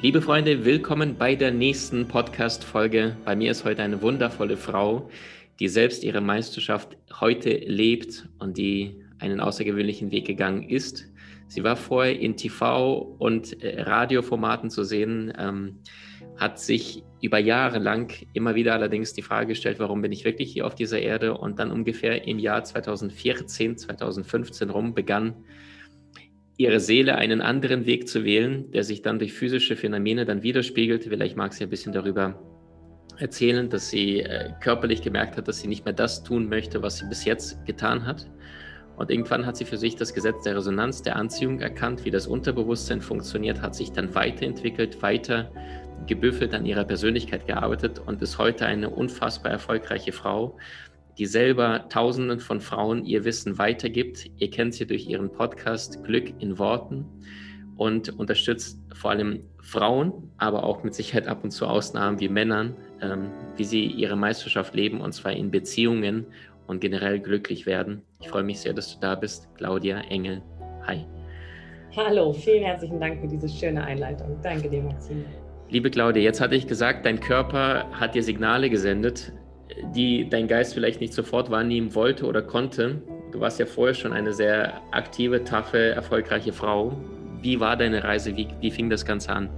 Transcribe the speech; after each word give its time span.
Liebe 0.00 0.22
Freunde, 0.22 0.64
willkommen 0.64 1.16
bei 1.18 1.34
der 1.34 1.50
nächsten 1.50 2.06
Podcast-Folge. 2.06 3.16
Bei 3.24 3.34
mir 3.34 3.50
ist 3.50 3.64
heute 3.64 3.82
eine 3.82 4.00
wundervolle 4.00 4.56
Frau, 4.56 5.10
die 5.58 5.66
selbst 5.66 6.04
ihre 6.04 6.20
Meisterschaft 6.20 6.96
heute 7.18 7.50
lebt 7.50 8.28
und 8.38 8.58
die 8.58 9.02
einen 9.18 9.40
außergewöhnlichen 9.40 10.12
Weg 10.12 10.24
gegangen 10.24 10.62
ist. 10.62 11.08
Sie 11.48 11.64
war 11.64 11.74
vorher 11.74 12.16
in 12.16 12.36
TV- 12.36 13.16
und 13.18 13.60
äh, 13.60 13.82
Radioformaten 13.82 14.70
zu 14.70 14.84
sehen, 14.84 15.32
ähm, 15.36 15.80
hat 16.36 16.60
sich 16.60 17.02
über 17.20 17.40
Jahre 17.40 17.80
lang 17.80 18.24
immer 18.34 18.54
wieder 18.54 18.74
allerdings 18.74 19.14
die 19.14 19.22
Frage 19.22 19.48
gestellt, 19.48 19.80
warum 19.80 20.00
bin 20.00 20.12
ich 20.12 20.24
wirklich 20.24 20.52
hier 20.52 20.64
auf 20.64 20.76
dieser 20.76 21.00
Erde? 21.00 21.36
Und 21.36 21.58
dann 21.58 21.72
ungefähr 21.72 22.24
im 22.28 22.38
Jahr 22.38 22.62
2014, 22.62 23.76
2015 23.76 24.70
rum 24.70 24.94
begann 24.94 25.34
ihre 26.58 26.80
Seele 26.80 27.14
einen 27.14 27.40
anderen 27.40 27.86
Weg 27.86 28.08
zu 28.08 28.24
wählen, 28.24 28.70
der 28.72 28.82
sich 28.82 29.00
dann 29.00 29.20
durch 29.20 29.32
physische 29.32 29.76
Phänomene 29.76 30.24
dann 30.24 30.42
widerspiegelt. 30.42 31.04
Vielleicht 31.04 31.36
mag 31.36 31.54
sie 31.54 31.64
ein 31.64 31.70
bisschen 31.70 31.92
darüber 31.92 32.42
erzählen, 33.16 33.70
dass 33.70 33.90
sie 33.90 34.20
äh, 34.20 34.50
körperlich 34.60 35.00
gemerkt 35.00 35.36
hat, 35.36 35.46
dass 35.46 35.60
sie 35.60 35.68
nicht 35.68 35.84
mehr 35.84 35.94
das 35.94 36.24
tun 36.24 36.48
möchte, 36.48 36.82
was 36.82 36.98
sie 36.98 37.06
bis 37.06 37.24
jetzt 37.24 37.64
getan 37.64 38.04
hat. 38.04 38.28
Und 38.96 39.10
irgendwann 39.12 39.46
hat 39.46 39.56
sie 39.56 39.64
für 39.64 39.78
sich 39.78 39.94
das 39.94 40.12
Gesetz 40.12 40.42
der 40.42 40.56
Resonanz, 40.56 41.02
der 41.02 41.14
Anziehung 41.14 41.60
erkannt, 41.60 42.04
wie 42.04 42.10
das 42.10 42.26
Unterbewusstsein 42.26 43.00
funktioniert, 43.00 43.62
hat 43.62 43.76
sich 43.76 43.92
dann 43.92 44.12
weiterentwickelt, 44.16 45.00
weiter 45.00 45.52
gebüffelt 46.08 46.54
an 46.54 46.66
ihrer 46.66 46.84
Persönlichkeit 46.84 47.46
gearbeitet 47.46 48.00
und 48.04 48.20
ist 48.20 48.38
heute 48.38 48.66
eine 48.66 48.90
unfassbar 48.90 49.52
erfolgreiche 49.52 50.10
Frau, 50.10 50.56
die 51.18 51.26
selber 51.26 51.88
Tausenden 51.88 52.38
von 52.38 52.60
Frauen 52.60 53.04
ihr 53.04 53.24
Wissen 53.24 53.58
weitergibt. 53.58 54.30
Ihr 54.36 54.50
kennt 54.50 54.74
sie 54.74 54.86
durch 54.86 55.08
ihren 55.08 55.32
Podcast 55.32 56.04
Glück 56.04 56.32
in 56.38 56.58
Worten 56.58 57.04
und 57.76 58.16
unterstützt 58.18 58.80
vor 58.94 59.10
allem 59.10 59.40
Frauen, 59.60 60.12
aber 60.38 60.62
auch 60.62 60.84
mit 60.84 60.94
Sicherheit 60.94 61.26
ab 61.26 61.42
und 61.42 61.50
zu 61.50 61.66
Ausnahmen 61.66 62.20
wie 62.20 62.28
Männern, 62.28 62.76
ähm, 63.02 63.30
wie 63.56 63.64
sie 63.64 63.84
ihre 63.84 64.16
Meisterschaft 64.16 64.74
leben 64.74 65.00
und 65.00 65.12
zwar 65.12 65.32
in 65.32 65.50
Beziehungen 65.50 66.26
und 66.68 66.80
generell 66.80 67.18
glücklich 67.18 67.66
werden. 67.66 68.02
Ich 68.20 68.28
freue 68.28 68.44
mich 68.44 68.60
sehr, 68.60 68.72
dass 68.72 68.94
du 68.94 69.00
da 69.00 69.16
bist, 69.16 69.48
Claudia 69.56 70.00
Engel. 70.02 70.42
Hi. 70.86 71.04
Hallo, 71.96 72.32
vielen 72.32 72.62
herzlichen 72.62 73.00
Dank 73.00 73.20
für 73.20 73.26
diese 73.26 73.48
schöne 73.48 73.82
Einleitung. 73.82 74.38
Danke 74.42 74.68
dir, 74.68 74.82
Maxine. 74.82 75.24
Liebe 75.68 75.90
Claudia, 75.90 76.22
jetzt 76.22 76.40
hatte 76.40 76.54
ich 76.54 76.66
gesagt, 76.66 77.04
dein 77.04 77.18
Körper 77.18 77.90
hat 77.92 78.14
dir 78.14 78.22
Signale 78.22 78.70
gesendet 78.70 79.32
die 79.94 80.28
dein 80.28 80.48
Geist 80.48 80.74
vielleicht 80.74 81.00
nicht 81.00 81.12
sofort 81.12 81.50
wahrnehmen 81.50 81.94
wollte 81.94 82.26
oder 82.26 82.42
konnte. 82.42 83.02
Du 83.32 83.40
warst 83.40 83.58
ja 83.58 83.66
vorher 83.66 83.94
schon 83.94 84.12
eine 84.12 84.32
sehr 84.32 84.80
aktive, 84.90 85.44
taffe, 85.44 85.90
erfolgreiche 85.90 86.52
Frau. 86.52 86.96
Wie 87.42 87.60
war 87.60 87.76
deine 87.76 88.02
Reise? 88.02 88.36
Wie, 88.36 88.48
wie 88.60 88.70
fing 88.70 88.90
das 88.90 89.04
Ganze 89.04 89.30
an? 89.30 89.48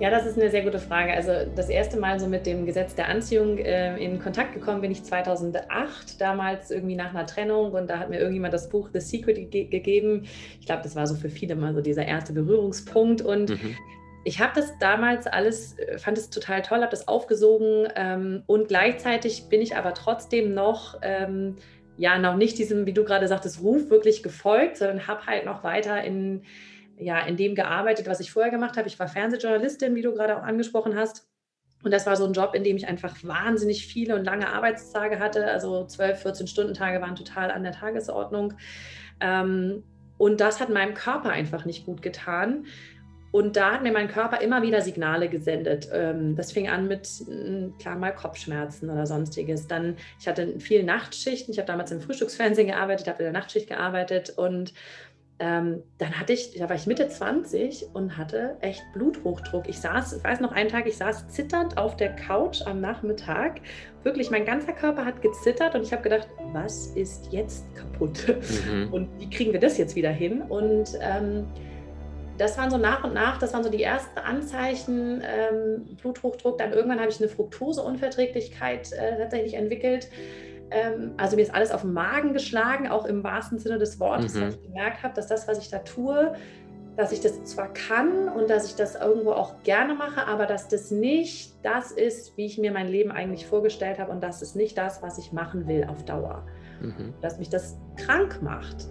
Ja, 0.00 0.10
das 0.10 0.26
ist 0.26 0.38
eine 0.38 0.48
sehr 0.48 0.62
gute 0.62 0.78
Frage. 0.78 1.12
Also 1.12 1.32
das 1.56 1.68
erste 1.68 1.98
Mal 1.98 2.20
so 2.20 2.28
mit 2.28 2.46
dem 2.46 2.66
Gesetz 2.66 2.94
der 2.94 3.08
Anziehung 3.08 3.58
äh, 3.58 3.96
in 3.96 4.20
Kontakt 4.20 4.54
gekommen 4.54 4.80
bin 4.80 4.92
ich 4.92 5.02
2008, 5.02 6.20
damals 6.20 6.70
irgendwie 6.70 6.94
nach 6.94 7.10
einer 7.10 7.26
Trennung 7.26 7.72
und 7.72 7.90
da 7.90 7.98
hat 7.98 8.08
mir 8.08 8.18
irgendjemand 8.18 8.54
das 8.54 8.68
Buch 8.68 8.90
The 8.92 9.00
Secret 9.00 9.50
ge 9.50 9.64
gegeben. 9.64 10.22
Ich 10.60 10.66
glaube, 10.66 10.82
das 10.84 10.94
war 10.94 11.04
so 11.08 11.16
für 11.16 11.28
viele 11.28 11.56
mal 11.56 11.74
so 11.74 11.80
dieser 11.80 12.06
erste 12.06 12.32
Berührungspunkt 12.32 13.22
und 13.22 13.50
mhm 13.50 13.76
ich 14.24 14.40
habe 14.40 14.52
das 14.54 14.78
damals 14.78 15.26
alles, 15.26 15.78
äh, 15.78 15.98
fand 15.98 16.18
es 16.18 16.30
total 16.30 16.62
toll, 16.62 16.80
habe 16.80 16.90
das 16.90 17.08
aufgesogen 17.08 17.88
ähm, 17.94 18.42
und 18.46 18.68
gleichzeitig 18.68 19.48
bin 19.48 19.60
ich 19.60 19.76
aber 19.76 19.94
trotzdem 19.94 20.54
noch, 20.54 20.98
ähm, 21.02 21.56
ja, 21.96 22.18
noch 22.18 22.36
nicht 22.36 22.58
diesem, 22.58 22.86
wie 22.86 22.92
du 22.92 23.04
gerade 23.04 23.26
sagtest, 23.28 23.62
Ruf 23.62 23.90
wirklich 23.90 24.22
gefolgt, 24.22 24.76
sondern 24.76 25.06
habe 25.06 25.26
halt 25.26 25.44
noch 25.44 25.64
weiter 25.64 26.02
in, 26.02 26.42
ja, 26.96 27.20
in 27.20 27.36
dem 27.36 27.54
gearbeitet, 27.54 28.06
was 28.06 28.20
ich 28.20 28.30
vorher 28.30 28.50
gemacht 28.50 28.76
habe. 28.76 28.88
Ich 28.88 28.98
war 28.98 29.08
Fernsehjournalistin, 29.08 29.94
wie 29.94 30.02
du 30.02 30.12
gerade 30.12 30.36
auch 30.36 30.42
angesprochen 30.42 30.96
hast. 30.96 31.28
Und 31.84 31.92
das 31.92 32.06
war 32.06 32.16
so 32.16 32.24
ein 32.24 32.32
Job, 32.32 32.54
in 32.54 32.64
dem 32.64 32.76
ich 32.76 32.88
einfach 32.88 33.14
wahnsinnig 33.22 33.86
viele 33.86 34.16
und 34.16 34.24
lange 34.24 34.48
Arbeitstage 34.48 35.20
hatte. 35.20 35.46
Also 35.46 35.86
12, 35.86 36.22
14 36.22 36.46
Stunden 36.48 36.74
Tage 36.74 37.00
waren 37.00 37.14
total 37.14 37.50
an 37.50 37.62
der 37.62 37.72
Tagesordnung. 37.72 38.54
Ähm, 39.20 39.84
und 40.18 40.40
das 40.40 40.60
hat 40.60 40.68
meinem 40.68 40.94
Körper 40.94 41.30
einfach 41.30 41.64
nicht 41.64 41.86
gut 41.86 42.02
getan. 42.02 42.66
Und 43.30 43.56
da 43.56 43.72
hat 43.72 43.82
mir 43.82 43.92
mein 43.92 44.08
Körper 44.08 44.40
immer 44.40 44.62
wieder 44.62 44.80
Signale 44.80 45.28
gesendet. 45.28 45.88
Ähm, 45.92 46.34
das 46.36 46.52
fing 46.52 46.68
an 46.68 46.88
mit, 46.88 47.06
hm, 47.06 47.74
klar, 47.78 47.96
mal 47.96 48.14
Kopfschmerzen 48.14 48.88
oder 48.90 49.06
sonstiges. 49.06 49.66
Dann, 49.66 49.96
ich 50.18 50.26
hatte 50.26 50.58
viel 50.60 50.82
Nachtschichten. 50.82 51.52
Ich 51.52 51.58
habe 51.58 51.66
damals 51.66 51.90
im 51.90 52.00
Frühstücksfernsehen 52.00 52.68
gearbeitet, 52.68 53.08
habe 53.08 53.18
in 53.18 53.32
der 53.32 53.40
Nachtschicht 53.40 53.68
gearbeitet. 53.68 54.30
Und 54.36 54.72
ähm, 55.40 55.82
dann 55.98 56.18
hatte 56.18 56.32
ich, 56.32 56.54
da 56.58 56.68
war 56.68 56.74
ich 56.74 56.86
Mitte 56.86 57.08
20 57.08 57.90
und 57.92 58.16
hatte 58.16 58.56
echt 58.60 58.82
Bluthochdruck. 58.92 59.68
Ich 59.68 59.78
saß, 59.78 60.14
ich 60.14 60.24
weiß 60.24 60.40
noch 60.40 60.50
einen 60.50 60.68
Tag, 60.68 60.86
ich 60.88 60.96
saß 60.96 61.28
zitternd 61.28 61.78
auf 61.78 61.96
der 61.96 62.16
Couch 62.16 62.62
am 62.66 62.80
Nachmittag. 62.80 63.60
Wirklich, 64.02 64.30
mein 64.30 64.44
ganzer 64.44 64.72
Körper 64.72 65.04
hat 65.04 65.22
gezittert 65.22 65.76
und 65.76 65.82
ich 65.82 65.92
habe 65.92 66.02
gedacht, 66.02 66.28
was 66.52 66.88
ist 66.88 67.32
jetzt 67.32 67.72
kaputt? 67.76 68.26
Mhm. 68.68 68.92
Und 68.92 69.20
wie 69.20 69.30
kriegen 69.30 69.52
wir 69.52 69.60
das 69.60 69.78
jetzt 69.78 69.94
wieder 69.94 70.10
hin? 70.10 70.42
Und 70.42 70.98
ähm, 71.00 71.46
das 72.38 72.56
waren 72.56 72.70
so 72.70 72.78
nach 72.78 73.04
und 73.04 73.14
nach, 73.14 73.38
das 73.38 73.52
waren 73.52 73.64
so 73.64 73.70
die 73.70 73.82
ersten 73.82 74.18
Anzeichen, 74.18 75.22
ähm, 75.22 75.96
Bluthochdruck. 76.00 76.58
Dann 76.58 76.72
irgendwann 76.72 77.00
habe 77.00 77.10
ich 77.10 77.20
eine 77.20 77.28
Fructoseunverträglichkeit 77.28 78.92
äh, 78.92 79.18
tatsächlich 79.18 79.54
entwickelt. 79.54 80.08
Ähm, 80.70 81.12
also 81.16 81.36
mir 81.36 81.42
ist 81.42 81.54
alles 81.54 81.70
auf 81.70 81.82
den 81.82 81.92
Magen 81.92 82.32
geschlagen, 82.32 82.88
auch 82.88 83.06
im 83.06 83.24
wahrsten 83.24 83.58
Sinne 83.58 83.78
des 83.78 83.98
Wortes, 84.00 84.34
mhm. 84.34 84.40
weil 84.40 84.48
ich 84.50 84.62
gemerkt 84.62 85.02
habe, 85.02 85.14
dass 85.14 85.26
das, 85.26 85.48
was 85.48 85.58
ich 85.58 85.70
da 85.70 85.78
tue, 85.78 86.34
dass 86.96 87.12
ich 87.12 87.20
das 87.20 87.44
zwar 87.44 87.72
kann 87.72 88.28
und 88.28 88.50
dass 88.50 88.66
ich 88.66 88.74
das 88.74 88.96
irgendwo 88.96 89.30
auch 89.30 89.62
gerne 89.62 89.94
mache, 89.94 90.26
aber 90.26 90.46
dass 90.46 90.66
das 90.68 90.90
nicht 90.90 91.54
das 91.62 91.92
ist, 91.92 92.36
wie 92.36 92.46
ich 92.46 92.58
mir 92.58 92.72
mein 92.72 92.88
Leben 92.88 93.12
eigentlich 93.12 93.46
vorgestellt 93.46 93.98
habe 93.98 94.10
und 94.10 94.20
das 94.20 94.42
ist 94.42 94.56
nicht 94.56 94.76
das, 94.76 95.00
was 95.00 95.16
ich 95.16 95.32
machen 95.32 95.68
will 95.68 95.86
auf 95.88 96.04
Dauer. 96.04 96.44
Mhm. 96.80 97.14
Dass 97.20 97.38
mich 97.38 97.48
das 97.48 97.78
krank 97.96 98.42
macht. 98.42 98.88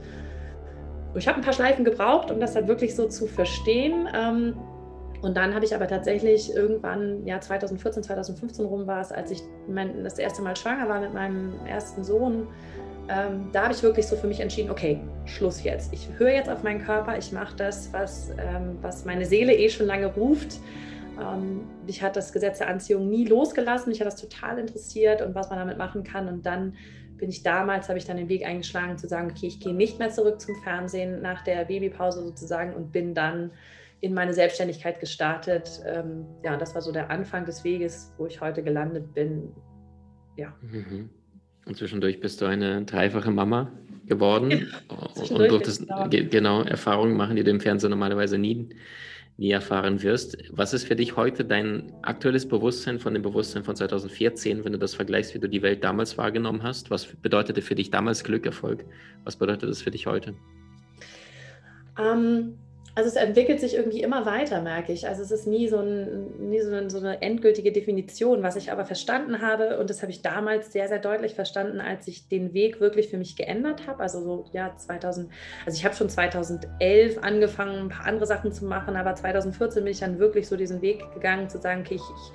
Ich 1.18 1.28
habe 1.28 1.38
ein 1.38 1.44
paar 1.44 1.54
Schleifen 1.54 1.84
gebraucht, 1.84 2.32
um 2.32 2.40
das 2.40 2.54
dann 2.54 2.68
wirklich 2.68 2.96
so 2.96 3.08
zu 3.08 3.28
verstehen. 3.28 4.08
Ähm, 4.14 4.56
und 5.22 5.36
dann 5.36 5.56
habe 5.56 5.66
ich 5.66 5.74
aber 5.74 5.88
tatsächlich 5.88 6.54
irgendwann, 6.54 7.26
ja 7.26 7.42
2014, 7.42 8.04
2015 8.04 8.66
rum 8.66 8.86
war 8.86 9.02
es, 9.02 9.12
als 9.12 9.32
ich 9.32 9.42
mein, 9.68 10.04
das 10.04 10.20
erste 10.20 10.42
Mal 10.42 10.56
schwanger 10.56 10.88
war 10.88 11.02
mit 11.02 11.14
meinem 11.14 11.54
ersten 11.66 12.04
Sohn, 12.04 12.48
ähm, 13.10 13.50
da 13.54 13.64
habe 13.64 13.74
ich 13.74 13.82
wirklich 13.84 14.06
so 14.06 14.16
für 14.16 14.28
mich 14.28 14.42
entschieden, 14.42 14.70
okay, 14.70 15.00
Schluss 15.26 15.64
jetzt. 15.64 15.94
Ich 15.94 16.10
höre 16.18 16.32
jetzt 16.32 16.50
auf 16.50 16.64
meinen 16.64 16.84
Körper, 16.84 17.18
ich 17.18 17.32
mache 17.32 17.56
das, 17.56 17.92
was, 17.94 18.32
ähm, 18.32 18.78
was 18.82 19.06
meine 19.06 19.26
Seele 19.26 19.56
eh 19.56 19.70
schon 19.70 19.86
lange 19.86 20.08
ruft. 20.08 20.60
Ähm, 21.20 21.62
mich 21.86 22.04
hat 22.04 22.16
das 22.16 22.34
Gesetz 22.34 22.58
der 22.58 22.68
Anziehung 22.68 23.10
nie 23.10 23.26
losgelassen, 23.26 23.90
mich 23.90 24.02
hat 24.02 24.08
das 24.08 24.18
total 24.18 24.60
interessiert 24.60 25.22
und 25.22 25.36
was 25.36 25.50
man 25.50 25.58
damit 25.58 25.78
machen 25.78 26.04
kann. 26.04 26.28
Und 26.28 26.46
dann 26.46 26.74
bin 27.18 27.30
ich 27.30 27.44
damals, 27.44 27.90
habe 27.90 27.98
ich 27.98 28.06
dann 28.06 28.18
den 28.18 28.30
Weg 28.30 28.46
eingeschlagen 28.46 28.98
zu 28.98 29.08
sagen, 29.08 29.32
okay, 29.32 29.48
ich 29.48 29.60
gehe 29.60 29.74
nicht 29.74 30.00
mehr 30.00 30.10
zurück 30.10 30.40
zum 30.40 30.56
Fernsehen 30.64 31.22
nach 31.22 31.44
der 31.44 31.66
Babypause 31.66 32.24
sozusagen 32.24 32.74
und 32.74 32.92
bin 32.92 33.14
dann 33.14 33.52
in 34.02 34.14
meine 34.14 34.34
Selbstständigkeit 34.34 35.00
gestartet. 35.00 35.82
Ähm, 35.86 36.26
ja, 36.44 36.58
das 36.58 36.76
war 36.76 36.82
so 36.82 36.92
der 36.92 37.10
Anfang 37.10 37.46
des 37.46 37.64
Weges, 37.64 38.14
wo 38.18 38.28
ich 38.28 38.42
heute 38.42 38.64
gelandet 38.64 39.14
bin. 39.14 39.52
Ja. 40.36 40.54
Mhm. 40.62 41.10
Und 41.66 41.78
zwischendurch 41.78 42.20
bist 42.20 42.40
du 42.42 42.46
eine 42.46 42.86
dreifache 42.86 43.32
Mama 43.32 43.72
geworden 44.06 44.72
und 45.30 45.52
durftest 45.52 45.86
genau 46.10 46.62
Erfahrungen 46.62 47.18
machen, 47.18 47.36
die 47.36 47.44
du 47.44 47.52
im 47.52 47.60
Fernsehen 47.60 47.90
normalerweise 47.90 48.38
nie 48.38 48.70
nie 49.38 49.52
erfahren 49.52 50.02
wirst. 50.02 50.38
Was 50.52 50.74
ist 50.74 50.86
für 50.86 50.96
dich 50.96 51.16
heute 51.16 51.46
dein 51.46 51.94
aktuelles 52.02 52.48
Bewusstsein 52.48 53.00
von 53.00 53.14
dem 53.14 53.22
Bewusstsein 53.22 53.64
von 53.64 53.76
2014, 53.76 54.66
wenn 54.66 54.74
du 54.74 54.80
das 54.80 54.96
vergleichst, 54.96 55.36
wie 55.36 55.40
du 55.40 55.48
die 55.48 55.62
Welt 55.62 55.84
damals 55.84 56.18
wahrgenommen 56.18 56.64
hast? 56.64 56.90
Was 56.90 57.06
bedeutete 57.06 57.62
für 57.62 57.76
dich 57.76 57.92
damals 57.92 58.24
Glück, 58.24 58.46
Erfolg? 58.46 58.84
Was 59.24 59.36
bedeutet 59.36 59.70
das 59.70 59.82
für 59.82 59.92
dich 59.92 60.08
heute? 60.08 60.34
Ähm, 62.00 62.58
Also 62.98 63.10
es 63.10 63.16
entwickelt 63.16 63.60
sich 63.60 63.76
irgendwie 63.76 64.02
immer 64.02 64.26
weiter, 64.26 64.60
merke 64.60 64.92
ich. 64.92 65.08
Also 65.08 65.22
es 65.22 65.30
ist 65.30 65.46
nie 65.46 65.68
so, 65.68 65.78
ein, 65.78 66.50
nie 66.50 66.60
so, 66.62 66.74
eine, 66.74 66.90
so 66.90 66.98
eine 66.98 67.22
endgültige 67.22 67.72
Definition, 67.72 68.42
was 68.42 68.56
ich 68.56 68.72
aber 68.72 68.86
verstanden 68.86 69.40
habe 69.40 69.78
und 69.78 69.92
das 69.92 70.02
habe 70.02 70.12
ich 70.12 70.24
damals 70.24 70.74
sehr, 70.74 70.88
sehr 70.88 70.98
deutlich 70.98 71.36
verstanden, 71.36 71.80
als 71.80 72.08
ich 72.08 72.28
den 72.28 72.56
Weg 72.56 72.82
wirklich 72.82 73.10
für 73.10 73.20
mich 73.20 73.36
geändert 73.36 73.86
habe. 73.86 74.02
Also 74.02 74.22
so 74.22 74.46
ja 74.52 74.76
2000, 74.76 75.30
also 75.64 75.78
ich 75.78 75.86
habe 75.86 75.94
schon 75.94 76.10
2011 76.10 77.20
angefangen, 77.22 77.82
ein 77.82 77.90
paar 77.90 78.08
andere 78.08 78.26
Sachen 78.26 78.52
zu 78.52 78.66
machen, 78.66 78.96
aber 78.96 79.14
2014 79.14 79.84
bin 79.84 79.92
ich 79.92 80.00
dann 80.00 80.18
wirklich 80.18 80.48
so 80.48 80.58
diesen 80.58 80.82
Weg 80.82 81.04
gegangen, 81.14 81.50
zu 81.50 81.60
sagen, 81.60 81.82
okay, 81.82 81.98
ich, 81.98 82.02
ich 82.02 82.32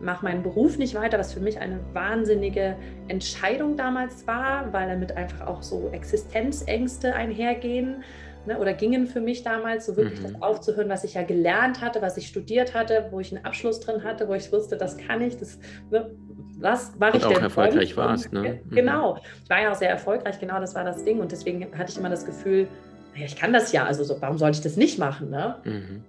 mache 0.00 0.24
meinen 0.24 0.42
Beruf 0.42 0.78
nicht 0.78 0.94
weiter, 0.94 1.18
was 1.18 1.34
für 1.34 1.40
mich 1.40 1.60
eine 1.60 1.80
wahnsinnige 1.92 2.76
Entscheidung 3.08 3.76
damals 3.76 4.26
war, 4.26 4.72
weil 4.72 4.88
damit 4.88 5.12
einfach 5.18 5.46
auch 5.46 5.62
so 5.62 5.90
Existenzängste 5.92 7.14
einhergehen 7.14 8.04
ne, 8.48 8.58
oder 8.58 8.72
gingen 8.72 9.06
für 9.06 9.20
mich 9.20 9.44
damals, 9.44 9.86
so 9.86 9.96
wirklich 9.96 10.20
mhm. 10.20 10.32
das 10.32 10.42
aufzuhören, 10.42 10.88
was 10.88 11.04
ich 11.04 11.14
ja 11.14 11.22
gelernt 11.22 11.80
hatte, 11.80 12.02
was 12.02 12.16
ich 12.16 12.26
studiert 12.26 12.74
hatte, 12.74 13.06
wo 13.10 13.20
ich 13.20 13.34
einen 13.34 13.44
Abschluss 13.44 13.78
drin 13.78 14.02
hatte, 14.02 14.26
wo 14.26 14.34
ich 14.34 14.50
wusste, 14.52 14.76
das 14.76 14.96
kann 14.96 15.20
ich, 15.20 15.36
das, 15.36 15.58
ne, 15.90 16.10
was 16.58 16.92
mache 16.98 17.18
ich 17.18 17.24
und 17.24 17.36
auch 17.36 17.40
erfolgreich 17.40 17.96
warst, 17.96 18.32
ne? 18.32 18.60
Mhm. 18.64 18.74
Genau, 18.74 19.18
ich 19.44 19.50
war 19.50 19.62
ja 19.62 19.70
auch 19.70 19.76
sehr 19.76 19.90
erfolgreich, 19.90 20.40
genau 20.40 20.58
das 20.58 20.74
war 20.74 20.82
das 20.82 21.04
Ding 21.04 21.20
und 21.20 21.30
deswegen 21.30 21.64
hatte 21.78 21.92
ich 21.92 21.98
immer 21.98 22.10
das 22.10 22.26
Gefühl, 22.26 22.66
naja, 23.14 23.26
ich 23.26 23.36
kann 23.36 23.52
das 23.52 23.70
ja, 23.70 23.84
also 23.84 24.02
so, 24.02 24.20
warum 24.20 24.38
sollte 24.38 24.56
ich 24.56 24.62
das 24.62 24.76
nicht 24.76 24.98
machen, 24.98 25.30
ne? 25.30 25.56
Mhm. 25.64 26.04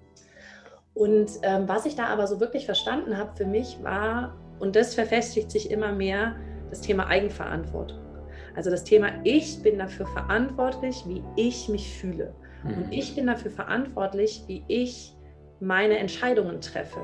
Und 0.95 1.30
ähm, 1.44 1.68
was 1.68 1.85
ich 1.85 1.95
da 1.95 2.07
aber 2.07 2.27
so 2.27 2.39
wirklich 2.39 2.65
verstanden 2.65 3.18
habe 3.18 3.31
für 3.35 3.45
mich 3.45 3.77
war, 3.83 4.35
und 4.59 4.75
das 4.75 4.94
verfestigt 4.94 5.51
sich 5.51 5.71
immer 5.71 5.94
mehr, 5.94 6.35
das 6.69 6.81
Thema 6.81 7.07
Eigenverantwortung. 7.07 8.08
Also 8.55 8.69
das 8.69 8.83
Thema, 8.83 9.09
ich 9.23 9.61
bin 9.61 9.77
dafür 9.77 10.07
verantwortlich, 10.07 11.03
wie 11.07 11.23
ich 11.35 11.69
mich 11.69 11.93
fühle. 11.93 12.33
Mhm. 12.63 12.73
Und 12.73 12.91
ich 12.91 13.15
bin 13.15 13.27
dafür 13.27 13.51
verantwortlich, 13.51 14.43
wie 14.47 14.63
ich 14.67 15.13
meine 15.59 15.97
Entscheidungen 15.97 16.61
treffe. 16.61 16.99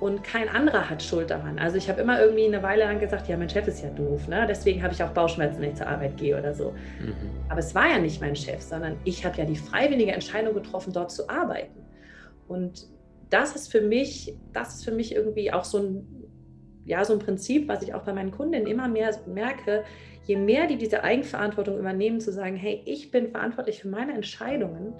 Und 0.00 0.24
kein 0.24 0.48
anderer 0.48 0.88
hat 0.88 1.02
Schuld 1.02 1.30
daran. 1.30 1.58
Also 1.58 1.76
ich 1.76 1.90
habe 1.90 2.00
immer 2.00 2.18
irgendwie 2.20 2.46
eine 2.46 2.62
Weile 2.62 2.84
lang 2.84 3.00
gesagt, 3.00 3.28
ja, 3.28 3.36
mein 3.36 3.50
Chef 3.50 3.68
ist 3.68 3.82
ja 3.82 3.90
doof, 3.90 4.28
ne? 4.28 4.46
deswegen 4.48 4.82
habe 4.82 4.94
ich 4.94 5.02
auch 5.02 5.10
Bauchschmerzen, 5.10 5.60
wenn 5.60 5.72
ich 5.72 5.76
zur 5.76 5.88
Arbeit 5.88 6.16
gehe 6.16 6.38
oder 6.38 6.54
so. 6.54 6.70
Mhm. 6.70 7.14
Aber 7.50 7.60
es 7.60 7.74
war 7.74 7.86
ja 7.86 7.98
nicht 7.98 8.18
mein 8.18 8.34
Chef, 8.34 8.62
sondern 8.62 8.96
ich 9.04 9.26
habe 9.26 9.36
ja 9.36 9.44
die 9.44 9.56
freiwillige 9.56 10.12
Entscheidung 10.12 10.54
getroffen, 10.54 10.94
dort 10.94 11.10
zu 11.10 11.28
arbeiten. 11.28 11.84
Und 12.48 12.86
das 13.28 13.54
ist 13.54 13.70
für 13.70 13.82
mich, 13.82 14.34
das 14.54 14.76
ist 14.76 14.84
für 14.84 14.92
mich 14.92 15.14
irgendwie 15.14 15.52
auch 15.52 15.64
so 15.64 15.78
ein, 15.78 16.06
ja, 16.86 17.04
so 17.04 17.12
ein 17.12 17.18
Prinzip, 17.18 17.68
was 17.68 17.82
ich 17.82 17.92
auch 17.92 18.02
bei 18.02 18.14
meinen 18.14 18.30
Kundinnen 18.30 18.66
immer 18.66 18.88
mehr 18.88 19.14
merke, 19.26 19.84
je 20.30 20.36
mehr 20.36 20.68
die 20.68 20.78
diese 20.78 21.02
Eigenverantwortung 21.02 21.76
übernehmen, 21.76 22.20
zu 22.20 22.32
sagen, 22.32 22.54
hey, 22.54 22.82
ich 22.86 23.10
bin 23.10 23.32
verantwortlich 23.32 23.82
für 23.82 23.88
meine 23.88 24.14
Entscheidungen 24.14 24.94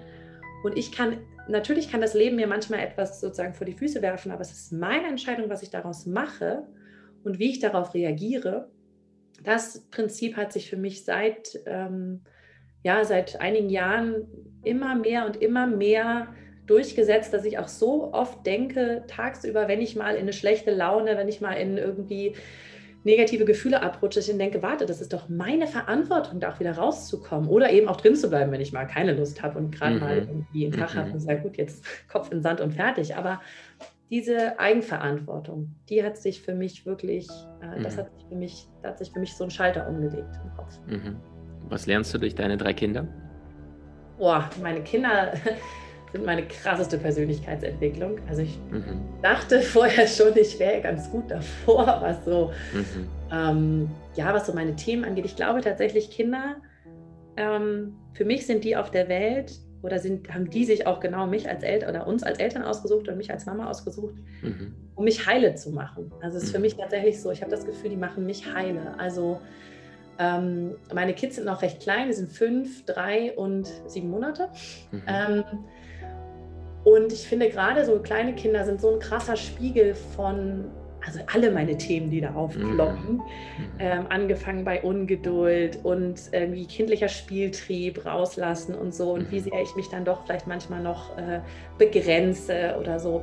und 0.64 0.76
ich 0.76 0.90
kann, 0.90 1.18
natürlich 1.46 1.88
kann 1.88 2.00
das 2.00 2.14
Leben 2.14 2.34
mir 2.34 2.48
manchmal 2.48 2.80
etwas 2.80 3.20
sozusagen 3.20 3.54
vor 3.54 3.64
die 3.64 3.74
Füße 3.74 4.02
werfen, 4.02 4.32
aber 4.32 4.40
es 4.40 4.50
ist 4.50 4.72
meine 4.72 5.06
Entscheidung, 5.06 5.48
was 5.48 5.62
ich 5.62 5.70
daraus 5.70 6.04
mache 6.04 6.66
und 7.22 7.38
wie 7.38 7.50
ich 7.50 7.60
darauf 7.60 7.94
reagiere. 7.94 8.70
Das 9.44 9.86
Prinzip 9.92 10.36
hat 10.36 10.52
sich 10.52 10.68
für 10.68 10.76
mich 10.76 11.04
seit, 11.04 11.60
ähm, 11.64 12.22
ja, 12.82 13.04
seit 13.04 13.40
einigen 13.40 13.70
Jahren 13.70 14.26
immer 14.64 14.96
mehr 14.96 15.26
und 15.26 15.36
immer 15.36 15.68
mehr 15.68 16.34
durchgesetzt, 16.66 17.32
dass 17.32 17.44
ich 17.44 17.56
auch 17.60 17.68
so 17.68 18.12
oft 18.12 18.44
denke, 18.44 19.04
tagsüber, 19.06 19.68
wenn 19.68 19.80
ich 19.80 19.94
mal 19.94 20.16
in 20.16 20.22
eine 20.22 20.32
schlechte 20.32 20.72
Laune, 20.72 21.16
wenn 21.16 21.28
ich 21.28 21.40
mal 21.40 21.52
in 21.52 21.78
irgendwie 21.78 22.34
negative 23.04 23.44
Gefühle 23.44 23.82
abrutsche, 23.82 24.20
ich 24.20 24.36
denke, 24.36 24.62
warte, 24.62 24.86
das 24.86 25.00
ist 25.00 25.12
doch 25.12 25.28
meine 25.28 25.66
Verantwortung, 25.66 26.40
da 26.40 26.52
auch 26.52 26.60
wieder 26.60 26.72
rauszukommen 26.72 27.48
oder 27.48 27.70
eben 27.70 27.88
auch 27.88 28.00
drin 28.00 28.14
zu 28.14 28.28
bleiben, 28.28 28.52
wenn 28.52 28.60
ich 28.60 28.72
mal 28.72 28.86
keine 28.86 29.14
Lust 29.14 29.42
habe 29.42 29.58
und 29.58 29.74
gerade 29.74 29.94
mhm. 29.94 30.00
mal 30.00 30.18
irgendwie 30.18 30.66
einen 30.66 30.76
Tag 30.76 30.94
mhm. 30.94 30.98
habe 30.98 31.10
und 31.12 31.20
sage, 31.20 31.40
gut, 31.40 31.56
jetzt 31.56 31.84
Kopf 32.08 32.30
in 32.30 32.42
Sand 32.42 32.60
und 32.60 32.72
fertig. 32.72 33.16
Aber 33.16 33.40
diese 34.10 34.58
Eigenverantwortung, 34.58 35.74
die 35.88 36.02
hat 36.04 36.18
sich 36.18 36.42
für 36.42 36.54
mich 36.54 36.84
wirklich, 36.84 37.28
äh, 37.62 37.78
mhm. 37.78 37.82
das 37.82 37.96
hat 37.96 38.12
sich 38.12 38.26
für 38.28 38.34
mich, 38.34 38.68
da 38.82 38.90
hat 38.90 38.98
sich 38.98 39.10
für 39.12 39.20
mich 39.20 39.34
so 39.34 39.44
ein 39.44 39.50
Schalter 39.50 39.88
umgelegt 39.88 40.34
im 40.44 40.56
Kopf. 40.56 40.78
Mhm. 40.86 41.16
Was 41.68 41.86
lernst 41.86 42.12
du 42.12 42.18
durch 42.18 42.34
deine 42.34 42.56
drei 42.56 42.72
Kinder? 42.72 43.06
Boah, 44.18 44.50
meine 44.60 44.82
Kinder, 44.82 45.32
sind 46.12 46.24
meine 46.24 46.46
krasseste 46.46 46.98
Persönlichkeitsentwicklung. 46.98 48.18
Also 48.28 48.42
ich 48.42 48.58
mhm. 48.70 49.00
dachte 49.22 49.60
vorher 49.62 50.06
schon, 50.06 50.36
ich 50.36 50.58
wäre 50.58 50.80
ganz 50.80 51.10
gut 51.10 51.30
davor, 51.30 51.86
was 52.00 52.24
so, 52.24 52.52
mhm. 52.72 53.08
ähm, 53.32 53.90
ja, 54.14 54.32
was 54.34 54.46
so 54.46 54.52
meine 54.52 54.76
Themen 54.76 55.04
angeht. 55.04 55.24
Ich 55.24 55.36
glaube 55.36 55.60
tatsächlich, 55.60 56.10
Kinder, 56.10 56.56
ähm, 57.36 57.96
für 58.12 58.24
mich 58.24 58.46
sind 58.46 58.64
die 58.64 58.76
auf 58.76 58.90
der 58.90 59.08
Welt 59.08 59.52
oder 59.82 59.98
sind, 59.98 60.32
haben 60.32 60.50
die 60.50 60.64
sich 60.64 60.86
auch 60.86 61.00
genau 61.00 61.26
mich 61.26 61.48
als 61.48 61.62
Eltern 61.62 61.90
oder 61.90 62.06
uns 62.06 62.22
als 62.22 62.38
Eltern 62.38 62.62
ausgesucht 62.62 63.08
und 63.08 63.16
mich 63.16 63.30
als 63.30 63.46
Mama 63.46 63.68
ausgesucht, 63.70 64.14
mhm. 64.42 64.74
um 64.94 65.04
mich 65.04 65.26
heile 65.26 65.54
zu 65.54 65.70
machen. 65.70 66.12
Also 66.20 66.36
es 66.36 66.44
ist 66.44 66.50
für 66.50 66.58
mhm. 66.58 66.62
mich 66.62 66.76
tatsächlich 66.76 67.20
so, 67.20 67.30
ich 67.30 67.40
habe 67.40 67.50
das 67.50 67.64
Gefühl, 67.64 67.90
die 67.90 67.96
machen 67.96 68.26
mich 68.26 68.52
heile. 68.52 68.98
Also 68.98 69.40
ähm, 70.18 70.74
meine 70.92 71.14
Kids 71.14 71.36
sind 71.36 71.46
noch 71.46 71.62
recht 71.62 71.80
klein, 71.80 72.08
die 72.08 72.12
sind 72.12 72.30
fünf, 72.30 72.84
drei 72.84 73.32
und 73.36 73.68
sieben 73.86 74.10
Monate. 74.10 74.48
Mhm. 74.90 75.02
Ähm, 75.06 75.44
und 76.84 77.12
ich 77.12 77.26
finde 77.26 77.48
gerade 77.48 77.84
so 77.84 77.98
kleine 77.98 78.34
Kinder 78.34 78.64
sind 78.64 78.80
so 78.80 78.94
ein 78.94 79.00
krasser 79.00 79.36
Spiegel 79.36 79.94
von, 79.94 80.64
also 81.06 81.20
alle 81.32 81.50
meine 81.50 81.76
Themen, 81.76 82.10
die 82.10 82.20
da 82.20 82.32
aufploppen, 82.34 83.16
mhm. 83.16 83.22
ähm, 83.78 84.06
angefangen 84.08 84.64
bei 84.64 84.82
Ungeduld 84.82 85.78
und 85.82 86.20
irgendwie 86.32 86.66
kindlicher 86.66 87.08
Spieltrieb 87.08 88.04
rauslassen 88.06 88.74
und 88.74 88.94
so 88.94 89.12
und 89.12 89.30
wie 89.30 89.40
mhm. 89.40 89.44
sehr 89.44 89.62
ich 89.62 89.76
mich 89.76 89.88
dann 89.88 90.04
doch 90.04 90.24
vielleicht 90.24 90.46
manchmal 90.46 90.82
noch 90.82 91.16
äh, 91.18 91.40
begrenze 91.78 92.76
oder 92.80 92.98
so. 92.98 93.22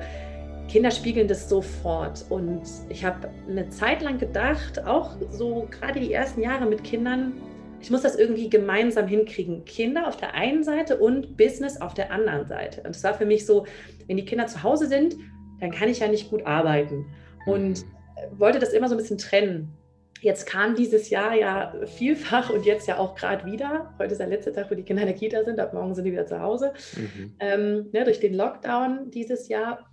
Kinder 0.68 0.92
spiegeln 0.92 1.27
das 1.27 1.48
sofort 1.48 2.25
und 2.30 2.62
ich 2.89 3.06
habe 3.06 3.30
eine 3.50 3.69
Zeit 3.69 4.01
lang 4.01 4.18
gedacht, 4.18 4.86
auch 4.86 5.12
so 5.31 5.68
gerade 5.71 6.00
die 6.01 6.12
ersten 6.12 6.42
Jahre 6.42 6.65
mit 6.65 6.83
Kindern, 6.83 7.33
ich 7.80 7.92
muss 7.92 8.02
das 8.02 8.16
irgendwie 8.16 8.50
gemeinsam 8.50 9.08
hinkriegen. 9.08 9.66
Kinder 9.66 10.08
auf 10.08 10.18
der 10.18 10.34
einen 10.34 10.64
Seite 10.64 10.98
und 10.98 11.38
Business 11.38 11.80
auf 11.80 11.94
der 11.94 12.12
anderen 12.12 12.48
Seite. 12.48 12.82
Und 12.82 12.96
es 12.96 13.04
war 13.04 13.14
für 13.14 13.26
mich 13.26 13.46
so, 13.46 13.66
wenn 14.08 14.18
die 14.18 14.26
Kinder 14.26 14.48
zu 14.48 14.64
Hause 14.64 14.88
sind, 14.88 15.16
dann 15.60 15.72
kann 15.72 15.90
ich 15.90 16.00
ja 16.00 16.08
nicht 16.08 16.30
gut 16.30 16.46
arbeiten. 16.46 17.06
Und 17.46 17.86
mhm. 17.86 18.40
wollte 18.40 18.60
das 18.60 18.74
immer 18.74 18.90
so 18.90 18.96
ein 18.96 18.98
bisschen 18.98 19.18
trennen. 19.18 19.70
Jetzt 20.22 20.48
kam 20.48 20.76
dieses 20.76 21.12
Jahr 21.12 21.36
ja 21.36 21.74
vielfach 21.86 22.50
und 22.50 22.66
jetzt 22.66 22.88
ja 22.88 22.98
auch 22.98 23.14
gerade 23.16 23.46
wieder. 23.46 23.94
Heute 24.00 24.14
ist 24.14 24.18
der 24.20 24.28
letzte 24.28 24.52
Tag, 24.52 24.72
wo 24.72 24.76
die 24.76 24.84
Kinder 24.84 25.04
in 25.04 25.08
der 25.08 25.16
Kita 25.16 25.44
sind. 25.44 25.60
Ab 25.60 25.74
morgen 25.74 25.94
sind 25.94 26.06
die 26.06 26.12
wieder 26.12 26.26
zu 26.26 26.42
Hause. 26.42 26.74
Mhm. 26.96 27.36
Ähm, 27.40 27.90
ne, 27.92 28.04
durch 28.04 28.20
den 28.20 28.34
Lockdown 28.34 29.12
dieses 29.12 29.48
Jahr 29.48 29.88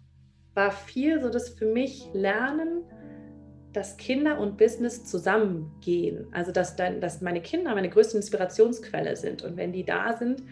war 0.55 0.71
viel 0.71 1.21
so 1.21 1.29
das 1.29 1.51
für 1.51 1.67
mich 1.67 2.09
Lernen 2.15 2.85
dass 3.75 3.97
Kinder 3.97 4.39
und 4.39 4.57
Business 4.57 5.05
zusammengehen. 5.05 6.29
Also 6.33 6.53
dass, 6.53 6.77
dann, 6.77 7.01
dass 7.01 7.21
meine 7.21 7.43
Kinder 7.43 7.75
meine 7.75 7.91
größte 7.91 8.17
Inspirationsquelle 8.17 9.17
sind. 9.17 9.43
Und 9.43 9.57
wenn 9.57 9.73
die 9.73 9.85
da 9.85 10.15
sind, 10.17 10.43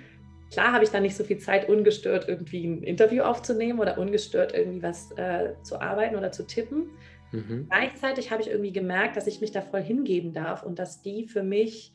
klar 0.51 0.73
habe 0.73 0.85
ich 0.85 0.91
dann 0.91 1.03
nicht 1.03 1.17
so 1.17 1.25
viel 1.25 1.39
Zeit, 1.39 1.69
ungestört 1.69 2.29
irgendwie 2.29 2.67
ein 2.67 2.83
Interview 2.83 3.23
aufzunehmen 3.23 3.79
oder 3.79 3.97
ungestört 3.97 4.53
irgendwie 4.55 4.83
was 4.83 5.13
äh, 5.13 5.55
zu 5.63 5.81
arbeiten 5.81 6.17
oder 6.17 6.33
zu 6.33 6.47
tippen. 6.47 6.91
Mhm. 7.31 7.69
Gleichzeitig 7.71 8.31
habe 8.31 8.43
ich 8.43 8.49
irgendwie 8.49 8.73
gemerkt, 8.73 9.17
dass 9.17 9.27
ich 9.27 9.41
mich 9.41 9.53
da 9.53 9.63
voll 9.63 9.83
hingeben 9.83 10.33
darf 10.33 10.65
und 10.65 10.79
dass 10.79 11.01
die 11.01 11.27
für 11.27 11.43
mich 11.43 11.95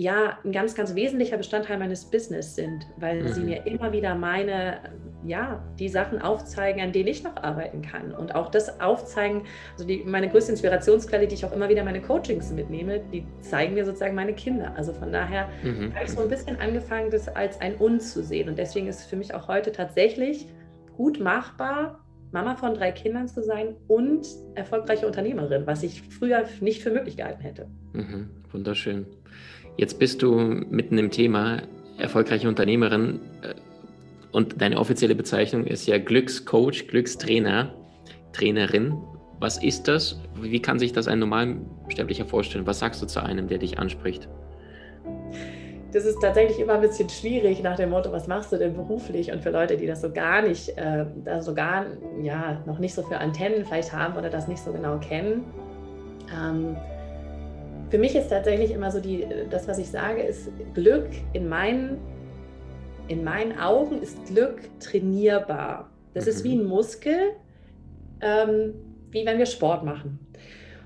ja 0.00 0.38
ein 0.44 0.52
ganz, 0.52 0.74
ganz 0.74 0.94
wesentlicher 0.94 1.36
Bestandteil 1.36 1.78
meines 1.78 2.06
Business 2.06 2.54
sind, 2.54 2.86
weil 2.96 3.22
mhm. 3.22 3.28
sie 3.28 3.40
mir 3.42 3.66
immer 3.66 3.92
wieder 3.92 4.14
meine, 4.14 4.78
ja, 5.26 5.62
die 5.78 5.88
Sachen 5.88 6.22
aufzeigen, 6.22 6.80
an 6.80 6.92
denen 6.92 7.08
ich 7.08 7.22
noch 7.22 7.36
arbeiten 7.36 7.82
kann. 7.82 8.12
Und 8.12 8.34
auch 8.34 8.50
das 8.50 8.80
aufzeigen, 8.80 9.42
also 9.72 9.86
die, 9.86 10.02
meine 10.04 10.28
größte 10.28 10.52
Inspirationsquelle, 10.52 11.26
die 11.26 11.34
ich 11.34 11.44
auch 11.44 11.52
immer 11.52 11.68
wieder 11.68 11.84
meine 11.84 12.00
Coachings 12.00 12.50
mitnehme, 12.50 13.00
die 13.12 13.26
zeigen 13.40 13.74
mir 13.74 13.84
sozusagen 13.84 14.14
meine 14.14 14.32
Kinder. 14.32 14.72
Also 14.74 14.94
von 14.94 15.12
daher 15.12 15.48
mhm. 15.62 15.94
habe 15.94 16.06
ich 16.06 16.12
so 16.12 16.22
ein 16.22 16.28
bisschen 16.28 16.58
angefangen, 16.58 17.10
das 17.10 17.28
als 17.28 17.60
ein 17.60 17.74
Uns 17.76 18.14
zu 18.14 18.22
sehen. 18.22 18.48
Und 18.48 18.58
deswegen 18.58 18.86
ist 18.86 19.00
es 19.00 19.06
für 19.06 19.16
mich 19.16 19.34
auch 19.34 19.48
heute 19.48 19.70
tatsächlich 19.70 20.48
gut 20.96 21.20
machbar, 21.20 22.02
Mama 22.32 22.54
von 22.54 22.74
drei 22.74 22.92
Kindern 22.92 23.28
zu 23.28 23.42
sein 23.42 23.74
und 23.88 24.26
erfolgreiche 24.54 25.06
Unternehmerin, 25.06 25.66
was 25.66 25.82
ich 25.82 26.02
früher 26.02 26.44
nicht 26.60 26.82
für 26.82 26.90
möglich 26.90 27.16
gehalten 27.16 27.42
hätte. 27.42 27.66
Mhm, 27.92 28.30
wunderschön. 28.52 29.06
Jetzt 29.80 29.98
bist 29.98 30.20
du 30.20 30.34
mitten 30.34 30.98
im 30.98 31.10
Thema 31.10 31.62
erfolgreiche 31.96 32.46
Unternehmerin 32.46 33.18
äh, 33.40 33.54
und 34.30 34.60
deine 34.60 34.78
offizielle 34.78 35.14
Bezeichnung 35.14 35.64
ist 35.66 35.86
ja 35.86 35.96
Glückscoach, 35.96 36.86
Glückstrainer, 36.86 37.72
Trainerin. 38.34 38.98
Was 39.38 39.62
ist 39.62 39.88
das? 39.88 40.20
Wie 40.38 40.60
kann 40.60 40.78
sich 40.78 40.92
das 40.92 41.08
ein 41.08 41.20
Normalsterblicher 41.20 42.26
vorstellen? 42.26 42.66
Was 42.66 42.80
sagst 42.80 43.00
du 43.00 43.06
zu 43.06 43.24
einem, 43.24 43.48
der 43.48 43.56
dich 43.56 43.78
anspricht? 43.78 44.28
Das 45.92 46.04
ist 46.04 46.20
tatsächlich 46.20 46.60
immer 46.60 46.74
ein 46.74 46.82
bisschen 46.82 47.08
schwierig 47.08 47.62
nach 47.62 47.76
dem 47.76 47.88
Motto, 47.88 48.12
was 48.12 48.28
machst 48.28 48.52
du 48.52 48.58
denn 48.58 48.74
beruflich? 48.74 49.32
Und 49.32 49.42
für 49.42 49.50
Leute, 49.50 49.78
die 49.78 49.86
das 49.86 50.02
so 50.02 50.12
gar 50.12 50.42
nicht, 50.42 50.76
äh, 50.76 51.06
so 51.40 51.54
gar, 51.54 51.86
ja, 52.22 52.62
noch 52.66 52.80
nicht 52.80 52.92
so 52.92 53.00
für 53.00 53.16
Antennen 53.16 53.64
vielleicht 53.64 53.94
haben 53.94 54.18
oder 54.18 54.28
das 54.28 54.46
nicht 54.46 54.62
so 54.62 54.72
genau 54.72 54.98
kennen. 54.98 55.42
Ähm, 56.38 56.76
für 57.90 57.98
mich 57.98 58.14
ist 58.14 58.28
tatsächlich 58.28 58.70
immer 58.70 58.90
so 58.90 59.00
die, 59.00 59.26
das, 59.50 59.68
was 59.68 59.78
ich 59.78 59.88
sage, 59.88 60.22
ist 60.22 60.50
Glück 60.74 61.08
in 61.32 61.48
meinen 61.48 61.98
in 63.08 63.24
meinen 63.24 63.58
Augen 63.58 64.02
ist 64.02 64.26
Glück 64.26 64.60
trainierbar. 64.78 65.90
Das 66.14 66.26
mhm. 66.26 66.30
ist 66.30 66.44
wie 66.44 66.54
ein 66.54 66.64
Muskel, 66.64 67.32
ähm, 68.20 68.74
wie 69.10 69.26
wenn 69.26 69.36
wir 69.36 69.46
Sport 69.46 69.84
machen. 69.84 70.20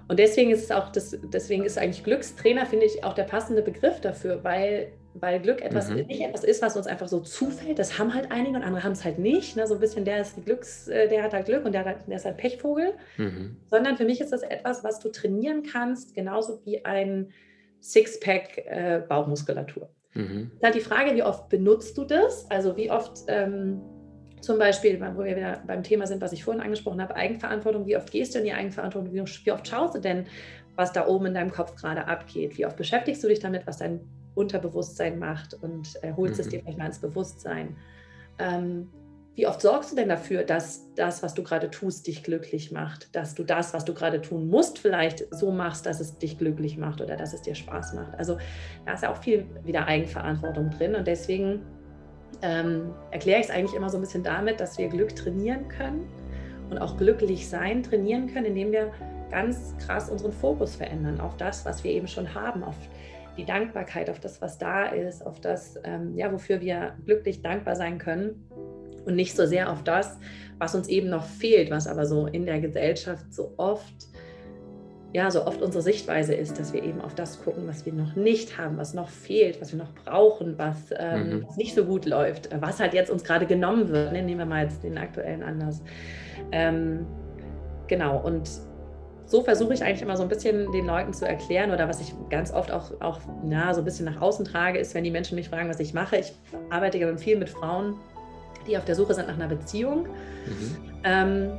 Und 0.09 0.19
deswegen 0.19 0.51
ist 0.51 0.65
es 0.65 0.71
auch 0.71 0.91
das, 0.91 1.19
deswegen 1.33 1.65
ist 1.65 1.77
eigentlich 1.77 2.03
Glückstrainer, 2.03 2.65
finde 2.65 2.87
ich, 2.87 3.05
auch 3.05 3.13
der 3.13 3.25
passende 3.25 3.61
Begriff 3.61 4.01
dafür, 4.01 4.43
weil, 4.43 4.93
weil 5.15 5.41
Glück 5.41 5.63
etwas 5.63 5.89
mhm. 5.91 6.07
nicht 6.07 6.21
etwas 6.21 6.43
ist, 6.43 6.61
was 6.61 6.77
uns 6.77 6.87
einfach 6.87 7.07
so 7.07 7.21
zufällt. 7.21 7.79
Das 7.79 7.99
haben 7.99 8.13
halt 8.13 8.33
einige 8.33 8.57
und 8.57 8.63
andere 8.63 8.83
haben 8.83 8.93
es 8.93 9.05
halt 9.05 9.19
nicht. 9.19 9.57
Ne? 9.57 9.67
So 9.67 9.75
ein 9.75 9.81
bisschen, 9.81 10.05
der 10.05 10.21
ist 10.21 10.37
die 10.37 10.43
Glücks, 10.43 10.89
äh, 10.89 11.09
der 11.09 11.23
hat 11.23 11.33
halt 11.33 11.47
Glück 11.47 11.65
und 11.65 11.73
der, 11.73 11.85
hat, 11.85 12.09
der 12.09 12.17
ist 12.17 12.25
halt 12.25 12.37
Pechvogel. 12.37 12.95
Mhm. 13.17 13.57
Sondern 13.67 13.97
für 13.97 14.05
mich 14.05 14.21
ist 14.21 14.33
das 14.33 14.43
etwas, 14.43 14.83
was 14.83 14.99
du 14.99 15.11
trainieren 15.11 15.63
kannst, 15.63 16.15
genauso 16.15 16.61
wie 16.65 16.85
ein 16.85 17.31
Sixpack 17.81 18.59
äh, 18.59 19.03
Bauchmuskulatur. 19.09 19.89
Mhm. 20.15 20.51
Ist 20.57 20.63
halt 20.63 20.75
die 20.75 20.81
Frage, 20.81 21.15
wie 21.15 21.23
oft 21.23 21.49
benutzt 21.49 21.97
du 21.97 22.05
das? 22.05 22.51
Also 22.51 22.77
wie 22.77 22.91
oft 22.91 23.21
ähm, 23.29 23.81
zum 24.41 24.59
Beispiel, 24.59 25.01
wo 25.01 25.25
wir 25.25 25.37
wieder 25.37 25.63
beim 25.67 25.83
Thema 25.83 26.07
sind, 26.07 26.21
was 26.21 26.33
ich 26.33 26.45
vorhin 26.45 26.63
angesprochen 26.63 27.01
habe, 27.01 27.15
Eigenverantwortung. 27.15 27.87
Wie 27.87 27.97
oft 27.97 28.11
gehst 28.11 28.35
du 28.35 28.41
in 28.41 28.45
die 28.45 28.53
Eigenverantwortung? 28.53 29.13
Wie 29.13 29.51
oft 29.53 29.69
schaust 29.69 29.95
du 29.95 30.01
denn, 30.01 30.27
was 30.77 30.93
da 30.93 31.07
oben 31.07 31.27
in 31.27 31.35
deinem 31.35 31.51
Kopf 31.51 31.77
gerade 31.77 32.07
abgeht? 32.09 32.59
Wie 32.59 32.67
oft 32.67 32.77
beschäftigst 32.77 33.23
du 33.23 33.29
dich 33.29 33.39
damit, 33.39 33.67
was 33.67 33.79
dein 33.79 34.01
Unterbewusstsein 34.35 35.19
macht 35.19 35.55
und 35.55 36.03
äh, 36.03 36.13
holst 36.17 36.37
mhm. 36.37 36.41
es 36.41 36.49
dir 36.49 36.61
vielleicht 36.61 36.79
mal 36.79 36.87
ins 36.87 36.99
Bewusstsein? 36.99 37.77
Ähm, 38.39 38.89
wie 39.37 39.49
oft 39.49 39.61
sorgst 39.61 39.91
du 39.91 39.97
denn 39.97 40.09
dafür, 40.09 40.45
dass 40.45 40.95
das, 40.95 41.25
was 41.25 41.35
du 41.35 41.43
gerade 41.43 41.69
tust, 41.69 42.07
dich 42.07 42.23
glücklich 42.23 42.71
macht? 42.71 43.15
Dass 43.17 43.35
du 43.35 43.43
das, 43.43 43.75
was 43.75 43.85
du 43.85 43.93
gerade 43.93 44.21
tun 44.21 44.49
musst, 44.49 44.79
vielleicht 44.79 45.27
so 45.35 45.51
machst, 45.51 45.87
dass 45.87 45.99
es 45.99 46.19
dich 46.19 46.39
glücklich 46.39 46.77
macht 46.77 47.01
oder 47.01 47.17
dass 47.17 47.35
es 47.35 47.43
dir 47.43 47.57
Spaß 47.57 47.95
macht? 47.95 48.15
Also 48.17 48.39
da 48.87 48.93
ist 48.93 49.03
ja 49.03 49.11
auch 49.11 49.17
viel 49.17 49.47
wieder 49.65 49.87
Eigenverantwortung 49.87 50.71
drin 50.71 50.95
und 50.95 51.09
deswegen 51.09 51.63
ähm, 52.43 52.95
erkläre 53.11 53.41
ich 53.41 53.47
es 53.47 53.51
eigentlich 53.51 53.75
immer 53.75 53.91
so 53.91 53.99
ein 53.99 54.03
bisschen 54.03 54.23
damit, 54.23 54.61
dass 54.61 54.79
wir 54.79 54.89
Glück 54.89 55.17
trainieren 55.17 55.69
können 55.69 56.07
und 56.71 56.79
auch 56.79 56.97
glücklich 56.97 57.49
sein 57.49 57.83
trainieren 57.83 58.33
können, 58.33 58.47
indem 58.47 58.71
wir 58.71 58.93
ganz 59.31 59.75
krass 59.85 60.11
unseren 60.11 60.33
Fokus 60.33 60.77
verändern 60.77 61.21
auf 61.21 61.37
das, 61.37 61.65
was 61.65 61.83
wir 61.83 61.91
eben 61.91 62.07
schon 62.07 62.33
haben, 62.35 62.63
auf 62.63 62.77
die 63.37 63.45
Dankbarkeit, 63.45 64.11
auf 64.11 64.21
das, 64.21 64.41
was 64.41 64.59
da 64.59 64.87
ist, 64.87 65.27
auf 65.27 65.41
das, 65.41 65.79
ähm, 65.85 66.17
ja, 66.17 66.33
wofür 66.33 66.61
wir 66.61 66.95
glücklich 67.05 67.43
dankbar 67.43 67.77
sein 67.77 67.99
können 67.99 68.49
und 69.05 69.17
nicht 69.17 69.37
so 69.37 69.47
sehr 69.47 69.71
auf 69.71 69.83
das, 69.83 70.19
was 70.59 70.75
uns 70.75 70.89
eben 70.89 71.11
noch 71.11 71.25
fehlt, 71.25 71.71
was 71.71 71.87
aber 71.87 72.07
so 72.07 72.27
in 72.27 72.47
der 72.47 72.61
Gesellschaft 72.61 73.33
so 73.33 73.55
oft 73.57 74.09
ja, 75.15 75.31
so 75.31 75.47
oft 75.47 75.63
unsere 75.63 75.81
Sichtweise 75.81 76.35
ist, 76.35 76.59
dass 76.59 76.73
wir 76.73 76.83
eben 76.83 77.01
auf 77.01 77.15
das 77.15 77.41
gucken, 77.45 77.69
was 77.69 77.87
wir 77.87 77.93
noch 77.93 78.17
nicht 78.17 78.59
haben, 78.59 78.77
was 78.79 78.95
noch 78.95 79.09
fehlt, 79.09 79.61
was 79.61 79.71
wir 79.71 79.79
noch 79.79 79.95
brauchen, 79.95 80.59
was, 80.59 80.93
ähm, 80.99 81.29
mhm. 81.29 81.45
was 81.47 81.57
nicht 81.57 81.73
so 81.73 81.85
gut 81.85 82.05
läuft, 82.05 82.51
was 82.61 82.81
halt 82.81 82.95
jetzt 82.95 83.13
uns 83.13 83.23
gerade 83.23 83.47
genommen 83.47 83.91
wird. 83.91 84.13
Ne? 84.13 84.25
Nehmen 84.25 84.41
wir 84.41 84.47
mal 84.47 84.65
jetzt 84.65 84.83
den 84.83 84.99
aktuellen 84.99 85.45
Anlass. 85.45 85.85
Ähm, 86.51 87.07
genau, 87.87 88.19
und 88.19 88.51
so 89.27 89.43
versuche 89.43 89.75
ich 89.75 89.83
eigentlich 89.83 90.03
immer 90.03 90.17
so 90.17 90.23
ein 90.23 90.29
bisschen 90.29 90.71
den 90.73 90.87
Leuten 90.87 91.13
zu 91.13 91.27
erklären 91.27 91.71
oder 91.71 91.89
was 91.89 92.01
ich 92.01 92.15
ganz 92.31 92.53
oft 92.53 92.71
auch, 92.71 93.01
auch 93.01 93.21
na, 93.43 93.73
so 93.73 93.81
ein 93.81 93.85
bisschen 93.85 94.05
nach 94.05 94.21
außen 94.21 94.45
trage, 94.45 94.79
ist, 94.79 94.95
wenn 94.95 95.05
die 95.05 95.11
Menschen 95.11 95.37
mich 95.37 95.49
fragen, 95.49 95.69
was 95.69 95.81
ich 95.81 95.95
mache. 95.95 96.17
Ich 96.17 96.33
arbeite 96.71 96.99
ja 96.99 97.17
viel 97.17 97.39
mit 97.39 97.49
Frauen, 97.49 97.95
die 98.67 98.77
auf 98.77 98.85
der 98.85 98.95
Suche 98.95 99.15
sind 99.15 99.29
nach 99.29 99.35
einer 99.35 99.49
Beziehung. 99.49 100.03
Mhm. 100.03 100.77
Ähm, 101.05 101.51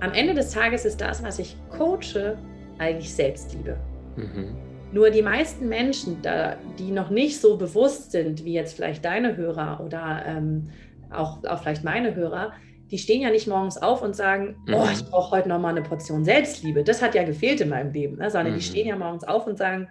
am 0.00 0.12
Ende 0.12 0.34
des 0.34 0.50
Tages 0.50 0.84
ist 0.84 1.00
das, 1.00 1.22
was 1.22 1.38
ich 1.38 1.56
coache, 1.70 2.36
eigentlich 2.78 3.14
Selbstliebe. 3.14 3.76
Mhm. 4.16 4.56
Nur 4.92 5.10
die 5.10 5.22
meisten 5.22 5.68
Menschen, 5.68 6.20
da, 6.22 6.56
die 6.78 6.90
noch 6.90 7.08
nicht 7.08 7.40
so 7.40 7.56
bewusst 7.56 8.12
sind, 8.12 8.44
wie 8.44 8.52
jetzt 8.52 8.74
vielleicht 8.74 9.04
deine 9.04 9.36
Hörer 9.36 9.80
oder 9.84 10.22
ähm, 10.26 10.70
auch, 11.10 11.42
auch 11.44 11.62
vielleicht 11.62 11.84
meine 11.84 12.14
Hörer, 12.14 12.52
die 12.92 12.98
stehen 12.98 13.22
ja 13.22 13.30
nicht 13.30 13.48
morgens 13.48 13.78
auf 13.78 14.02
und 14.02 14.14
sagen, 14.14 14.54
mhm. 14.66 14.74
oh, 14.74 14.86
ich 14.92 15.02
brauche 15.06 15.30
heute 15.30 15.48
nochmal 15.48 15.70
eine 15.70 15.82
Portion 15.82 16.26
Selbstliebe. 16.26 16.84
Das 16.84 17.00
hat 17.00 17.14
ja 17.14 17.24
gefehlt 17.24 17.62
in 17.62 17.70
meinem 17.70 17.90
Leben. 17.90 18.18
Ne? 18.18 18.30
Sondern 18.30 18.52
mhm. 18.52 18.58
die 18.58 18.62
stehen 18.62 18.86
ja 18.86 18.96
morgens 18.96 19.24
auf 19.24 19.46
und 19.46 19.56
sagen, 19.56 19.88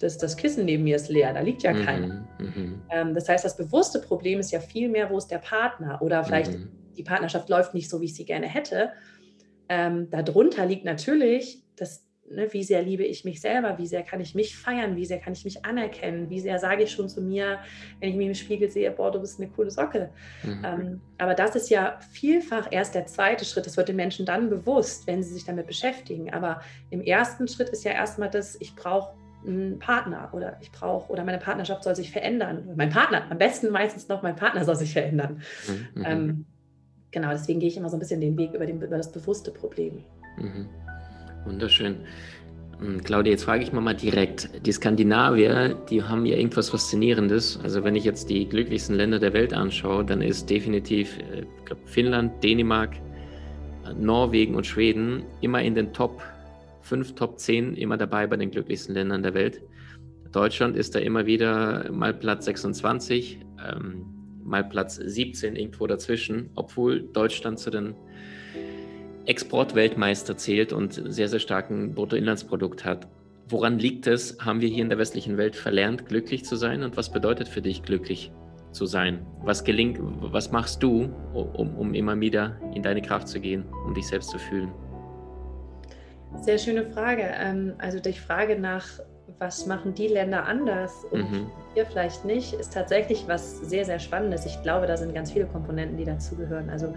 das, 0.00 0.18
das 0.18 0.36
Kissen 0.36 0.64
neben 0.64 0.82
mir 0.82 0.96
ist 0.96 1.08
leer, 1.08 1.32
da 1.32 1.40
liegt 1.40 1.62
ja 1.62 1.72
mhm. 1.72 1.84
keiner. 1.84 2.28
Mhm. 2.40 2.82
Ähm, 2.90 3.14
das 3.14 3.28
heißt, 3.28 3.44
das 3.44 3.56
bewusste 3.56 4.00
Problem 4.00 4.40
ist 4.40 4.50
ja 4.50 4.58
viel 4.58 4.88
mehr, 4.88 5.10
wo 5.10 5.16
ist 5.16 5.28
der 5.28 5.38
Partner? 5.38 6.02
Oder 6.02 6.24
vielleicht 6.24 6.52
mhm. 6.52 6.72
die 6.96 7.04
Partnerschaft 7.04 7.48
läuft 7.48 7.72
nicht 7.72 7.88
so, 7.88 8.00
wie 8.00 8.06
ich 8.06 8.16
sie 8.16 8.24
gerne 8.24 8.48
hätte. 8.48 8.90
Ähm, 9.68 10.10
darunter 10.10 10.66
liegt 10.66 10.84
natürlich 10.84 11.62
das 11.76 12.04
ne, 12.30 12.52
wie 12.52 12.62
sehr 12.62 12.82
liebe 12.82 13.04
ich 13.04 13.24
mich 13.24 13.40
selber, 13.40 13.78
wie 13.78 13.86
sehr 13.86 14.02
kann 14.02 14.20
ich 14.20 14.34
mich 14.34 14.56
feiern, 14.56 14.96
wie 14.96 15.04
sehr 15.04 15.18
kann 15.18 15.32
ich 15.32 15.44
mich 15.44 15.64
anerkennen, 15.64 16.30
wie 16.30 16.40
sehr 16.40 16.58
sage 16.58 16.84
ich 16.84 16.90
schon 16.90 17.08
zu 17.08 17.22
mir, 17.22 17.58
wenn 18.00 18.10
ich 18.10 18.16
mich 18.16 18.26
im 18.26 18.34
Spiegel 18.34 18.70
sehe, 18.70 18.90
boah, 18.90 19.10
du 19.10 19.20
bist 19.20 19.40
eine 19.40 19.50
coole 19.50 19.70
Socke. 19.70 20.10
Mhm. 20.42 20.64
Ähm, 20.64 21.00
aber 21.18 21.34
das 21.34 21.56
ist 21.56 21.70
ja 21.70 21.98
vielfach 22.10 22.68
erst 22.70 22.94
der 22.94 23.06
zweite 23.06 23.44
Schritt. 23.44 23.66
Das 23.66 23.76
wird 23.76 23.88
den 23.88 23.96
Menschen 23.96 24.26
dann 24.26 24.50
bewusst, 24.50 25.06
wenn 25.06 25.22
sie 25.22 25.34
sich 25.34 25.44
damit 25.44 25.66
beschäftigen. 25.66 26.32
Aber 26.32 26.60
im 26.90 27.00
ersten 27.00 27.48
Schritt 27.48 27.68
ist 27.70 27.84
ja 27.84 27.92
erstmal 27.92 28.30
das, 28.30 28.56
ich 28.60 28.74
brauche 28.74 29.14
einen 29.46 29.78
Partner 29.78 30.30
oder 30.32 30.56
ich 30.60 30.72
brauche 30.72 31.12
oder 31.12 31.22
meine 31.22 31.38
Partnerschaft 31.38 31.84
soll 31.84 31.94
sich 31.94 32.10
verändern. 32.10 32.70
Mein 32.76 32.90
Partner, 32.90 33.30
am 33.30 33.38
besten 33.38 33.70
meistens 33.70 34.08
noch 34.08 34.22
mein 34.22 34.36
Partner 34.36 34.64
soll 34.64 34.76
sich 34.76 34.92
verändern. 34.92 35.42
Mhm. 35.94 36.04
Ähm, 36.04 36.46
genau, 37.10 37.30
deswegen 37.30 37.60
gehe 37.60 37.68
ich 37.68 37.76
immer 37.76 37.90
so 37.90 37.96
ein 37.96 38.00
bisschen 38.00 38.22
den 38.22 38.38
Weg 38.38 38.54
über, 38.54 38.64
den, 38.64 38.80
über 38.80 38.96
das 38.96 39.12
bewusste 39.12 39.50
Problem. 39.50 40.02
Mhm. 40.38 40.68
Wunderschön. 41.44 41.96
Ähm, 42.82 43.02
Claudia, 43.02 43.32
jetzt 43.32 43.44
frage 43.44 43.62
ich 43.62 43.72
mal, 43.72 43.80
mal 43.80 43.94
direkt. 43.94 44.50
Die 44.66 44.72
Skandinavier, 44.72 45.74
die 45.90 46.02
haben 46.02 46.26
ja 46.26 46.36
irgendwas 46.36 46.70
Faszinierendes. 46.70 47.60
Also 47.62 47.84
wenn 47.84 47.96
ich 47.96 48.04
jetzt 48.04 48.30
die 48.30 48.48
glücklichsten 48.48 48.96
Länder 48.96 49.18
der 49.18 49.32
Welt 49.32 49.52
anschaue, 49.52 50.04
dann 50.04 50.22
ist 50.22 50.48
definitiv 50.50 51.18
äh, 51.18 51.44
glaub, 51.64 51.78
Finnland, 51.88 52.42
Dänemark, 52.42 52.96
Norwegen 53.98 54.54
und 54.54 54.66
Schweden 54.66 55.24
immer 55.40 55.62
in 55.62 55.74
den 55.74 55.92
Top 55.92 56.22
5, 56.82 57.14
Top 57.14 57.38
10 57.38 57.74
immer 57.76 57.96
dabei 57.96 58.26
bei 58.26 58.36
den 58.36 58.50
glücklichsten 58.50 58.94
Ländern 58.94 59.22
der 59.22 59.34
Welt. 59.34 59.60
Deutschland 60.32 60.76
ist 60.76 60.94
da 60.94 60.98
immer 60.98 61.26
wieder 61.26 61.90
mal 61.92 62.12
Platz 62.12 62.46
26, 62.46 63.38
ähm, 63.64 64.04
mal 64.42 64.64
Platz 64.64 64.96
17 64.96 65.56
irgendwo 65.56 65.86
dazwischen, 65.86 66.50
obwohl 66.54 67.02
Deutschland 67.02 67.58
zu 67.58 67.70
den 67.70 67.94
Exportweltmeister 69.26 70.36
zählt 70.36 70.72
und 70.72 70.92
sehr, 70.92 71.28
sehr 71.28 71.38
starken 71.38 71.94
Bruttoinlandsprodukt 71.94 72.84
hat. 72.84 73.06
Woran 73.48 73.78
liegt 73.78 74.06
es? 74.06 74.38
Haben 74.40 74.60
wir 74.60 74.68
hier 74.68 74.82
in 74.82 74.88
der 74.88 74.98
westlichen 74.98 75.36
Welt 75.36 75.56
verlernt, 75.56 76.06
glücklich 76.06 76.44
zu 76.44 76.56
sein? 76.56 76.82
Und 76.82 76.96
was 76.96 77.12
bedeutet 77.12 77.48
für 77.48 77.60
dich 77.60 77.82
glücklich 77.82 78.32
zu 78.72 78.86
sein? 78.86 79.26
Was 79.42 79.64
gelingt, 79.64 79.98
was 80.00 80.50
machst 80.50 80.82
du, 80.82 81.10
um, 81.32 81.76
um 81.76 81.94
immer 81.94 82.18
wieder 82.20 82.58
in 82.74 82.82
deine 82.82 83.02
Kraft 83.02 83.28
zu 83.28 83.40
gehen, 83.40 83.64
um 83.86 83.94
dich 83.94 84.06
selbst 84.06 84.30
zu 84.30 84.38
fühlen? 84.38 84.72
Sehr 86.40 86.58
schöne 86.58 86.84
Frage. 86.90 87.30
Ähm, 87.38 87.74
also 87.78 88.00
die 88.00 88.12
Frage 88.12 88.58
nach, 88.58 88.86
was 89.38 89.66
machen 89.66 89.94
die 89.94 90.08
Länder 90.08 90.44
anders 90.46 91.04
und 91.10 91.30
mhm. 91.30 91.46
wir 91.74 91.86
vielleicht 91.86 92.24
nicht, 92.24 92.54
ist 92.54 92.72
tatsächlich 92.72 93.24
was 93.26 93.60
sehr, 93.60 93.84
sehr 93.84 93.98
Spannendes. 93.98 94.46
Ich 94.46 94.62
glaube, 94.62 94.86
da 94.86 94.96
sind 94.96 95.14
ganz 95.14 95.32
viele 95.32 95.46
Komponenten, 95.46 95.96
die 95.96 96.04
dazugehören. 96.04 96.70
Also 96.70 96.94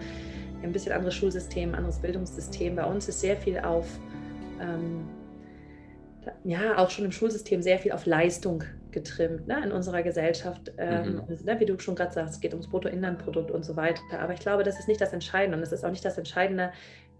ein 0.63 0.71
bisschen 0.71 0.91
anderes 0.91 1.15
Schulsystem, 1.15 1.73
anderes 1.75 1.99
Bildungssystem. 1.99 2.75
Bei 2.75 2.85
uns 2.85 3.07
ist 3.07 3.21
sehr 3.21 3.37
viel 3.37 3.59
auf, 3.59 3.87
ähm, 4.61 5.07
ja, 6.43 6.77
auch 6.77 6.89
schon 6.89 7.05
im 7.05 7.11
Schulsystem 7.11 7.61
sehr 7.61 7.79
viel 7.79 7.91
auf 7.91 8.05
Leistung 8.05 8.63
getrimmt 8.91 9.47
ne, 9.47 9.61
in 9.63 9.71
unserer 9.71 10.01
Gesellschaft. 10.03 10.71
Ähm, 10.77 11.21
mhm. 11.27 11.45
ne, 11.45 11.59
wie 11.59 11.65
du 11.65 11.79
schon 11.79 11.95
gerade 11.95 12.13
sagst, 12.13 12.35
es 12.35 12.39
geht 12.39 12.53
ums 12.53 12.67
Bruttoinlandprodukt 12.67 13.51
und 13.51 13.63
so 13.63 13.75
weiter. 13.75 14.01
Aber 14.19 14.33
ich 14.33 14.39
glaube, 14.39 14.63
das 14.63 14.79
ist 14.79 14.87
nicht 14.87 14.99
das 14.99 15.13
Entscheidende 15.13 15.57
und 15.57 15.63
es 15.63 15.71
ist 15.71 15.85
auch 15.85 15.91
nicht 15.91 16.05
das 16.05 16.17
Entscheidende, 16.17 16.71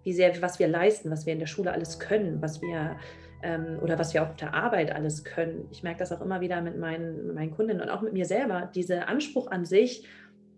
wie 0.04 0.14
sehr, 0.14 0.42
was 0.42 0.60
wir 0.60 0.68
leisten, 0.68 1.12
was 1.12 1.26
wir 1.26 1.34
in 1.34 1.40
der 1.40 1.48
Schule 1.48 1.72
alles 1.72 2.00
können, 2.00 2.42
was 2.42 2.62
wir 2.62 2.98
ähm, 3.44 3.80
oder 3.82 4.00
was 4.00 4.14
wir 4.14 4.24
auch 4.24 4.30
auf 4.30 4.36
der 4.36 4.54
Arbeit 4.54 4.92
alles 4.92 5.24
können. 5.24 5.68
Ich 5.72 5.84
merke 5.84 6.00
das 6.00 6.12
auch 6.12 6.22
immer 6.22 6.42
wieder 6.42 6.62
mit 6.62 6.78
meinen, 6.78 7.28
mit 7.28 7.36
meinen 7.36 7.52
Kundinnen 7.52 7.82
und 7.82 7.90
auch 7.90 8.02
mit 8.02 8.14
mir 8.14 8.26
selber. 8.26 8.72
Dieser 8.74 9.08
Anspruch 9.08 9.52
an 9.52 9.66
sich, 9.66 10.08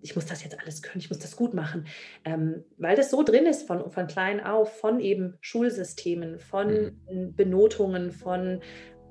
ich 0.02 0.16
muss 0.16 0.26
das 0.26 0.44
jetzt 0.44 0.60
alles 0.60 0.82
können, 0.82 1.02
ich 1.02 1.10
muss 1.10 1.20
das 1.20 1.36
gut 1.36 1.54
machen, 1.54 1.86
ähm, 2.26 2.64
weil 2.78 2.96
das 2.96 3.12
so 3.12 3.24
drin 3.24 3.46
ist 3.46 3.68
von, 3.68 3.92
von 3.92 4.08
klein 4.08 4.44
auf, 4.44 4.80
von 4.80 5.00
eben 5.00 5.38
Schulsystemen, 5.42 6.40
von 6.40 6.96
mhm. 7.10 7.36
Benotungen, 7.36 8.12
von 8.12 8.62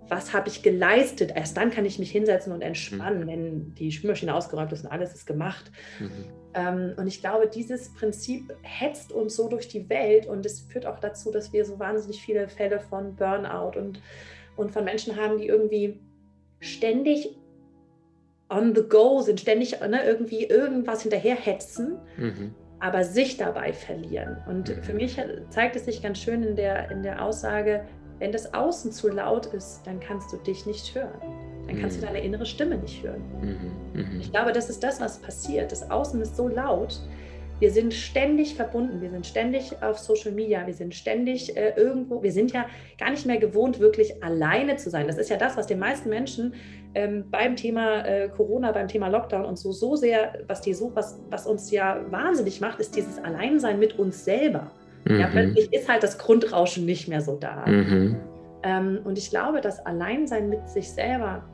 was 0.09 0.33
habe 0.33 0.49
ich 0.49 0.63
geleistet. 0.63 1.33
Erst 1.35 1.57
dann 1.57 1.71
kann 1.71 1.85
ich 1.85 1.99
mich 1.99 2.11
hinsetzen 2.11 2.53
und 2.53 2.63
entspannen, 2.63 3.25
mhm. 3.25 3.27
wenn 3.27 3.75
die 3.75 3.93
Spülmaschine 3.93 4.35
ausgeräumt 4.35 4.73
ist 4.73 4.85
und 4.85 4.91
alles 4.91 5.15
ist 5.15 5.27
gemacht. 5.27 5.71
Mhm. 6.01 6.11
Ähm, 6.55 6.95
und 6.97 7.07
ich 7.07 7.21
glaube, 7.21 7.49
dieses 7.49 7.93
Prinzip 7.93 8.55
hetzt 8.63 9.13
uns 9.13 9.37
so 9.37 9.49
durch 9.49 9.69
die 9.69 9.89
Welt 9.89 10.27
und 10.27 10.47
es 10.47 10.61
führt 10.61 10.87
auch 10.87 10.99
dazu, 10.99 11.31
dass 11.31 11.53
wir 11.53 11.65
so 11.65 11.79
wahnsinnig 11.79 12.23
viele 12.23 12.49
Fälle 12.49 12.81
von 12.81 13.15
Burnout 13.17 13.79
und, 13.79 14.01
und 14.57 14.73
von 14.73 14.85
Menschen 14.85 15.17
haben, 15.17 15.39
die 15.39 15.47
irgendwie 15.47 16.01
ständig 16.61 17.37
on 18.51 18.75
the 18.75 18.83
go 18.83 19.21
sind, 19.21 19.41
ständig 19.41 19.81
ne, 19.81 20.05
irgendwie 20.05 20.45
irgendwas 20.45 21.03
hinterherhetzen, 21.03 21.99
mhm. 22.17 22.55
aber 22.81 23.05
sich 23.05 23.37
dabei 23.37 23.73
verlieren. 23.73 24.39
Und 24.49 24.69
mhm. 24.69 24.83
für 24.83 24.95
mich 24.95 25.21
zeigt 25.51 25.77
es 25.77 25.85
sich 25.85 26.03
ganz 26.03 26.19
schön 26.19 26.43
in 26.43 26.57
der, 26.57 26.91
in 26.91 27.03
der 27.03 27.23
Aussage, 27.23 27.85
wenn 28.19 28.33
das 28.33 28.53
Außen 28.53 28.91
zu 28.91 29.09
laut 29.09 29.47
ist, 29.47 29.83
dann 29.85 30.01
kannst 30.01 30.33
du 30.33 30.39
dich 30.39 30.67
nicht 30.67 30.95
hören. 30.95 31.21
dann 31.67 31.81
kannst 31.81 31.99
mhm. 31.99 32.01
du 32.01 32.07
deine 32.07 32.21
innere 32.21 32.47
Stimme 32.47 32.77
nicht 32.77 33.03
hören. 33.03 33.23
Mhm. 33.41 34.01
Mhm. 34.01 34.21
Ich 34.21 34.33
glaube, 34.33 34.53
das 34.53 34.69
ist 34.71 34.83
das, 34.83 35.01
was 35.01 35.19
passiert. 35.19 35.71
Das 35.71 35.89
Außen 35.91 36.21
ist 36.21 36.37
so 36.37 36.49
laut. 36.49 37.01
Wir 37.61 37.73
sind 37.73 37.93
ständig 37.93 38.55
verbunden, 38.55 39.01
wir 39.01 39.11
sind 39.11 39.27
ständig 39.27 39.83
auf 39.83 39.99
Social 39.99 40.33
Media, 40.33 40.67
wir 40.67 40.75
sind 40.75 40.95
ständig 40.95 41.57
äh, 41.57 41.73
irgendwo, 41.77 42.23
wir 42.23 42.33
sind 42.33 42.53
ja 42.53 42.67
gar 42.99 43.11
nicht 43.11 43.27
mehr 43.27 43.39
gewohnt, 43.39 43.81
wirklich 43.81 44.23
alleine 44.23 44.77
zu 44.77 44.91
sein. 44.91 45.07
Das 45.07 45.19
ist 45.19 45.29
ja 45.29 45.37
das, 45.37 45.57
was 45.57 45.67
den 45.67 45.79
meisten 45.79 46.09
Menschen 46.09 46.55
ähm, 46.95 47.25
beim 47.31 47.57
Thema 47.57 48.05
äh, 48.07 48.29
Corona, 48.29 48.73
beim 48.73 48.89
Thema 48.89 49.09
Lockdown 49.09 49.45
und 49.45 49.59
so, 49.59 49.73
so 49.73 49.97
sehr, 49.97 50.39
was, 50.47 50.61
die 50.61 50.73
so, 50.73 50.93
was, 50.95 51.21
was 51.31 51.47
uns 51.47 51.71
ja 51.71 52.01
wahnsinnig 52.11 52.61
macht, 52.61 52.79
ist 52.79 52.95
dieses 52.95 53.19
Alleinsein 53.23 53.79
mit 53.79 53.99
uns 53.99 54.25
selber. 54.25 54.71
Mhm. 55.05 55.21
Ja, 55.21 55.27
plötzlich 55.27 55.73
ist 55.73 55.89
halt 55.89 56.03
das 56.03 56.19
Grundrauschen 56.19 56.85
nicht 56.85 57.09
mehr 57.09 57.21
so 57.21 57.37
da. 57.37 57.67
Mhm. 57.67 58.17
Ähm, 58.63 59.01
und 59.05 59.19
ich 59.19 59.31
glaube, 59.31 59.61
das 59.61 59.85
Alleinsein 59.85 60.49
mit 60.49 60.69
sich 60.69 60.91
selber, 60.91 61.45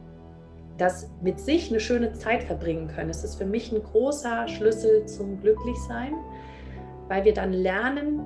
das 0.78 1.09
mit 1.23 1.38
sich 1.38 1.71
eine 1.71 1.81
schöne 1.81 2.12
Zeit 2.12 2.45
verbringen 2.45 2.88
können, 2.88 3.09
das 3.09 3.25
ist 3.25 3.37
für 3.37 3.47
mich 3.47 3.73
ein 3.73 3.83
großer 3.83 4.49
Schlüssel 4.49 5.07
zum 5.07 5.40
Glücklichsein, 5.40 6.14
weil 7.09 7.25
wir 7.25 7.35
dann 7.35 7.52
lernen, 7.52 8.21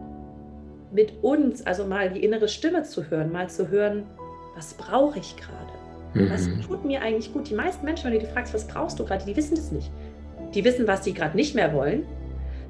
mit 0.91 1.23
uns, 1.23 1.67
also 1.67 1.85
mal 1.85 2.11
die 2.11 2.25
innere 2.25 2.49
Stimme 2.49 2.83
zu 2.83 3.11
hören, 3.11 3.31
mal 3.31 3.49
zu 3.51 3.69
hören, 3.69 4.07
was 4.55 4.75
brauche 4.75 5.19
ich 5.19 5.37
gerade? 5.37 5.73
Mhm. 6.15 6.31
Was 6.31 6.49
tut 6.67 6.85
mir 6.85 7.03
eigentlich 7.03 7.33
gut? 7.33 7.51
Die 7.51 7.55
meisten 7.55 7.85
Menschen, 7.85 8.07
wenn 8.07 8.19
du 8.19 8.27
die 8.27 8.33
fragst, 8.33 8.55
was 8.55 8.67
brauchst 8.67 8.99
du 8.99 9.05
gerade, 9.05 9.25
die 9.25 9.37
wissen 9.37 9.55
das 9.55 9.71
nicht. 9.71 9.91
Die 10.55 10.65
wissen, 10.65 10.87
was 10.87 11.05
sie 11.05 11.13
gerade 11.13 11.37
nicht 11.37 11.55
mehr 11.55 11.75
wollen. 11.75 12.07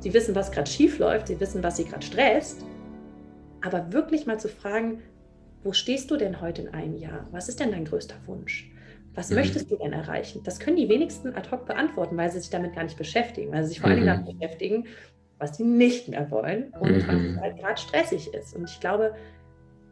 Sie 0.01 0.13
wissen, 0.13 0.35
was 0.35 0.51
gerade 0.51 0.71
schief 0.71 0.99
läuft. 0.99 1.29
Sie 1.29 1.39
wissen, 1.41 1.63
was 1.63 1.77
sie 1.77 1.85
gerade 1.85 2.05
stresst. 2.05 2.65
Aber 3.61 3.93
wirklich 3.93 4.27
mal 4.27 4.39
zu 4.39 4.49
fragen, 4.49 5.01
wo 5.63 5.73
stehst 5.73 6.11
du 6.11 6.17
denn 6.17 6.41
heute 6.41 6.63
in 6.63 6.69
einem 6.75 6.97
Jahr? 6.97 7.27
Was 7.31 7.49
ist 7.49 7.61
denn 7.61 7.71
dein 7.71 7.85
größter 7.85 8.17
Wunsch? 8.27 8.71
Was 9.15 9.31
mhm. 9.31 9.37
möchtest 9.37 9.71
du 9.71 9.77
denn 9.77 9.93
erreichen? 9.93 10.43
Das 10.45 10.61
können 10.61 10.77
die 10.77 10.89
wenigsten 10.89 11.35
ad 11.35 11.51
hoc 11.51 11.67
beantworten, 11.67 12.17
weil 12.17 12.31
sie 12.31 12.41
sich 12.41 12.51
damit 12.51 12.75
gar 12.75 12.85
nicht 12.85 12.97
beschäftigen, 12.97 13.53
weil 13.53 13.63
sie 13.63 13.71
sich 13.71 13.81
vor 13.81 13.91
allen 13.91 14.01
Dingen 14.01 14.13
mhm. 14.13 14.25
damit 14.25 14.39
beschäftigen, 14.39 14.87
was 15.39 15.57
sie 15.57 15.65
nicht 15.65 16.09
mehr 16.09 16.31
wollen 16.31 16.73
und 16.81 16.91
mhm. 16.91 17.37
was 17.37 17.43
halt 17.43 17.59
gerade 17.59 17.81
stressig 17.81 18.33
ist. 18.35 18.55
Und 18.55 18.69
ich 18.69 18.81
glaube, 18.81 19.15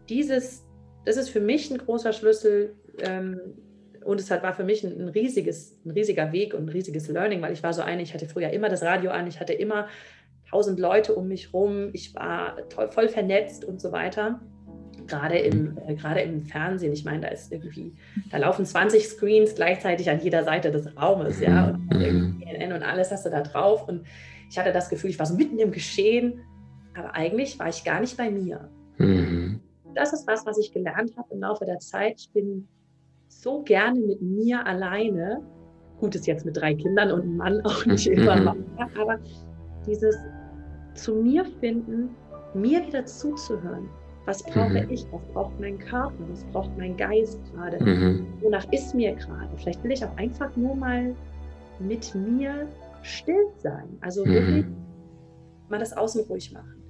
dieses, 0.08 0.64
das 1.04 1.16
ist 1.16 1.30
für 1.30 1.40
mich 1.40 1.70
ein 1.70 1.78
großer 1.78 2.12
Schlüssel 2.12 2.74
ähm, 3.00 3.40
und 4.04 4.20
es 4.20 4.30
hat, 4.30 4.42
war 4.42 4.54
für 4.54 4.64
mich 4.64 4.84
ein, 4.84 5.00
ein, 5.00 5.08
riesiges, 5.08 5.78
ein 5.84 5.90
riesiger 5.90 6.32
Weg 6.32 6.54
und 6.54 6.66
ein 6.66 6.68
riesiges 6.68 7.08
Learning, 7.08 7.42
weil 7.42 7.52
ich 7.52 7.62
war 7.62 7.72
so 7.72 7.82
eine, 7.82 8.02
ich 8.02 8.14
hatte 8.14 8.26
früher 8.26 8.50
immer 8.50 8.68
das 8.68 8.82
Radio 8.82 9.10
an, 9.10 9.26
ich 9.26 9.40
hatte 9.40 9.52
immer 9.52 9.88
tausend 10.48 10.78
Leute 10.78 11.14
um 11.14 11.26
mich 11.26 11.52
rum, 11.52 11.90
ich 11.92 12.14
war 12.14 12.68
toll, 12.68 12.88
voll 12.90 13.08
vernetzt 13.08 13.64
und 13.64 13.80
so 13.80 13.90
weiter 13.90 14.40
gerade 15.06 15.38
im, 15.38 15.78
äh, 15.86 15.94
gerade 15.94 16.20
im 16.20 16.42
Fernsehen, 16.42 16.92
ich 16.92 17.04
meine, 17.04 17.22
da 17.22 17.28
ist 17.28 17.52
irgendwie, 17.52 17.92
da 18.30 18.38
laufen 18.38 18.64
20 18.64 19.06
Screens 19.06 19.54
gleichzeitig 19.54 20.10
an 20.10 20.20
jeder 20.20 20.44
Seite 20.44 20.70
des 20.70 20.96
Raumes, 20.96 21.40
ja, 21.40 21.70
und 21.70 21.88
mhm. 21.90 22.40
CNN 22.40 22.72
und 22.72 22.82
alles 22.82 23.10
hast 23.10 23.26
du 23.26 23.30
da 23.30 23.42
drauf. 23.42 23.88
Und 23.88 24.04
ich 24.50 24.58
hatte 24.58 24.72
das 24.72 24.88
Gefühl, 24.88 25.10
ich 25.10 25.18
war 25.18 25.26
so 25.26 25.34
mitten 25.34 25.58
im 25.58 25.72
Geschehen, 25.72 26.40
aber 26.94 27.14
eigentlich 27.14 27.58
war 27.58 27.68
ich 27.68 27.84
gar 27.84 28.00
nicht 28.00 28.16
bei 28.16 28.30
mir. 28.30 28.68
Mhm. 28.98 29.60
Das 29.94 30.12
ist 30.12 30.26
was, 30.26 30.44
was 30.46 30.58
ich 30.58 30.72
gelernt 30.72 31.16
habe 31.16 31.28
im 31.32 31.40
Laufe 31.40 31.64
der 31.64 31.78
Zeit. 31.78 32.20
Ich 32.20 32.30
bin 32.30 32.68
so 33.28 33.62
gerne 33.62 33.98
mit 34.00 34.20
mir 34.20 34.64
alleine. 34.66 35.42
Gut, 35.98 36.14
ist 36.14 36.26
jetzt 36.26 36.44
mit 36.44 36.56
drei 36.56 36.74
Kindern 36.74 37.10
und 37.10 37.22
einem 37.22 37.36
Mann 37.36 37.60
auch 37.62 37.86
nicht 37.86 38.06
immer, 38.06 38.54
mhm. 38.54 38.64
aber 38.98 39.18
dieses 39.86 40.16
zu 40.94 41.14
mir 41.14 41.44
finden, 41.60 42.10
mir 42.54 42.86
wieder 42.86 43.04
zuzuhören, 43.04 43.88
was 44.26 44.42
brauche 44.42 44.82
mhm. 44.82 44.90
ich? 44.90 45.06
Was 45.12 45.22
braucht 45.32 45.60
mein 45.60 45.78
Körper? 45.78 46.14
Was 46.30 46.44
braucht 46.52 46.76
mein 46.76 46.96
Geist 46.96 47.40
gerade? 47.52 47.82
Mhm. 47.82 48.26
Wonach 48.40 48.70
ist 48.72 48.94
mir 48.94 49.14
gerade? 49.14 49.48
Vielleicht 49.56 49.82
will 49.84 49.92
ich 49.92 50.04
auch 50.04 50.16
einfach 50.16 50.54
nur 50.56 50.74
mal 50.74 51.14
mit 51.78 52.14
mir 52.14 52.66
still 53.02 53.46
sein. 53.58 53.88
Also 54.00 54.24
mhm. 54.24 54.34
wirklich 54.34 54.64
mal 55.68 55.78
das 55.78 55.92
Außen 55.92 56.24
ruhig 56.24 56.52
machen. 56.52 56.82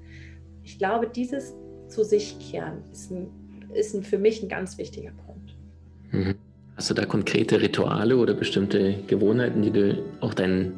Ich 0.62 0.78
glaube, 0.78 1.08
dieses 1.08 1.54
zu 1.88 2.02
sich 2.02 2.38
kehren 2.38 2.78
ist, 2.90 3.10
ein, 3.10 3.28
ist 3.74 3.94
ein, 3.94 4.02
für 4.02 4.18
mich 4.18 4.42
ein 4.42 4.48
ganz 4.48 4.78
wichtiger 4.78 5.12
Punkt. 5.26 5.56
Mhm. 6.10 6.34
Hast 6.74 6.90
du 6.90 6.94
da 6.94 7.04
konkrete 7.04 7.60
Rituale 7.60 8.16
oder 8.16 8.34
bestimmte 8.34 8.94
Gewohnheiten, 9.06 9.62
die 9.62 9.70
du 9.70 10.02
auch 10.20 10.34
deinen 10.34 10.72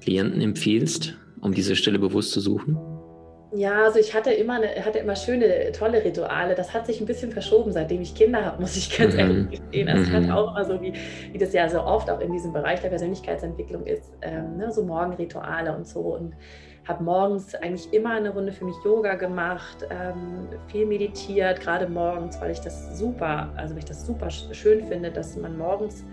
Klienten 0.00 0.40
empfiehlst, 0.40 1.16
um 1.40 1.54
diese 1.54 1.76
Stille 1.76 1.98
bewusst 1.98 2.32
zu 2.32 2.40
suchen? 2.40 2.76
Ja, 3.56 3.84
also 3.84 3.98
ich 3.98 4.14
hatte 4.14 4.32
immer, 4.32 4.56
eine, 4.56 4.68
hatte 4.84 4.98
immer 4.98 5.16
schöne, 5.16 5.72
tolle 5.72 6.04
Rituale. 6.04 6.54
Das 6.54 6.74
hat 6.74 6.86
sich 6.86 7.00
ein 7.00 7.06
bisschen 7.06 7.32
verschoben, 7.32 7.72
seitdem 7.72 8.02
ich 8.02 8.14
Kinder 8.14 8.44
habe, 8.44 8.60
muss 8.60 8.76
ich 8.76 8.96
ganz 8.96 9.14
mhm. 9.14 9.20
ehrlich 9.20 9.50
gestehen. 9.50 9.88
Also 9.88 10.02
ich 10.02 10.12
hatte 10.12 10.26
mhm. 10.26 10.32
auch 10.32 10.50
immer 10.50 10.64
so, 10.64 10.80
wie, 10.82 10.92
wie 11.32 11.38
das 11.38 11.54
ja 11.54 11.66
so 11.68 11.80
oft 11.80 12.10
auch 12.10 12.20
in 12.20 12.32
diesem 12.32 12.52
Bereich 12.52 12.80
der 12.82 12.90
Persönlichkeitsentwicklung 12.90 13.86
ist, 13.86 14.12
ähm, 14.20 14.58
ne, 14.58 14.70
so 14.70 14.84
Morgenrituale 14.84 15.74
und 15.74 15.86
so. 15.86 16.00
Und 16.00 16.34
habe 16.86 17.02
morgens 17.02 17.54
eigentlich 17.54 17.92
immer 17.94 18.12
eine 18.12 18.30
Runde 18.30 18.52
für 18.52 18.64
mich 18.64 18.76
Yoga 18.84 19.14
gemacht, 19.14 19.86
ähm, 19.90 20.48
viel 20.68 20.84
meditiert, 20.84 21.60
gerade 21.60 21.88
morgens, 21.88 22.40
weil 22.40 22.50
ich 22.50 22.60
das 22.60 22.98
super, 22.98 23.52
also 23.56 23.74
weil 23.74 23.80
ich 23.80 23.86
das 23.86 24.06
super 24.06 24.30
schön 24.30 24.86
finde, 24.86 25.10
dass 25.10 25.36
man 25.36 25.56
morgens 25.56 26.04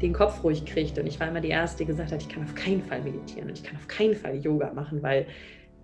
den 0.00 0.14
Kopf 0.14 0.42
ruhig 0.42 0.64
kriegt. 0.64 0.98
Und 0.98 1.06
ich 1.06 1.20
war 1.20 1.28
immer 1.28 1.40
die 1.40 1.50
Erste, 1.50 1.84
die 1.84 1.86
gesagt 1.86 2.10
hat, 2.10 2.22
ich 2.22 2.28
kann 2.28 2.42
auf 2.42 2.54
keinen 2.54 2.82
Fall 2.82 3.02
meditieren 3.02 3.48
und 3.48 3.58
ich 3.58 3.62
kann 3.62 3.76
auf 3.76 3.86
keinen 3.86 4.14
Fall 4.14 4.36
Yoga 4.36 4.72
machen, 4.72 5.02
weil 5.02 5.26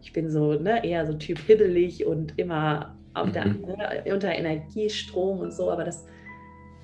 ich 0.01 0.13
bin 0.13 0.31
so 0.31 0.55
ne, 0.55 0.85
eher 0.85 1.07
so 1.07 1.15
Typ 1.15 1.39
hibbelig 1.39 2.07
und 2.07 2.39
immer 2.39 2.97
auf 3.15 3.33
der, 3.33 3.47
mhm. 3.47 3.63
ne, 3.63 4.13
unter 4.13 4.33
Energiestrom 4.33 5.41
und 5.41 5.53
so, 5.53 5.71
aber 5.71 5.85
das 5.85 6.07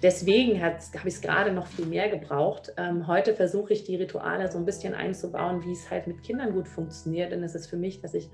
deswegen 0.03 0.63
habe 0.63 0.77
ich 0.79 1.15
es 1.15 1.21
gerade 1.21 1.53
noch 1.53 1.67
viel 1.67 1.87
mehr 1.87 2.09
gebraucht. 2.09 2.73
Ähm, 2.77 3.07
heute 3.07 3.35
versuche 3.35 3.73
ich 3.73 3.85
die 3.85 3.97
Rituale 3.97 4.51
so 4.51 4.59
ein 4.59 4.65
bisschen 4.65 4.95
einzubauen, 4.95 5.65
wie 5.65 5.73
es 5.73 5.91
halt 5.91 6.07
mit 6.07 6.23
Kindern 6.23 6.53
gut 6.53 6.69
funktioniert. 6.69 7.33
Denn 7.33 7.43
es 7.43 7.55
ist 7.55 7.69
für 7.69 7.77
mich, 7.77 8.01
dass 8.01 8.15
ich 8.15 8.29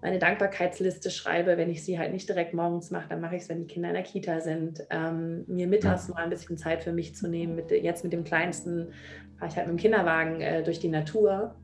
meine 0.00 0.18
Dankbarkeitsliste 0.18 1.10
schreibe, 1.10 1.56
wenn 1.56 1.70
ich 1.70 1.84
sie 1.84 1.98
halt 1.98 2.12
nicht 2.12 2.28
direkt 2.28 2.54
morgens 2.54 2.90
mache, 2.90 3.08
dann 3.08 3.20
mache 3.20 3.36
ich 3.36 3.42
es, 3.42 3.48
wenn 3.48 3.58
die 3.58 3.66
Kinder 3.66 3.88
in 3.88 3.94
der 3.94 4.04
Kita 4.04 4.40
sind. 4.40 4.84
Ähm, 4.90 5.44
mir 5.46 5.66
mittags 5.66 6.08
mal 6.08 6.22
ein 6.22 6.30
bisschen 6.30 6.56
Zeit 6.56 6.84
für 6.84 6.92
mich 6.92 7.14
zu 7.14 7.28
nehmen. 7.28 7.56
Mit, 7.56 7.70
jetzt 7.70 8.04
mit 8.04 8.12
dem 8.12 8.24
Kleinsten 8.24 8.92
fahre 9.36 9.50
ich 9.50 9.56
halt 9.56 9.66
mit 9.66 9.76
dem 9.76 9.80
Kinderwagen 9.80 10.40
äh, 10.40 10.62
durch 10.62 10.78
die 10.78 10.88
Natur. 10.88 11.54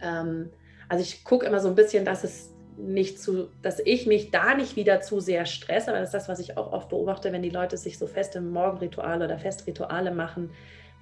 Ähm, 0.00 0.50
also 0.88 1.02
ich 1.02 1.24
gucke 1.24 1.46
immer 1.46 1.60
so 1.60 1.68
ein 1.68 1.74
bisschen, 1.74 2.04
dass 2.04 2.24
es 2.24 2.54
nicht 2.76 3.20
zu, 3.20 3.48
dass 3.62 3.80
ich 3.84 4.06
mich 4.06 4.30
da 4.30 4.54
nicht 4.54 4.76
wieder 4.76 5.00
zu 5.00 5.20
sehr 5.20 5.46
stresse, 5.46 5.92
weil 5.92 6.00
das 6.00 6.08
ist 6.08 6.14
das, 6.14 6.28
was 6.28 6.38
ich 6.38 6.56
auch 6.56 6.72
oft 6.72 6.88
beobachte, 6.88 7.32
wenn 7.32 7.42
die 7.42 7.50
Leute 7.50 7.76
sich 7.76 7.98
so 7.98 8.06
feste 8.06 8.40
Morgenrituale 8.40 9.24
oder 9.24 9.38
Festrituale 9.38 10.12
machen, 10.12 10.50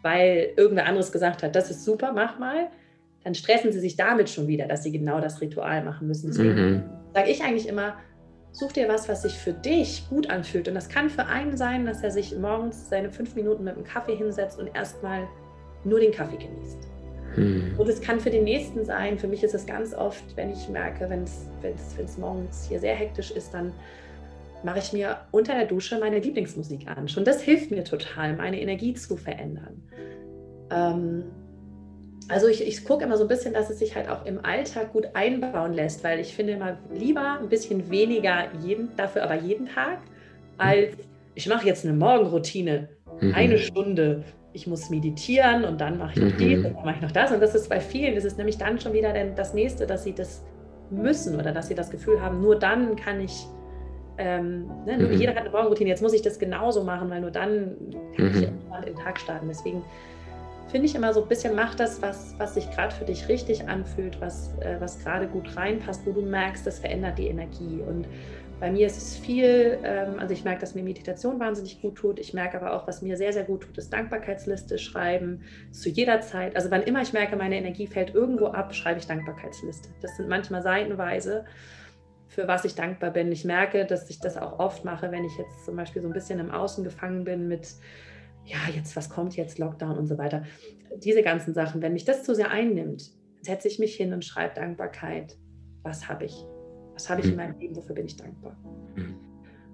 weil 0.03 0.53
irgendwer 0.57 0.87
anderes 0.87 1.13
gesagt 1.13 1.43
hat, 1.43 1.55
das 1.55 1.71
ist 1.71 1.85
super, 1.85 2.13
mach 2.13 2.39
mal, 2.39 2.69
dann 3.25 3.35
stressen 3.35 3.73
sie 3.73 3.81
sich 3.81 3.97
damit 3.97 4.31
schon 4.31 4.47
wieder, 4.47 4.67
dass 4.67 4.85
sie 4.85 4.93
genau 4.93 5.21
das 5.21 5.41
Ritual 5.41 5.85
machen 5.85 6.07
müssen. 6.07 6.29
Deswegen 6.29 6.55
mhm. 6.55 6.83
sage 7.13 7.31
ich 7.31 7.43
eigentlich 7.43 7.69
immer, 7.69 7.97
such 8.53 8.73
dir 8.73 8.89
was, 8.89 9.09
was 9.09 9.23
sich 9.23 9.35
für 9.35 9.53
dich 9.53 10.09
gut 10.09 10.31
anfühlt. 10.31 10.69
Und 10.69 10.75
das 10.75 10.89
kann 10.89 11.11
für 11.11 11.27
einen 11.27 11.57
sein, 11.57 11.85
dass 11.85 12.03
er 12.03 12.11
sich 12.11 12.37
morgens 12.37 12.89
seine 12.89 13.11
fünf 13.11 13.35
Minuten 13.35 13.65
mit 13.65 13.75
einem 13.75 13.85
Kaffee 13.85 14.15
hinsetzt 14.15 14.59
und 14.59 14.75
erstmal 14.75 15.27
nur 15.85 16.01
den 16.01 16.13
Kaffee 16.13 16.39
genießt. 16.39 16.89
Hm. 17.37 17.75
Und 17.79 17.89
es 17.89 18.01
kann 18.01 18.19
für 18.19 18.31
den 18.31 18.45
nächsten 18.45 18.85
sein. 18.85 19.19
Für 19.19 19.29
mich 19.29 19.45
ist 19.45 19.55
es 19.55 19.67
ganz 19.67 19.95
oft, 19.95 20.25
wenn 20.37 20.51
ich 20.51 20.69
merke, 20.69 21.09
wenn 21.09 21.23
es 21.23 22.19
morgens 22.19 22.67
hier 22.69 22.81
sehr 22.81 22.95
hektisch 22.95 23.31
ist, 23.31 23.55
dann 23.55 23.73
mache 24.63 24.79
ich 24.79 24.93
mir 24.93 25.19
unter 25.31 25.55
der 25.55 25.67
Dusche 25.67 25.99
meine 25.99 26.19
Lieblingsmusik 26.19 26.89
an. 26.89 27.09
Schon 27.09 27.25
das 27.25 27.43
hilft 27.43 27.71
mir 27.71 27.85
total, 27.85 28.37
meine 28.37 28.61
Energie 28.61 28.95
zu 28.95 29.17
verändern. 29.17 29.83
Ähm, 30.71 31.25
also 32.29 32.49
ich, 32.49 32.67
ich 32.67 32.85
gucke 32.85 33.05
immer 33.05 33.17
so 33.17 33.25
ein 33.25 33.29
bisschen, 33.29 33.55
dass 33.55 33.71
es 33.71 33.79
sich 33.79 33.95
halt 33.95 34.09
auch 34.09 34.25
im 34.27 34.45
Alltag 34.45 34.93
gut 34.93 35.07
einbauen 35.15 35.73
lässt, 35.73 36.03
weil 36.03 36.19
ich 36.19 36.35
finde 36.35 36.55
immer 36.55 36.79
lieber 36.93 37.39
ein 37.41 37.49
bisschen 37.49 37.91
weniger 37.91 38.49
jeden, 38.65 38.89
dafür 38.97 39.23
aber 39.23 39.37
jeden 39.37 39.67
Tag, 39.67 40.01
als 40.59 40.97
ich 41.35 41.47
mache 41.49 41.67
jetzt 41.67 41.85
eine 41.85 41.95
Morgenroutine, 41.95 42.89
mhm. 43.21 43.35
eine 43.35 43.59
Stunde 43.59 44.25
ich 44.57 44.67
muss 44.67 44.91
meditieren 44.91 45.65
und 45.65 45.81
dann 45.81 45.99
mache 45.99 46.13
ich 46.15 46.21
noch 46.21 46.33
mhm. 46.33 46.39
dies 46.39 46.65
und 46.65 46.75
dann 46.75 46.85
mache 46.85 46.97
ich 46.97 47.03
noch 47.03 47.13
das. 47.13 47.31
Und 47.31 47.41
das 47.41 47.55
ist 47.55 47.69
bei 47.69 47.79
vielen, 47.79 48.15
das 48.15 48.25
ist 48.25 48.39
nämlich 48.39 48.57
dann 48.57 48.81
schon 48.81 48.93
wieder 48.93 49.13
das 49.37 49.55
Nächste, 49.55 49.87
dass 49.87 50.03
sie 50.03 50.15
das 50.15 50.43
müssen 50.91 51.39
oder 51.39 51.53
dass 51.53 51.69
sie 51.69 51.75
das 51.75 51.91
Gefühl 51.91 52.21
haben, 52.21 52.41
nur 52.41 52.59
dann 52.59 52.97
kann 52.97 53.21
ich, 53.21 53.47
ähm, 54.19 54.71
ne, 54.87 54.97
mhm. 54.97 55.13
jeder 55.13 55.33
hat 55.33 55.43
eine 55.43 55.51
Morgenroutine, 55.51 55.91
jetzt 55.91 56.03
muss 56.03 56.15
ich 56.15 56.23
das 56.23 56.39
genauso 56.39 56.83
machen, 56.85 57.11
weil 57.11 57.21
nur 57.21 57.31
dann 57.31 57.77
kann 58.17 58.25
mhm. 58.25 58.31
ich 58.31 58.43
in 58.43 58.95
den 58.95 58.97
Tag 58.97 59.19
starten. 59.19 59.47
Deswegen 59.49 59.83
finde 60.69 60.87
ich 60.87 60.95
immer 60.95 61.13
so 61.13 61.23
ein 61.23 61.29
bisschen, 61.29 61.55
mach 61.55 61.75
das, 61.75 62.01
was, 62.01 62.35
was 62.39 62.55
sich 62.55 62.71
gerade 62.71 62.95
für 62.95 63.05
dich 63.05 63.29
richtig 63.29 63.69
anfühlt, 63.69 64.21
was, 64.21 64.55
äh, 64.61 64.77
was 64.79 64.99
gerade 65.01 65.27
gut 65.27 65.55
reinpasst, 65.57 66.07
wo 66.07 66.13
du 66.13 66.23
merkst, 66.23 66.67
das 66.67 66.79
verändert 66.79 67.19
die 67.19 67.29
Energie. 67.29 67.81
Und 67.87 68.07
bei 68.59 68.71
mir 68.71 68.87
ist 68.87 68.97
es 68.97 69.17
viel, 69.17 69.79
ähm, 69.83 70.19
also 70.19 70.33
ich 70.33 70.45
merke, 70.45 70.61
dass 70.61 70.75
mir 70.75 70.83
Meditation 70.83 71.39
wahnsinnig 71.39 71.83
gut 71.83 71.97
tut. 71.97 72.19
Ich 72.19 72.33
merke 72.33 72.57
aber 72.57 72.73
auch, 72.73 72.87
was 72.87 73.03
mir 73.03 73.17
sehr, 73.17 73.33
sehr 73.33 73.45
gut 73.45 73.63
tut, 73.63 73.77
ist 73.77 73.93
Dankbarkeitsliste 73.93 74.79
schreiben 74.79 75.43
zu 75.73 75.91
jeder 75.91 76.23
Zeit. 76.23 76.57
Also 76.57 76.71
wann 76.71 76.83
immer 76.83 77.03
ich 77.03 77.13
merke, 77.13 77.37
meine 77.37 77.57
Energie 77.57 77.87
fällt 77.87 78.15
irgendwo 78.15 78.47
ab, 78.47 78.75
schreibe 78.75 78.99
ich 78.99 79.07
Dankbarkeitsliste. 79.07 79.91
Das 80.01 80.17
sind 80.17 80.29
manchmal 80.29 80.63
seitenweise, 80.63 81.45
für 82.29 82.49
was 82.49 82.65
ich 82.65 82.75
dankbar 82.75 83.11
bin. 83.11 83.31
Ich 83.31 83.45
merke, 83.45 83.85
dass 83.85 84.09
ich 84.09 84.21
das 84.21 84.39
auch 84.39 84.59
oft 84.59 84.85
mache, 84.85 85.13
wenn 85.13 85.25
ich 85.25 85.37
jetzt 85.37 85.65
zum 85.67 85.77
Beispiel 85.77 86.01
so 86.01 86.09
ein 86.09 86.15
bisschen 86.15 86.39
im 86.39 86.51
Außen 86.51 86.83
gefangen 86.83 87.25
bin 87.25 87.49
mit 87.49 87.69
ja, 88.47 88.59
jetzt, 88.75 88.97
was 88.97 89.11
kommt 89.11 89.37
jetzt, 89.37 89.59
Lockdown 89.59 89.99
und 89.99 90.07
so 90.07 90.19
weiter. 90.19 90.45
Diese 90.97 91.23
ganzen 91.23 91.53
Sachen, 91.53 91.83
wenn 91.83 91.93
mich 91.93 92.05
das 92.05 92.23
zu 92.23 92.35
sehr 92.35 92.51
einnimmt, 92.51 93.11
setze 93.43 93.69
ich 93.69 93.79
mich 93.79 93.97
hin 93.97 94.13
und 94.13 94.25
schreibe 94.25 94.55
Dankbarkeit. 94.55 95.37
Was 95.83 96.09
habe 96.09 96.25
ich? 96.25 96.47
Was 96.97 97.09
habe 97.09 97.21
ich 97.21 97.27
in 97.27 97.33
mhm. 97.33 97.37
meinem 97.37 97.59
Leben? 97.61 97.77
Wofür 97.77 97.95
bin 97.95 98.07
ich 98.07 98.17
dankbar? 98.17 98.57
Mhm. 98.97 99.15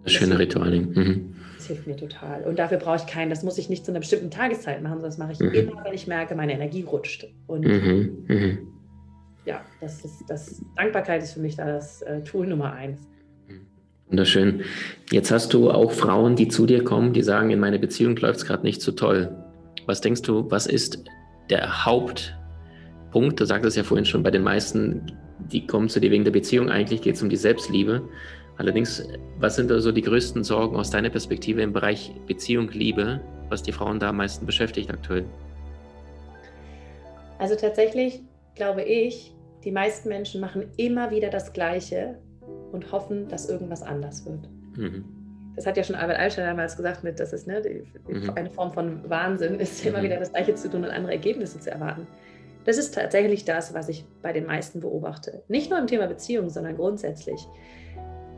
Das 0.04 0.12
schöne 0.12 0.38
Ritual. 0.38 0.80
Mhm. 0.80 1.34
Das 1.56 1.68
hilft 1.68 1.86
mir 1.86 1.96
total. 1.96 2.42
Und 2.42 2.58
dafür 2.58 2.78
brauche 2.78 2.96
ich 2.96 3.06
keinen, 3.06 3.30
das 3.30 3.44
muss 3.44 3.56
ich 3.56 3.70
nicht 3.70 3.84
zu 3.86 3.92
einer 3.92 4.00
bestimmten 4.00 4.30
Tageszeit 4.30 4.82
machen, 4.82 4.94
sondern 4.94 5.10
das 5.10 5.18
mache 5.18 5.32
ich 5.32 5.40
mhm. 5.40 5.52
immer, 5.52 5.84
wenn 5.84 5.94
ich 5.94 6.06
merke, 6.06 6.34
meine 6.34 6.52
Energie 6.52 6.82
rutscht. 6.82 7.28
Und 7.46 7.64
mhm. 7.64 8.24
Mhm. 8.26 8.58
ja, 9.46 9.60
das 9.80 10.04
ist 10.04 10.24
das 10.28 10.60
Dankbarkeit 10.76 11.22
ist 11.22 11.34
für 11.34 11.40
mich 11.40 11.56
da 11.56 11.66
das 11.66 12.02
äh, 12.02 12.22
Tool 12.24 12.46
Nummer 12.46 12.72
eins. 12.72 13.08
Wunderschön. 14.12 14.64
Jetzt 15.10 15.30
hast 15.30 15.54
du 15.54 15.70
auch 15.70 15.90
Frauen, 15.90 16.36
die 16.36 16.48
zu 16.48 16.66
dir 16.66 16.84
kommen, 16.84 17.14
die 17.14 17.22
sagen, 17.22 17.48
in 17.48 17.58
meiner 17.58 17.78
Beziehung 17.78 18.14
läuft 18.16 18.40
es 18.40 18.44
gerade 18.44 18.62
nicht 18.62 18.82
so 18.82 18.92
toll. 18.92 19.34
Was 19.86 20.02
denkst 20.02 20.20
du, 20.20 20.50
was 20.50 20.66
ist 20.66 21.02
der 21.48 21.86
Hauptpunkt? 21.86 23.40
Du 23.40 23.46
sagtest 23.46 23.74
ja 23.74 23.84
vorhin 23.84 24.04
schon, 24.04 24.22
bei 24.22 24.30
den 24.30 24.42
meisten, 24.42 25.12
die 25.50 25.66
kommen 25.66 25.88
zu 25.88 26.00
dir 26.00 26.10
wegen 26.10 26.24
der 26.24 26.30
Beziehung, 26.30 26.68
eigentlich 26.68 27.02
geht 27.02 27.16
es 27.16 27.22
um 27.22 27.28
die 27.28 27.36
Selbstliebe. 27.36 28.02
Allerdings, 28.58 29.08
was 29.38 29.56
sind 29.56 29.70
also 29.72 29.92
die 29.92 30.02
größten 30.02 30.44
Sorgen 30.44 30.76
aus 30.76 30.90
deiner 30.90 31.10
Perspektive 31.10 31.62
im 31.62 31.72
Bereich 31.72 32.12
Beziehung, 32.26 32.68
Liebe, 32.70 33.20
was 33.48 33.62
die 33.62 33.72
Frauen 33.72 33.98
da 33.98 34.10
am 34.10 34.18
meisten 34.18 34.46
beschäftigt 34.46 34.90
aktuell? 34.90 35.24
Also 37.38 37.56
tatsächlich 37.56 38.22
glaube 38.54 38.82
ich, 38.82 39.34
die 39.64 39.72
meisten 39.72 40.08
Menschen 40.08 40.40
machen 40.40 40.64
immer 40.76 41.10
wieder 41.10 41.30
das 41.30 41.52
Gleiche 41.52 42.18
und 42.72 42.90
hoffen, 42.92 43.28
dass 43.28 43.48
irgendwas 43.48 43.82
anders 43.82 44.24
wird. 44.26 44.48
Mhm. 44.76 45.04
Das 45.56 45.66
hat 45.66 45.76
ja 45.76 45.84
schon 45.84 45.96
Albert 45.96 46.18
Einstein 46.18 46.46
damals 46.46 46.76
gesagt, 46.76 47.04
mit, 47.04 47.20
das 47.20 47.32
ist 47.32 47.46
ne, 47.46 47.60
die, 47.60 48.12
mhm. 48.12 48.30
eine 48.34 48.50
Form 48.50 48.72
von 48.72 49.08
Wahnsinn, 49.08 49.60
ist 49.60 49.84
immer 49.84 49.98
mhm. 49.98 50.04
wieder 50.04 50.18
das 50.18 50.32
Gleiche 50.32 50.54
zu 50.54 50.70
tun 50.70 50.84
und 50.84 50.90
andere 50.90 51.12
Ergebnisse 51.12 51.60
zu 51.60 51.70
erwarten. 51.70 52.06
Das 52.64 52.78
ist 52.78 52.94
tatsächlich 52.94 53.44
das, 53.44 53.74
was 53.74 53.88
ich 53.88 54.04
bei 54.22 54.32
den 54.32 54.46
meisten 54.46 54.80
beobachte. 54.80 55.42
Nicht 55.48 55.70
nur 55.70 55.78
im 55.78 55.86
Thema 55.86 56.06
Beziehung, 56.06 56.48
sondern 56.48 56.76
grundsätzlich. 56.76 57.46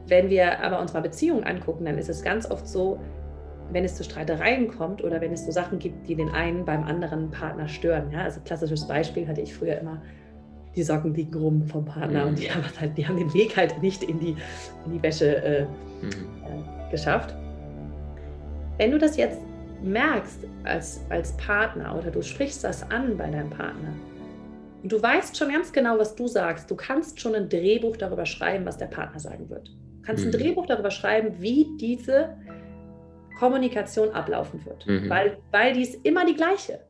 Wenn 0.07 0.31
wir 0.31 0.61
aber 0.61 0.81
unsere 0.81 1.03
Beziehung 1.03 1.45
angucken, 1.45 1.85
dann 1.85 1.99
ist 1.99 2.09
es 2.09 2.23
ganz 2.23 2.51
oft 2.51 2.67
so, 2.67 2.99
wenn 3.71 3.85
es 3.85 3.97
zu 3.97 4.05
Streitereien 4.05 4.69
kommt 4.69 5.03
oder 5.03 5.21
wenn 5.21 5.33
es 5.33 5.47
so 5.47 5.53
Sachen 5.53 5.79
gibt, 5.79 6.09
die 6.09 6.15
den 6.15 6.31
einen 6.31 6.65
beim 6.65 6.85
anderen 6.85 7.31
Partner 7.31 7.69
stören. 7.69 8.11
Ja? 8.11 8.23
Also 8.23 8.41
klassisches 8.45 8.87
Beispiel 8.87 9.27
hatte 9.27 9.41
ich 9.41 9.55
früher 9.55 9.79
immer, 9.79 10.03
die 10.77 10.83
Socken 10.83 11.15
liegen 11.15 11.35
rum 11.35 11.67
vom 11.67 11.85
Partner 11.85 12.23
mhm. 12.23 12.29
und 12.31 12.39
die 12.39 12.51
haben, 12.51 12.65
halt, 12.81 12.99
die 12.99 13.07
haben 13.07 13.17
den 13.17 13.33
Weg 13.33 13.57
halt 13.57 13.81
nicht 13.81 14.03
in 14.03 14.19
die, 14.19 14.37
in 14.85 14.93
die 14.93 15.03
Wäsche 15.03 15.37
äh, 15.37 15.63
mhm. 16.03 16.11
äh, 16.11 16.91
geschafft. 16.91 17.35
Wenn 18.77 18.91
du 18.91 18.99
das 18.99 19.17
jetzt 19.17 19.41
merkst 19.83 20.41
als, 20.65 21.05
als 21.11 21.37
Partner 21.37 21.97
oder 21.97 22.11
du 22.11 22.23
sprichst 22.23 22.65
das 22.65 22.89
an 22.91 23.17
bei 23.17 23.31
deinem 23.31 23.51
Partner, 23.51 23.93
und 24.85 24.93
du 24.93 25.03
weißt 25.03 25.37
schon 25.37 25.51
ganz 25.51 25.73
genau, 25.73 25.99
was 25.99 26.15
du 26.15 26.29
sagst. 26.29 26.71
Du 26.71 26.77
kannst 26.77 27.19
schon 27.19 27.35
ein 27.35 27.49
Drehbuch 27.49 27.97
darüber 27.97 28.25
schreiben, 28.25 28.65
was 28.65 28.79
der 28.79 28.87
Partner 28.87 29.19
sagen 29.19 29.51
wird 29.51 29.69
kannst 30.05 30.25
ein 30.25 30.29
mhm. 30.29 30.33
Drehbuch 30.33 30.67
darüber 30.67 30.91
schreiben, 30.91 31.35
wie 31.39 31.67
diese 31.81 32.37
Kommunikation 33.39 34.11
ablaufen 34.11 34.65
wird. 34.65 34.87
Mhm. 34.87 35.09
Weil, 35.09 35.39
weil 35.51 35.73
die 35.73 35.83
ist 35.83 36.05
immer 36.05 36.25
die 36.25 36.35
gleiche. 36.35 36.81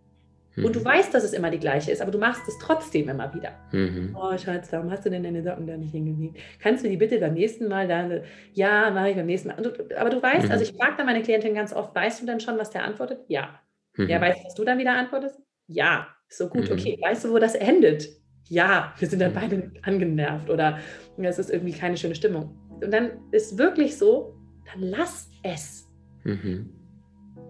Mhm. 0.57 0.67
Und 0.67 0.77
du 0.77 0.81
mhm. 0.81 0.85
weißt, 0.85 1.15
dass 1.15 1.25
es 1.25 1.33
immer 1.33 1.51
die 1.51 1.59
gleiche 1.59 1.91
ist, 1.91 2.03
aber 2.03 2.11
du 2.11 2.19
machst 2.19 2.47
es 2.47 2.59
trotzdem 2.59 3.09
immer 3.09 3.33
wieder. 3.35 3.53
Mhm. 3.73 4.17
Oh, 4.19 4.37
Schatz, 4.37 4.71
warum 4.73 4.91
hast 4.91 5.05
du 5.07 5.11
denn 5.11 5.23
deine 5.23 5.43
Socken 5.43 5.67
da 5.67 5.77
nicht 5.77 5.93
hingelegt? 5.93 6.39
Kannst 6.61 6.85
du 6.85 6.89
die 6.89 6.97
bitte 6.97 7.19
beim 7.19 7.35
nächsten 7.35 7.69
Mal 7.69 7.89
da? 7.89 8.09
Ja, 8.53 8.91
mache 8.91 9.11
ich 9.11 9.17
beim 9.17 9.27
nächsten 9.27 9.49
Mal. 9.49 9.57
Du, 9.57 9.71
aber 9.97 10.11
du 10.11 10.23
weißt, 10.23 10.51
also 10.51 10.63
ich 10.63 10.77
frage 10.77 10.95
dann 10.97 11.07
meine 11.07 11.23
Klientin 11.23 11.55
ganz 11.55 11.73
oft, 11.73 11.95
weißt 11.95 12.23
du 12.23 12.27
denn 12.27 12.41
schon, 12.41 12.59
was 12.59 12.71
der 12.71 12.85
antwortet? 12.85 13.21
Ja. 13.29 13.61
Ja, 13.97 14.21
weißt 14.21 14.41
du, 14.41 14.47
was 14.47 14.55
du 14.55 14.65
dann 14.65 14.79
wieder 14.79 14.93
antwortest? 14.93 15.41
Ja. 15.69 16.09
So 16.29 16.49
gut, 16.49 16.71
okay. 16.71 16.99
Weißt 17.01 17.25
du, 17.25 17.31
wo 17.31 17.39
das 17.39 17.55
endet? 17.55 18.09
Ja, 18.49 18.93
wir 18.99 19.09
sind 19.09 19.21
dann 19.21 19.33
beide 19.33 19.71
angenervt 19.83 20.51
oder 20.51 20.79
es 21.17 21.39
ist 21.39 21.51
irgendwie 21.51 21.73
keine 21.73 21.97
schöne 21.97 22.15
Stimmung. 22.15 22.59
Und 22.83 22.93
dann 22.93 23.13
ist 23.31 23.57
wirklich 23.57 23.97
so, 23.97 24.37
dann 24.73 24.83
lass 24.83 25.31
es. 25.43 25.89
Mhm. 26.25 26.71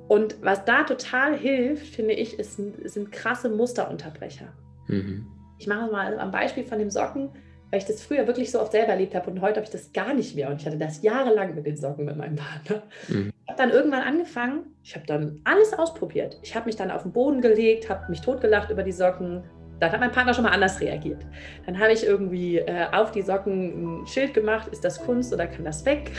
Und 0.08 0.36
was 0.42 0.64
da 0.64 0.84
total 0.84 1.36
hilft, 1.36 1.94
finde 1.94 2.14
ich, 2.14 2.38
ist, 2.38 2.56
sind 2.56 3.10
krasse 3.10 3.48
Musterunterbrecher. 3.48 4.52
Mhm. 4.88 5.26
Ich 5.58 5.66
mache 5.66 5.90
mal 5.90 6.18
am 6.18 6.30
Beispiel 6.30 6.64
von 6.64 6.78
dem 6.78 6.90
Socken, 6.90 7.30
weil 7.70 7.78
ich 7.78 7.86
das 7.86 8.02
früher 8.02 8.26
wirklich 8.26 8.50
so 8.50 8.60
oft 8.60 8.72
selber 8.72 8.92
erlebt 8.92 9.14
habe 9.14 9.30
und 9.30 9.40
heute 9.40 9.56
habe 9.56 9.64
ich 9.64 9.70
das 9.70 9.92
gar 9.92 10.14
nicht 10.14 10.36
mehr. 10.36 10.50
Und 10.50 10.60
ich 10.60 10.66
hatte 10.66 10.78
das 10.78 11.02
jahrelang 11.02 11.54
mit 11.54 11.66
den 11.66 11.76
Socken 11.76 12.04
mit 12.04 12.16
meinem 12.16 12.36
Partner. 12.36 12.82
Mhm. 13.08 13.33
Ich 13.54 13.60
habe 13.60 13.70
dann 13.70 13.78
irgendwann 13.78 14.02
angefangen, 14.02 14.64
ich 14.82 14.96
habe 14.96 15.06
dann 15.06 15.40
alles 15.44 15.72
ausprobiert. 15.74 16.40
Ich 16.42 16.56
habe 16.56 16.66
mich 16.66 16.74
dann 16.74 16.90
auf 16.90 17.02
den 17.02 17.12
Boden 17.12 17.40
gelegt, 17.40 17.88
habe 17.88 18.10
mich 18.10 18.20
totgelacht 18.20 18.68
über 18.70 18.82
die 18.82 18.90
Socken, 18.90 19.44
dann 19.78 19.92
hat 19.92 20.00
mein 20.00 20.10
Partner 20.10 20.34
schon 20.34 20.42
mal 20.42 20.50
anders 20.50 20.80
reagiert. 20.80 21.24
Dann 21.64 21.78
habe 21.78 21.92
ich 21.92 22.04
irgendwie 22.04 22.58
äh, 22.58 22.86
auf 22.90 23.12
die 23.12 23.22
Socken 23.22 24.02
ein 24.02 24.06
Schild 24.08 24.34
gemacht, 24.34 24.66
ist 24.72 24.84
das 24.84 25.00
Kunst 25.00 25.32
oder 25.32 25.46
kann 25.46 25.64
das 25.64 25.84
weg? 25.84 26.10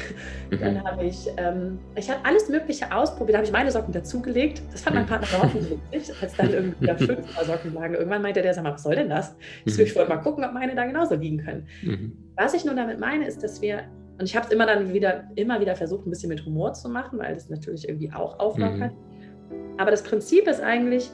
Mhm. 0.50 0.60
Dann 0.60 0.84
habe 0.86 1.04
ich, 1.04 1.28
ähm, 1.36 1.78
ich 1.98 2.10
habe 2.10 2.24
alles 2.24 2.48
Mögliche 2.48 2.90
ausprobiert, 2.96 3.36
habe 3.36 3.46
ich 3.46 3.52
meine 3.52 3.70
Socken 3.70 3.92
dazugelegt. 3.92 4.62
Das 4.72 4.82
fand 4.82 4.96
mein 4.96 5.06
Partner 5.06 5.28
überhaupt 5.28 5.56
nicht 5.56 5.72
witzig, 5.92 6.16
als 6.22 6.38
dann 6.38 6.54
irgendwie 6.54 6.82
wieder 6.82 6.98
fünf 6.98 7.38
Socken 7.46 7.74
lagen. 7.74 7.96
Irgendwann 7.96 8.22
meinte 8.22 8.42
der, 8.42 8.54
sag 8.54 8.64
mal, 8.64 8.74
was 8.74 8.84
soll 8.84 8.96
denn 8.96 9.10
das? 9.10 9.36
Ich, 9.66 9.78
mhm. 9.78 9.84
ich 9.84 9.96
wollte 9.98 10.10
mal 10.10 10.22
gucken, 10.22 10.46
ob 10.46 10.54
meine 10.54 10.74
da 10.74 10.86
genauso 10.86 11.16
liegen 11.16 11.40
können. 11.40 11.68
Mhm. 11.82 12.18
Was 12.38 12.54
ich 12.54 12.64
nun 12.64 12.78
damit 12.78 12.98
meine, 12.98 13.28
ist, 13.28 13.44
dass 13.44 13.62
wir 13.62 13.84
und 14.18 14.26
ich 14.26 14.36
habe 14.36 14.46
es 14.46 14.52
immer 14.52 14.66
dann 14.66 14.94
wieder, 14.94 15.26
immer 15.36 15.60
wieder 15.60 15.76
versucht, 15.76 16.06
ein 16.06 16.10
bisschen 16.10 16.30
mit 16.30 16.46
Humor 16.46 16.74
zu 16.74 16.88
machen, 16.90 17.20
weil 17.20 17.36
das 17.36 17.50
natürlich 17.50 17.88
irgendwie 17.88 18.12
auch 18.12 18.40
auflockert. 18.40 18.94
Mhm. 18.94 19.78
Aber 19.78 19.92
das 19.92 20.04
Prinzip 20.04 20.48
ist 20.48 20.62
eigentlich, 20.62 21.10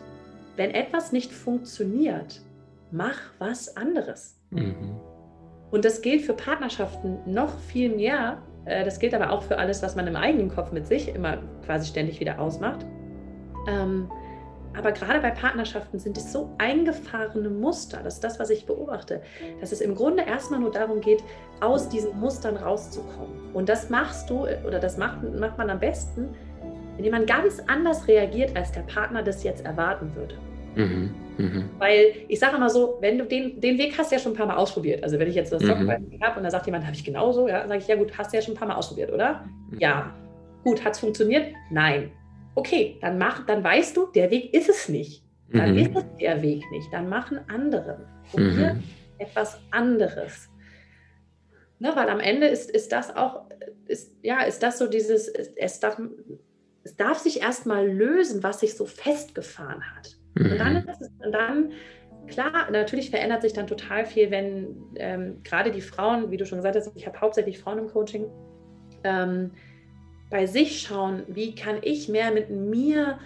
wenn 0.55 0.71
etwas 0.71 1.11
nicht 1.11 1.31
funktioniert, 1.31 2.41
mach 2.91 3.17
was 3.39 3.75
anderes. 3.75 4.39
Mhm. 4.51 4.99
Und 5.71 5.85
das 5.85 6.01
gilt 6.01 6.21
für 6.21 6.33
Partnerschaften 6.33 7.17
noch 7.25 7.57
viel 7.59 7.95
mehr. 7.95 8.43
Äh, 8.65 8.83
das 8.83 8.99
gilt 8.99 9.15
aber 9.15 9.31
auch 9.31 9.41
für 9.41 9.57
alles, 9.57 9.81
was 9.81 9.95
man 9.95 10.05
im 10.05 10.15
eigenen 10.15 10.49
Kopf 10.49 10.71
mit 10.71 10.85
sich 10.85 11.07
immer 11.15 11.37
quasi 11.65 11.87
ständig 11.87 12.19
wieder 12.19 12.39
ausmacht. 12.39 12.85
Ähm, 13.67 14.11
aber 14.77 14.91
gerade 14.91 15.19
bei 15.19 15.31
Partnerschaften 15.31 15.99
sind 15.99 16.17
es 16.17 16.31
so 16.31 16.49
eingefahrene 16.57 17.49
Muster, 17.49 18.01
das 18.03 18.15
ist 18.15 18.23
das, 18.23 18.39
was 18.39 18.49
ich 18.49 18.65
beobachte, 18.65 19.21
dass 19.59 19.71
es 19.71 19.81
im 19.81 19.95
Grunde 19.95 20.23
erstmal 20.23 20.59
nur 20.59 20.71
darum 20.71 21.01
geht, 21.01 21.23
aus 21.59 21.89
diesen 21.89 22.17
Mustern 22.19 22.57
rauszukommen. 22.57 23.53
Und 23.53 23.67
das 23.67 23.89
machst 23.89 24.29
du 24.29 24.47
oder 24.65 24.79
das 24.79 24.97
macht, 24.97 25.23
macht 25.37 25.57
man 25.57 25.69
am 25.69 25.79
besten, 25.79 26.29
indem 26.97 27.11
man 27.11 27.25
ganz 27.25 27.61
anders 27.67 28.07
reagiert, 28.07 28.55
als 28.55 28.71
der 28.71 28.81
Partner 28.81 29.23
das 29.23 29.43
jetzt 29.43 29.65
erwarten 29.65 30.15
würde. 30.15 30.37
Mhm, 30.75 31.13
mh. 31.37 31.63
Weil 31.77 32.13
ich 32.29 32.39
sage 32.39 32.55
immer 32.55 32.69
so, 32.69 32.97
wenn 33.01 33.17
du 33.17 33.25
den, 33.25 33.59
den 33.59 33.77
Weg 33.77 33.97
hast 33.97 34.11
du 34.11 34.15
ja 34.15 34.21
schon 34.21 34.33
ein 34.33 34.37
paar 34.37 34.45
Mal 34.45 34.55
ausprobiert. 34.55 35.03
Also 35.03 35.19
wenn 35.19 35.27
ich 35.27 35.35
jetzt 35.35 35.51
das 35.51 35.61
Sockenbeispiel 35.61 36.17
mhm. 36.17 36.23
habe 36.23 36.37
und 36.37 36.43
da 36.43 36.49
sagt 36.49 36.65
jemand, 36.65 36.85
habe 36.85 36.95
ich 36.95 37.03
genauso, 37.03 37.47
ja, 37.47 37.67
sage 37.67 37.79
ich, 37.79 37.87
ja 37.87 37.95
gut, 37.95 38.17
hast 38.17 38.31
du 38.31 38.37
ja 38.37 38.41
schon 38.41 38.53
ein 38.53 38.57
paar 38.57 38.67
Mal 38.67 38.75
ausprobiert, 38.75 39.11
oder? 39.11 39.45
Mhm. 39.69 39.79
Ja. 39.79 40.13
Gut, 40.63 40.83
hat 40.85 40.93
es 40.93 40.99
funktioniert? 40.99 41.53
Nein. 41.71 42.11
Okay, 42.55 42.97
dann 43.01 43.17
mach, 43.17 43.45
dann 43.45 43.63
weißt 43.63 43.95
du, 43.95 44.07
der 44.07 44.29
Weg 44.31 44.53
ist 44.53 44.69
es 44.69 44.89
nicht. 44.89 45.23
Dann 45.53 45.73
mhm. 45.73 45.79
ist 45.79 45.95
es 45.95 46.05
der 46.19 46.41
Weg 46.41 46.63
nicht. 46.71 46.91
Dann 46.91 47.09
machen 47.09 47.39
andere. 47.47 48.07
Probier 48.29 48.75
mhm. 48.75 48.83
etwas 49.17 49.59
anderes. 49.71 50.49
Ne, 51.79 51.91
weil 51.95 52.09
am 52.09 52.19
Ende 52.19 52.47
ist, 52.47 52.69
ist 52.69 52.91
das 52.91 53.15
auch, 53.15 53.45
ist, 53.87 54.15
ja, 54.21 54.41
ist 54.41 54.61
das 54.61 54.77
so 54.77 54.87
dieses, 54.87 55.27
es 55.27 55.79
darf, 55.79 55.99
es 56.83 56.95
darf 56.95 57.17
sich 57.17 57.41
erstmal 57.41 57.87
lösen, 57.87 58.43
was 58.43 58.59
sich 58.59 58.75
so 58.75 58.85
festgefahren 58.85 59.81
hat. 59.95 60.15
Mhm. 60.35 60.51
Und, 60.51 60.57
dann 60.59 60.73
mhm. 60.73 60.89
es, 60.89 60.99
und 61.25 61.31
dann, 61.31 61.71
klar, 62.27 62.69
natürlich 62.69 63.09
verändert 63.09 63.41
sich 63.41 63.53
dann 63.53 63.67
total 63.67 64.05
viel, 64.05 64.29
wenn 64.29 64.75
ähm, 64.95 65.41
gerade 65.43 65.71
die 65.71 65.81
Frauen, 65.81 66.29
wie 66.29 66.37
du 66.37 66.45
schon 66.45 66.59
gesagt 66.59 66.75
hast, 66.75 66.91
ich 66.95 67.07
habe 67.07 67.19
hauptsächlich 67.19 67.57
Frauen 67.57 67.79
im 67.79 67.87
Coaching, 67.87 68.27
ähm, 69.03 69.51
bei 70.31 70.47
sich 70.47 70.81
schauen, 70.81 71.23
wie 71.27 71.53
kann 71.53 71.77
ich 71.81 72.09
mehr 72.09 72.31
mit 72.31 72.49
mir 72.49 73.19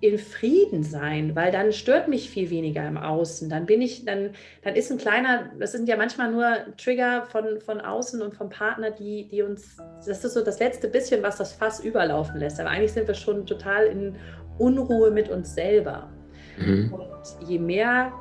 in 0.00 0.18
Frieden 0.18 0.82
sein, 0.82 1.34
weil 1.34 1.50
dann 1.50 1.72
stört 1.72 2.08
mich 2.08 2.28
viel 2.28 2.50
weniger 2.50 2.86
im 2.86 2.98
Außen. 2.98 3.48
Dann 3.48 3.64
bin 3.64 3.80
ich, 3.80 4.04
dann, 4.04 4.30
dann 4.62 4.74
ist 4.74 4.90
ein 4.90 4.98
kleiner, 4.98 5.50
das 5.58 5.72
sind 5.72 5.88
ja 5.88 5.96
manchmal 5.96 6.30
nur 6.30 6.76
Trigger 6.76 7.24
von, 7.24 7.60
von 7.60 7.80
außen 7.80 8.20
und 8.20 8.34
vom 8.34 8.50
Partner, 8.50 8.90
die, 8.90 9.28
die 9.28 9.42
uns, 9.42 9.78
das 10.04 10.22
ist 10.22 10.34
so 10.34 10.44
das 10.44 10.58
letzte 10.58 10.88
bisschen, 10.88 11.22
was 11.22 11.38
das 11.38 11.52
Fass 11.52 11.80
überlaufen 11.80 12.38
lässt. 12.38 12.60
Aber 12.60 12.70
eigentlich 12.70 12.92
sind 12.92 13.06
wir 13.06 13.14
schon 13.14 13.46
total 13.46 13.86
in 13.86 14.16
Unruhe 14.58 15.10
mit 15.10 15.30
uns 15.30 15.54
selber. 15.54 16.12
Mhm. 16.58 16.92
Und 16.92 17.48
je 17.48 17.58
mehr 17.58 18.12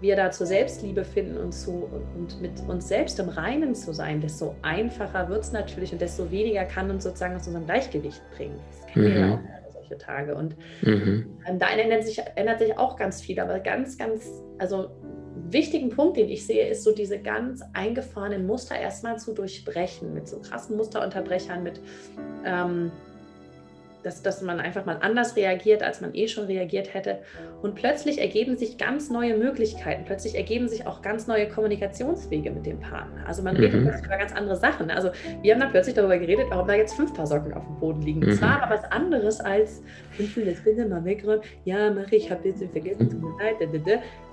wir 0.00 0.16
da 0.16 0.30
zur 0.30 0.46
Selbstliebe 0.46 1.04
finden 1.04 1.38
und, 1.38 1.52
zu, 1.52 1.88
und 2.14 2.40
mit 2.40 2.60
uns 2.68 2.88
selbst 2.88 3.18
im 3.18 3.28
Reinen 3.28 3.74
zu 3.74 3.92
sein, 3.92 4.20
desto 4.20 4.54
einfacher 4.62 5.28
wird 5.28 5.44
es 5.44 5.52
natürlich 5.52 5.92
und 5.92 6.00
desto 6.00 6.30
weniger 6.30 6.64
kann 6.64 6.90
uns 6.90 7.04
sozusagen 7.04 7.36
aus 7.36 7.46
unserem 7.46 7.66
Gleichgewicht 7.66 8.22
bringen. 8.36 8.58
Das 8.70 8.86
kennen 8.92 9.06
mhm. 9.06 9.14
wir 9.14 9.20
ja 9.20 9.34
auch 9.34 9.72
solche 9.72 9.98
Tage. 9.98 10.34
Und 10.34 10.56
mhm. 10.82 11.38
Ähm, 11.46 11.58
da 11.58 11.68
ändert 11.70 12.04
sich, 12.04 12.20
ändert 12.34 12.58
sich 12.58 12.76
auch 12.78 12.96
ganz 12.96 13.20
viel, 13.20 13.38
aber 13.40 13.60
ganz, 13.60 13.96
ganz, 13.96 14.30
also 14.58 14.90
wichtigen 15.48 15.90
Punkt, 15.90 16.16
den 16.16 16.28
ich 16.28 16.46
sehe, 16.46 16.68
ist 16.68 16.84
so 16.84 16.92
diese 16.92 17.18
ganz 17.18 17.62
eingefahrenen 17.72 18.46
Muster 18.46 18.78
erstmal 18.78 19.18
zu 19.18 19.32
durchbrechen, 19.32 20.12
mit 20.12 20.28
so 20.28 20.40
krassen 20.40 20.76
Musterunterbrechern, 20.76 21.62
mit 21.62 21.80
ähm, 22.44 22.90
dass, 24.06 24.22
dass 24.22 24.40
man 24.40 24.60
einfach 24.60 24.86
mal 24.86 24.98
anders 25.00 25.34
reagiert, 25.34 25.82
als 25.82 26.00
man 26.00 26.14
eh 26.14 26.28
schon 26.28 26.44
reagiert 26.44 26.94
hätte. 26.94 27.18
Und 27.60 27.74
plötzlich 27.74 28.20
ergeben 28.20 28.56
sich 28.56 28.78
ganz 28.78 29.10
neue 29.10 29.36
Möglichkeiten. 29.36 30.04
Plötzlich 30.04 30.36
ergeben 30.36 30.68
sich 30.68 30.86
auch 30.86 31.02
ganz 31.02 31.26
neue 31.26 31.48
Kommunikationswege 31.48 32.52
mit 32.52 32.66
dem 32.66 32.78
Partner. 32.78 33.26
Also 33.26 33.42
man 33.42 33.56
redet 33.56 33.80
mhm. 33.80 33.86
plötzlich 33.86 34.06
über 34.06 34.16
ganz 34.16 34.32
andere 34.32 34.54
Sachen. 34.54 34.90
Also 34.90 35.10
wir 35.42 35.52
haben 35.52 35.60
dann 35.60 35.72
plötzlich 35.72 35.96
darüber 35.96 36.16
geredet, 36.18 36.46
warum 36.50 36.68
da 36.68 36.74
jetzt 36.74 36.94
fünf 36.94 37.12
Paar 37.14 37.26
Socken 37.26 37.52
auf 37.52 37.64
dem 37.66 37.80
Boden 37.80 38.02
liegen. 38.02 38.20
Mhm. 38.20 38.26
Das 38.26 38.40
war 38.40 38.62
aber 38.62 38.76
was 38.76 38.84
anderes 38.92 39.40
als, 39.40 39.82
fünf 40.12 40.36
jetzt 40.36 40.62
bitte 40.62 40.86
mal 40.86 41.04
wegräumen. 41.04 41.42
Ja, 41.64 41.90
mache 41.90 42.14
ich, 42.14 42.30
habe 42.30 42.46
jetzt 42.48 42.62
vergessen, 42.70 43.10
tut 43.10 43.20
mir 43.20 43.36
leid. 43.42 43.56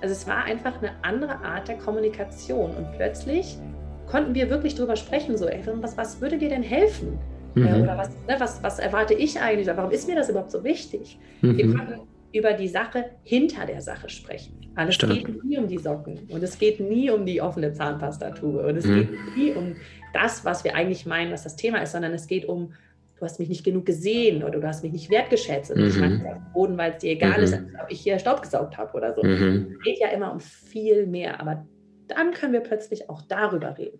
Also 0.02 0.14
es 0.14 0.28
war 0.28 0.44
einfach 0.44 0.78
eine 0.84 0.92
andere 1.02 1.34
Art 1.44 1.68
der 1.68 1.78
Kommunikation. 1.78 2.76
Und 2.76 2.92
plötzlich 2.96 3.58
konnten 4.06 4.36
wir 4.36 4.52
wirklich 4.52 4.76
darüber 4.76 4.96
sprechen, 4.96 5.36
so, 5.36 5.48
ey, 5.48 5.62
was, 5.66 5.98
was 5.98 6.22
würde 6.22 6.38
dir 6.38 6.50
denn 6.50 6.62
helfen? 6.62 7.18
Mhm. 7.56 7.84
Oder 7.84 7.98
was, 7.98 8.10
ne, 8.10 8.36
was, 8.38 8.64
was 8.64 8.80
erwarte 8.80 9.14
ich 9.14 9.40
eigentlich? 9.40 9.68
Warum 9.68 9.92
ist 9.92 10.08
mir 10.08 10.16
das 10.16 10.30
überhaupt 10.30 10.52
so 10.52 10.64
wichtig? 10.64 11.20
Mhm. 11.42 11.58
Wir 11.58 11.76
konnten 11.76 12.00
über 12.34 12.54
die 12.54 12.68
Sache 12.68 13.12
hinter 13.24 13.66
der 13.66 13.82
Sache 13.82 14.10
sprechen. 14.10 14.54
Also 14.76 14.90
es 14.90 14.96
Stark. 14.96 15.14
geht 15.14 15.44
nie 15.44 15.58
um 15.58 15.68
die 15.68 15.78
Socken 15.78 16.20
und 16.30 16.44
es 16.44 16.58
geht 16.58 16.80
nie 16.80 17.12
um 17.12 17.26
die 17.26 17.42
offene 17.42 17.74
Zahnpastatube 17.74 18.66
und 18.66 18.76
es 18.76 18.86
mhm. 18.86 18.96
geht 18.96 19.10
nie 19.38 19.52
um 19.52 19.76
das, 20.14 20.44
was 20.44 20.64
wir 20.64 20.76
eigentlich 20.76 21.06
meinen, 21.06 21.32
was 21.32 21.44
das 21.44 21.56
Thema 21.56 21.80
ist, 21.80 21.92
sondern 21.92 22.12
es 22.12 22.26
geht 22.26 22.46
um, 22.46 22.74
du 23.18 23.26
hast 23.26 23.40
mich 23.40 23.50
nicht 23.50 23.64
genug 23.64 23.86
gesehen 23.86 24.44
oder 24.44 24.60
du 24.60 24.68
hast 24.68 24.84
mich 24.84 24.92
nicht 24.92 25.12
wertgeschätzt 25.12 25.72
und 25.72 25.80
mhm. 25.80 25.88
ich 25.88 25.94
schmeiße 25.94 26.26
auf 26.26 26.34
den 26.34 26.54
Boden, 26.54 26.78
weil 26.78 26.94
es 26.94 26.98
dir 26.98 27.12
egal 27.12 27.38
mhm. 27.38 27.44
ist, 27.44 27.54
ob 27.54 27.92
ich 27.92 28.02
hier 28.02 28.18
Staub 28.18 28.42
gesaugt 28.42 28.78
habe 28.78 28.98
oder 28.98 29.14
so. 29.14 29.24
Mhm. 29.24 29.76
Es 29.78 29.84
geht 29.84 30.00
ja 30.00 30.08
immer 30.08 30.32
um 30.32 30.40
viel 30.40 31.06
mehr, 31.06 31.40
aber 31.40 31.66
dann 32.08 32.32
können 32.32 32.54
wir 32.54 32.62
plötzlich 32.62 33.10
auch 33.10 33.22
darüber 33.22 33.78
reden. 33.78 34.00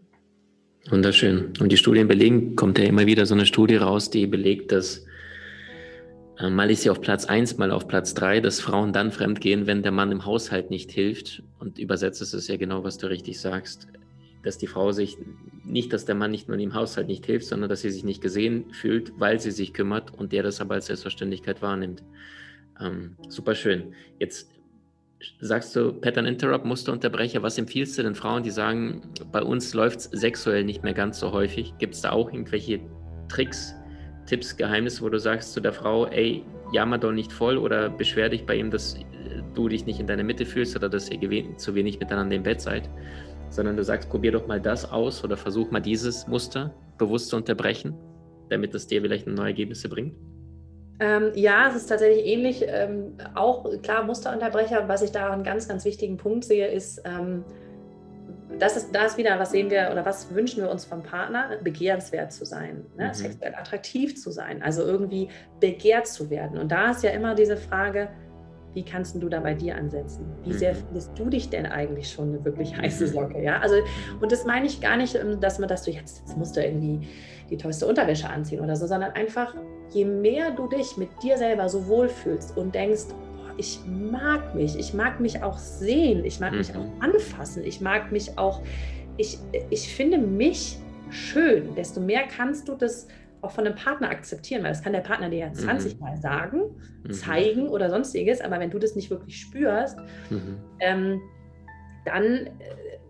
Wunderschön. 0.90 1.54
Und 1.60 1.72
die 1.72 1.78
Studien 1.78 2.08
belegen, 2.08 2.56
kommt 2.56 2.78
ja 2.78 2.86
immer 2.86 3.06
wieder 3.06 3.26
so 3.26 3.34
eine 3.34 3.46
Studie 3.46 3.78
raus, 3.78 4.10
die 4.10 4.28
belegt, 4.28 4.72
dass 4.72 5.06
äh, 6.40 6.50
mal 6.50 6.70
ist 6.70 6.82
sie 6.82 6.90
auf 6.90 7.00
Platz 7.00 7.26
1, 7.26 7.58
mal 7.58 7.72
auf 7.72 7.88
Platz 7.88 8.14
3, 8.14 8.42
dass 8.42 8.60
Frauen 8.60 8.92
dann 8.92 9.12
fremdgehen, 9.12 9.66
wenn 9.66 9.82
der 9.82 9.92
Mann 9.92 10.12
im 10.12 10.26
Haushalt 10.26 10.70
nicht 10.70 10.92
hilft. 10.92 11.42
Und 11.60 11.80
übersetzt 11.80 12.22
ist 12.22 12.34
es 12.34 12.48
ja 12.48 12.58
genau, 12.58 12.84
was 12.84 12.98
du 12.98 13.08
richtig 13.08 13.40
sagst, 13.40 13.88
dass 14.44 14.58
die 14.58 14.68
Frau 14.68 14.92
sich 14.92 15.18
nicht, 15.64 15.94
dass 15.94 16.04
der 16.04 16.16
Mann 16.16 16.32
nicht 16.32 16.50
nur 16.50 16.60
im 16.60 16.74
Haushalt 16.74 17.08
nicht 17.08 17.26
hilft, 17.26 17.46
sondern 17.46 17.70
dass 17.70 17.82
sie 17.82 17.90
sich 17.90 18.04
nicht 18.04 18.22
gesehen 18.22 18.66
fühlt, 18.74 19.14
weil 19.18 19.40
sie 19.40 19.52
sich 19.52 19.74
kümmert 19.74 20.14
und 20.14 20.34
der 20.34 20.44
das 20.44 20.60
aber 20.60 20.76
als 20.76 20.88
Selbstverständlichkeit 20.88 21.62
wahrnimmt. 21.62 22.04
Ähm, 22.82 23.16
super 23.30 23.56
schön. 23.56 23.94
Jetzt 24.20 24.50
sagst 25.40 25.76
du 25.76 25.94
Pattern 25.94 26.26
Interrupt, 26.26 26.66
Musterunterbrecher. 26.66 27.44
Was 27.44 27.58
empfiehlst 27.58 27.98
du 27.98 28.04
den 28.04 28.16
Frauen, 28.16 28.44
die 28.44 28.52
sagen, 28.52 29.02
bei 29.32 29.42
uns 29.42 29.74
läuft 29.74 30.00
es 30.00 30.04
sexuell 30.06 30.64
nicht 30.64 30.84
mehr 30.84 30.94
ganz 30.94 31.20
so 31.20 31.32
häufig? 31.32 31.74
Gibt 31.78 31.96
es 31.96 32.02
da 32.02 32.12
auch 32.12 32.32
irgendwelche 32.32 32.80
Tricks, 33.30 33.76
Tipps, 34.26 34.56
Geheimnisse, 34.56 35.02
wo 35.02 35.10
du 35.10 35.20
sagst 35.20 35.54
zu 35.54 35.60
der 35.60 35.74
Frau, 35.74 36.06
ey, 36.08 36.44
jammer 36.72 36.98
doch 36.98 37.12
nicht 37.12 37.32
voll 37.32 37.58
oder 37.58 37.90
beschwer 37.90 38.30
dich 38.30 38.46
bei 38.46 38.56
ihm, 38.56 38.72
dass 38.72 38.98
du 39.54 39.68
dich 39.68 39.86
nicht 39.86 40.00
in 40.00 40.08
deiner 40.08 40.24
Mitte 40.24 40.46
fühlst 40.46 40.76
oder 40.76 40.90
dass 40.90 41.10
ihr 41.10 41.58
zu 41.58 41.76
wenig 41.76 42.00
miteinander 42.00 42.36
im 42.36 42.44
Bett 42.44 42.62
seid, 42.62 42.90
sondern 43.50 43.78
du 43.78 43.84
sagst, 43.84 44.10
probier 44.10 44.32
doch 44.32 44.48
mal 44.48 44.60
das 44.60 44.90
aus 44.92 45.24
oder 45.24 45.38
versuch 45.38 45.72
mal 45.72 45.80
dieses 45.80 46.28
Muster 46.28 46.74
bewusst 46.98 47.30
zu 47.30 47.36
unterbrechen, 47.36 47.94
damit 48.50 48.74
es 48.74 48.88
dir 48.88 49.02
vielleicht 49.02 49.28
neue 49.28 49.48
Ergebnisse 49.48 49.90
bringt? 49.90 50.16
Ähm, 51.00 51.32
ja, 51.36 51.68
es 51.70 51.76
ist 51.76 51.88
tatsächlich 51.88 52.26
ähnlich. 52.26 52.66
Ähm, 52.68 53.18
auch 53.36 53.70
klar 53.82 54.04
Musterunterbrecher. 54.04 54.88
Was 54.88 55.02
ich 55.02 55.12
da 55.12 55.32
einen 55.32 55.44
ganz, 55.44 55.68
ganz 55.68 55.86
wichtigen 55.86 56.18
Punkt 56.18 56.46
sehe, 56.46 56.68
ist, 56.68 57.02
ähm, 57.06 57.44
das 58.60 58.78
ist 58.78 58.94
das 58.94 59.18
wieder, 59.18 59.40
was 59.40 59.52
sehen 59.52 59.70
wir 59.70 59.90
oder 59.92 60.06
was 60.06 60.34
wünschen 60.34 60.64
wir 60.64 60.70
uns 60.70 60.86
vom 60.86 61.02
Partner? 61.02 61.58
Begehrenswert 61.64 62.32
zu 62.32 62.46
sein, 62.46 62.86
ne? 62.98 63.08
mhm. 63.08 63.14
sexuell 63.14 63.56
attraktiv 63.56 64.16
zu 64.22 64.32
sein, 64.32 64.62
also 64.62 64.84
irgendwie 64.84 65.30
begehrt 65.60 66.08
zu 66.08 66.30
werden. 66.30 66.58
Und 66.58 66.72
da 66.72 66.92
ist 66.92 67.04
ja 67.04 67.12
immer 67.12 67.36
diese 67.36 67.58
Frage, 67.58 68.10
wie 68.74 68.84
kannst 68.84 69.22
du 69.22 69.30
da 69.30 69.40
bei 69.40 69.54
dir 69.54 69.76
ansetzen? 69.76 70.26
Wie 70.44 70.54
sehr 70.54 70.74
mhm. 70.74 70.78
findest 70.88 71.18
du 71.18 71.30
dich 71.30 71.50
denn 71.50 71.66
eigentlich 71.66 72.10
schon 72.10 72.30
eine 72.30 72.46
wirklich 72.46 72.76
heiße 72.76 73.08
Socke? 73.08 73.42
Ja, 73.42 73.60
also, 73.60 73.76
und 74.20 74.32
das 74.32 74.46
meine 74.46 74.66
ich 74.66 74.82
gar 74.82 74.98
nicht, 74.98 75.16
ähm, 75.16 75.40
dass 75.40 75.60
man, 75.60 75.70
dass 75.70 75.84
du 75.84 75.92
jetzt, 75.92 76.22
jetzt 76.22 76.38
musst 76.38 76.56
du 76.56 76.64
irgendwie 76.64 77.08
die 77.50 77.58
tollste 77.58 77.86
Unterwäsche 77.86 78.30
anziehen 78.30 78.62
oder 78.62 78.76
so, 78.76 78.88
sondern 78.88 79.12
einfach, 79.12 79.56
je 79.94 80.06
mehr 80.06 80.52
du 80.52 80.68
dich 80.68 80.98
mit 80.98 81.10
dir 81.22 81.38
selber 81.38 81.70
so 81.70 81.88
wohlfühlst 81.88 82.58
und 82.58 82.74
denkst, 82.74 83.08
boah, 83.10 83.54
ich 83.58 83.80
mag 83.86 84.56
mich, 84.56 84.78
ich 84.78 84.94
mag 84.94 85.20
mich 85.20 85.42
auch 85.44 85.58
sehen, 85.58 86.26
ich 86.26 86.40
mag 86.40 86.52
mhm. 86.52 86.58
mich 86.60 86.76
auch 86.76 86.86
anfassen, 87.00 87.64
ich 87.64 87.82
mag 87.82 88.12
mich 88.12 88.38
auch, 88.38 88.62
ich, 89.18 89.38
ich 89.70 89.94
finde 89.94 90.18
mich 90.18 90.78
schön, 91.10 91.76
desto 91.76 92.02
mehr 92.02 92.24
kannst 92.28 92.68
du 92.68 92.76
das 92.76 93.08
auch 93.42 93.52
von 93.52 93.68
einem 93.68 93.76
Partner 93.76 94.10
akzeptieren, 94.10 94.64
weil 94.64 94.72
das 94.72 94.82
kann 94.82 94.94
der 94.94 95.02
Partner 95.02 95.30
dir 95.30 95.40
ja 95.40 95.54
20 95.54 95.96
mhm. 95.96 96.00
Mal 96.00 96.18
sagen, 96.18 96.62
mhm. 97.04 97.12
zeigen 97.12 97.68
oder 97.68 97.90
sonstiges, 97.90 98.42
aber 98.42 98.60
wenn 98.60 98.72
du 98.72 98.80
das 98.80 98.96
nicht 98.96 99.10
wirklich 99.10 99.40
spürst, 99.40 99.98
mhm. 100.30 100.58
ähm, 100.80 101.22
dann, 102.06 102.24
äh, 102.24 102.50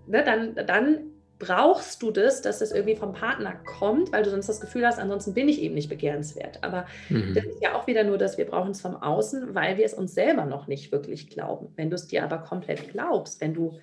ne, 0.07 0.23
dann, 0.23 0.55
dann 0.67 1.12
brauchst 1.39 2.01
du 2.01 2.11
das, 2.11 2.41
dass 2.41 2.59
das 2.59 2.71
irgendwie 2.71 2.95
vom 2.95 3.13
Partner 3.13 3.53
kommt, 3.65 4.11
weil 4.13 4.23
du 4.23 4.29
sonst 4.29 4.47
das 4.47 4.61
Gefühl 4.61 4.85
hast, 4.85 4.99
ansonsten 4.99 5.33
bin 5.33 5.49
ich 5.49 5.61
eben 5.61 5.75
nicht 5.75 5.89
begehrenswert. 5.89 6.59
Aber 6.61 6.85
mhm. 7.09 7.33
das 7.33 7.45
ist 7.45 7.61
ja 7.61 7.75
auch 7.75 7.87
wieder 7.87 8.03
nur, 8.03 8.17
dass 8.17 8.37
wir 8.37 8.45
brauchen 8.45 8.71
es 8.71 8.81
vom 8.81 8.95
Außen, 8.95 9.53
weil 9.53 9.77
wir 9.77 9.85
es 9.85 9.93
uns 9.93 10.13
selber 10.13 10.45
noch 10.45 10.67
nicht 10.67 10.91
wirklich 10.91 11.29
glauben. 11.29 11.73
Wenn 11.75 11.89
du 11.89 11.95
es 11.95 12.07
dir 12.07 12.23
aber 12.23 12.37
komplett 12.37 12.89
glaubst, 12.89 13.41
wenn 13.41 13.53
du, 13.53 13.79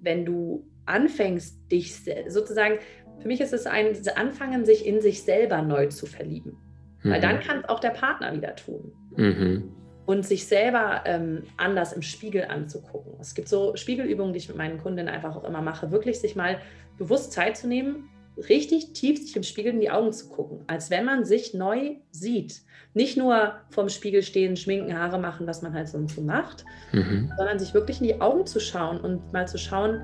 wenn 0.00 0.24
du 0.24 0.66
anfängst, 0.86 1.70
dich 1.70 1.94
sozusagen, 2.28 2.78
für 3.20 3.28
mich 3.28 3.40
ist 3.40 3.52
es 3.52 3.66
ein 3.66 3.96
Anfangen, 4.16 4.64
sich 4.64 4.84
in 4.84 5.00
sich 5.00 5.22
selber 5.22 5.62
neu 5.62 5.86
zu 5.86 6.06
verlieben. 6.06 6.56
Mhm. 7.02 7.10
Weil 7.10 7.20
dann 7.20 7.40
kann 7.40 7.58
es 7.58 7.68
auch 7.68 7.80
der 7.80 7.90
Partner 7.90 8.34
wieder 8.34 8.56
tun. 8.56 8.92
Mhm. 9.16 9.72
Und 10.06 10.26
sich 10.26 10.46
selber 10.46 11.04
ähm, 11.06 11.44
anders 11.56 11.94
im 11.94 12.02
Spiegel 12.02 12.44
anzugucken. 12.44 13.14
Es 13.20 13.34
gibt 13.34 13.48
so 13.48 13.74
Spiegelübungen, 13.74 14.34
die 14.34 14.38
ich 14.38 14.48
mit 14.48 14.58
meinen 14.58 14.78
Kundinnen 14.78 15.08
einfach 15.08 15.34
auch 15.34 15.44
immer 15.44 15.62
mache, 15.62 15.92
wirklich 15.92 16.20
sich 16.20 16.36
mal 16.36 16.58
bewusst 16.98 17.32
Zeit 17.32 17.56
zu 17.56 17.66
nehmen, 17.66 18.08
richtig 18.36 18.92
tief 18.92 19.20
sich 19.20 19.36
im 19.36 19.42
Spiegel 19.42 19.74
in 19.74 19.80
die 19.80 19.90
Augen 19.90 20.12
zu 20.12 20.28
gucken, 20.28 20.60
als 20.66 20.90
wenn 20.90 21.04
man 21.04 21.24
sich 21.24 21.54
neu 21.54 21.96
sieht. 22.10 22.62
Nicht 22.92 23.16
nur 23.16 23.54
vorm 23.70 23.88
Spiegel 23.88 24.22
stehen, 24.22 24.56
schminken, 24.56 24.96
Haare 24.96 25.18
machen, 25.18 25.46
was 25.46 25.62
man 25.62 25.72
halt 25.72 25.88
so 25.88 25.98
und 25.98 26.10
so 26.10 26.20
macht, 26.20 26.64
mhm. 26.92 27.32
sondern 27.36 27.58
sich 27.58 27.74
wirklich 27.74 28.00
in 28.00 28.06
die 28.06 28.20
Augen 28.20 28.46
zu 28.46 28.60
schauen 28.60 29.00
und 29.00 29.32
mal 29.32 29.46
zu 29.46 29.58
schauen, 29.58 30.00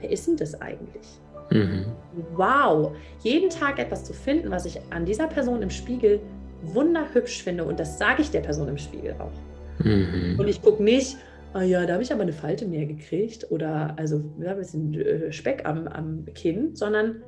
wer 0.00 0.10
ist 0.10 0.26
denn 0.26 0.36
das 0.36 0.60
eigentlich? 0.60 1.06
Mhm. 1.50 1.86
Wow, 2.34 2.94
jeden 3.22 3.50
Tag 3.50 3.78
etwas 3.78 4.04
zu 4.04 4.12
finden, 4.12 4.50
was 4.50 4.66
ich 4.66 4.80
an 4.90 5.04
dieser 5.04 5.26
Person 5.26 5.62
im 5.62 5.70
Spiegel 5.70 6.20
wunderhübsch 6.62 7.42
finde 7.42 7.64
und 7.64 7.78
das 7.78 7.98
sage 7.98 8.22
ich 8.22 8.30
der 8.30 8.40
Person 8.40 8.68
im 8.68 8.78
Spiegel 8.78 9.14
auch. 9.18 9.84
Mhm. 9.84 10.36
Und 10.38 10.48
ich 10.48 10.60
gucke 10.60 10.82
nicht, 10.82 11.16
ah 11.52 11.62
ja, 11.62 11.86
da 11.86 11.94
habe 11.94 12.02
ich 12.02 12.12
aber 12.12 12.22
eine 12.22 12.32
Falte 12.32 12.66
mehr 12.66 12.86
gekriegt 12.86 13.50
oder 13.50 13.94
also 13.98 14.22
ja, 14.40 14.52
ein 14.52 14.58
bisschen 14.58 14.94
äh, 14.94 15.32
Speck 15.32 15.64
am, 15.64 15.88
am 15.88 16.24
Kinn, 16.34 16.74
sondern 16.74 17.22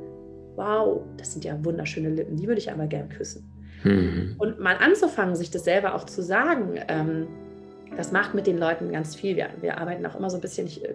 wow, 0.57 1.03
das 1.17 1.33
sind 1.33 1.45
ja 1.45 1.57
wunderschöne 1.65 2.11
Lippen, 2.11 2.37
die 2.37 2.47
würde 2.47 2.61
ich 2.61 2.71
aber 2.71 2.87
gern 2.87 3.09
küssen. 3.09 3.49
Mhm. 3.85 4.35
Und 4.39 4.59
mal 4.61 4.77
anzufangen, 4.77 5.37
sich 5.37 5.51
das 5.51 5.65
selber 5.65 5.95
auch 5.95 6.05
zu 6.05 6.23
sagen, 6.23 6.81
ähm, 6.89 7.29
das 7.97 8.13
macht 8.13 8.35
mit 8.35 8.47
den 8.47 8.59
Leuten 8.59 8.91
ganz 8.91 9.15
viel. 9.15 9.37
Wir, 9.37 9.49
wir 9.61 9.79
arbeiten 9.79 10.05
auch 10.05 10.17
immer 10.17 10.31
so 10.31 10.37
ein 10.37 10.41
bisschen, 10.41 10.67
ich 10.67 10.85
äh, 10.85 10.95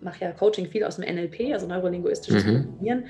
mache 0.00 0.24
ja 0.24 0.32
Coaching 0.32 0.66
viel 0.66 0.84
aus 0.84 0.96
dem 0.96 1.12
NLP, 1.12 1.52
also 1.52 1.66
neurolinguistisches 1.66 2.44
mhm. 2.44 2.64
Programmieren. 2.64 3.04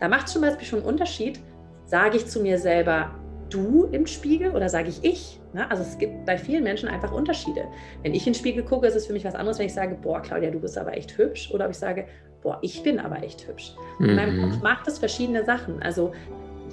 Da 0.00 0.08
macht 0.08 0.26
es 0.26 0.32
zum 0.32 0.42
Beispiel 0.42 0.66
schon 0.66 0.80
einen 0.80 0.88
Unterschied, 0.88 1.40
sage 1.86 2.16
ich 2.16 2.26
zu 2.26 2.40
mir 2.40 2.58
selber, 2.58 3.14
du 3.50 3.84
im 3.92 4.06
Spiegel 4.06 4.50
oder 4.50 4.68
sage 4.68 4.88
ich 4.88 5.02
ich? 5.02 5.40
Ne? 5.52 5.70
Also 5.70 5.82
es 5.82 5.98
gibt 5.98 6.24
bei 6.26 6.36
vielen 6.36 6.64
Menschen 6.64 6.88
einfach 6.88 7.12
Unterschiede. 7.12 7.64
Wenn 8.02 8.14
ich 8.14 8.26
in 8.26 8.32
den 8.32 8.38
Spiegel 8.38 8.62
gucke, 8.62 8.86
ist 8.86 8.94
es 8.94 9.06
für 9.06 9.12
mich 9.12 9.24
was 9.24 9.34
anderes, 9.34 9.58
wenn 9.58 9.66
ich 9.66 9.74
sage, 9.74 9.96
boah, 10.00 10.20
Claudia, 10.20 10.50
du 10.50 10.60
bist 10.60 10.76
aber 10.76 10.96
echt 10.96 11.16
hübsch. 11.16 11.50
Oder 11.52 11.64
ob 11.66 11.70
ich 11.70 11.78
sage, 11.78 12.06
boah, 12.42 12.58
ich 12.62 12.82
bin 12.82 12.98
aber 12.98 13.22
echt 13.22 13.46
hübsch. 13.46 13.74
Mhm. 13.98 14.08
In 14.08 14.16
meinem 14.16 14.36
mhm. 14.36 14.50
Kopf 14.50 14.62
macht 14.62 14.88
es 14.88 14.98
verschiedene 14.98 15.44
Sachen. 15.44 15.82
Also 15.82 16.12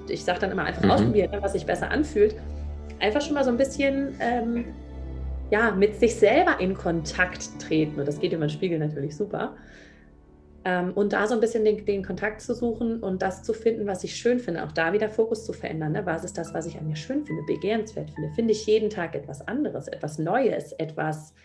ich 0.08 0.24
sage 0.24 0.40
dann 0.40 0.52
immer 0.52 0.64
einfach 0.64 0.84
mhm. 0.84 0.92
ausprobieren, 0.92 1.32
ne, 1.32 1.42
was 1.42 1.54
sich 1.54 1.66
besser 1.66 1.90
anfühlt. 1.90 2.36
Einfach 3.00 3.22
schon 3.22 3.34
mal 3.34 3.44
so 3.44 3.50
ein 3.50 3.58
bisschen 3.58 4.16
ähm, 4.20 4.66
ja, 5.52 5.72
mit 5.72 6.00
sich 6.00 6.16
selber 6.16 6.60
in 6.60 6.74
Kontakt 6.76 7.50
treten. 7.60 8.00
Und 8.00 8.08
das 8.08 8.20
geht 8.20 8.34
über 8.34 8.46
den 8.46 8.50
Spiegel 8.50 8.80
natürlich 8.80 9.16
super. 9.16 9.56
Ähm, 10.68 10.94
und 10.94 11.14
da 11.14 11.28
so 11.28 11.36
ein 11.36 11.40
bisschen 11.40 11.64
den, 11.64 11.86
den, 11.86 12.04
Kontakt 12.04 12.42
zu 12.42 12.56
suchen 12.56 13.04
und 13.04 13.22
das 13.22 13.44
zu 13.44 13.54
finden, 13.54 13.86
was 13.86 14.04
ich 14.04 14.16
schön 14.16 14.40
finde. 14.40 14.64
Auch 14.64 14.72
da 14.72 14.94
wieder 14.94 15.10
Fokus 15.10 15.46
zu 15.46 15.54
verändern. 15.54 15.92
Ne? 15.92 16.04
Was 16.08 16.24
ist 16.24 16.40
das, 16.40 16.56
was 16.56 16.66
ich 16.66 16.80
an 16.80 16.88
mir 16.88 16.96
schön 16.96 17.24
finde, 17.24 17.44
begehrenswert 17.44 18.10
finde? 18.10 18.32
Finde 18.34 18.52
ich 18.52 18.66
jeden 18.66 18.90
Tag 18.90 19.14
etwas 19.14 19.48
anderes, 19.48 19.88
etwas 19.88 20.18
Neues, 20.18 20.72
etwas, 20.74 21.36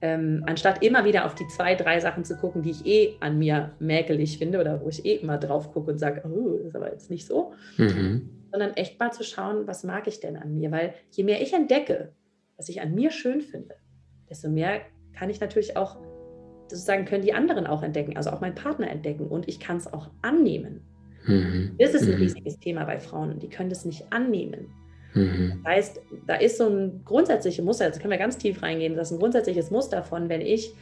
ähm, 0.00 0.44
anstatt 0.46 0.84
immer 0.84 1.04
wieder 1.04 1.26
auf 1.26 1.34
die 1.34 1.48
zwei, 1.48 1.74
drei 1.74 1.98
Sachen 1.98 2.24
zu 2.24 2.36
gucken, 2.36 2.62
die 2.62 2.70
ich 2.70 2.86
eh 2.86 3.16
an 3.18 3.36
mir 3.36 3.72
mäkelig 3.80 4.38
finde 4.38 4.60
oder 4.60 4.80
wo 4.80 4.88
ich 4.88 5.04
eh 5.04 5.16
immer 5.16 5.38
drauf 5.38 5.72
gucke 5.72 5.90
und 5.90 5.98
sage, 5.98 6.22
oh, 6.24 6.54
ist 6.64 6.76
aber 6.76 6.92
jetzt 6.92 7.10
nicht 7.10 7.26
so. 7.26 7.54
Mhm. 7.78 8.30
Sondern 8.52 8.74
echt 8.74 9.00
mal 9.00 9.12
zu 9.12 9.24
schauen, 9.24 9.66
was 9.66 9.82
mag 9.82 10.06
ich 10.06 10.20
denn 10.20 10.36
an 10.36 10.54
mir? 10.54 10.70
Weil 10.70 10.94
je 11.10 11.24
mehr 11.24 11.42
ich 11.42 11.52
entdecke, 11.52 12.12
was 12.56 12.68
ich 12.68 12.80
an 12.80 12.94
mir 12.94 13.10
schön 13.10 13.40
finde, 13.40 13.74
desto 14.30 14.48
mehr 14.48 14.82
kann 15.12 15.30
ich 15.30 15.40
natürlich 15.40 15.76
auch 15.76 15.96
sozusagen 16.68 17.04
können 17.04 17.22
die 17.22 17.32
anderen 17.32 17.66
auch 17.66 17.82
entdecken, 17.82 18.16
also 18.16 18.30
auch 18.30 18.40
mein 18.40 18.54
Partner 18.54 18.90
entdecken 18.90 19.26
und 19.26 19.48
ich 19.48 19.60
kann 19.60 19.76
es 19.76 19.92
auch 19.92 20.10
annehmen. 20.22 20.80
Mhm. 21.26 21.72
Das 21.78 21.94
ist 21.94 22.02
ein 22.02 22.14
mhm. 22.14 22.22
riesiges 22.22 22.58
Thema 22.58 22.84
bei 22.84 22.98
Frauen, 22.98 23.38
die 23.38 23.48
können 23.48 23.70
das 23.70 23.84
nicht 23.84 24.12
annehmen. 24.12 24.68
Mhm. 25.14 25.60
Das 25.64 25.72
heißt, 25.72 26.00
da 26.26 26.34
ist 26.34 26.58
so 26.58 26.68
ein 26.68 27.02
grundsätzliches 27.04 27.64
Muster, 27.64 27.86
jetzt 27.86 28.00
können 28.00 28.10
wir 28.10 28.18
ganz 28.18 28.38
tief 28.38 28.62
reingehen, 28.62 28.96
das 28.96 29.08
ist 29.08 29.16
ein 29.16 29.20
grundsätzliches 29.20 29.70
Muster 29.70 30.02
von, 30.02 30.28
wenn 30.28 30.40
ich 30.40 30.72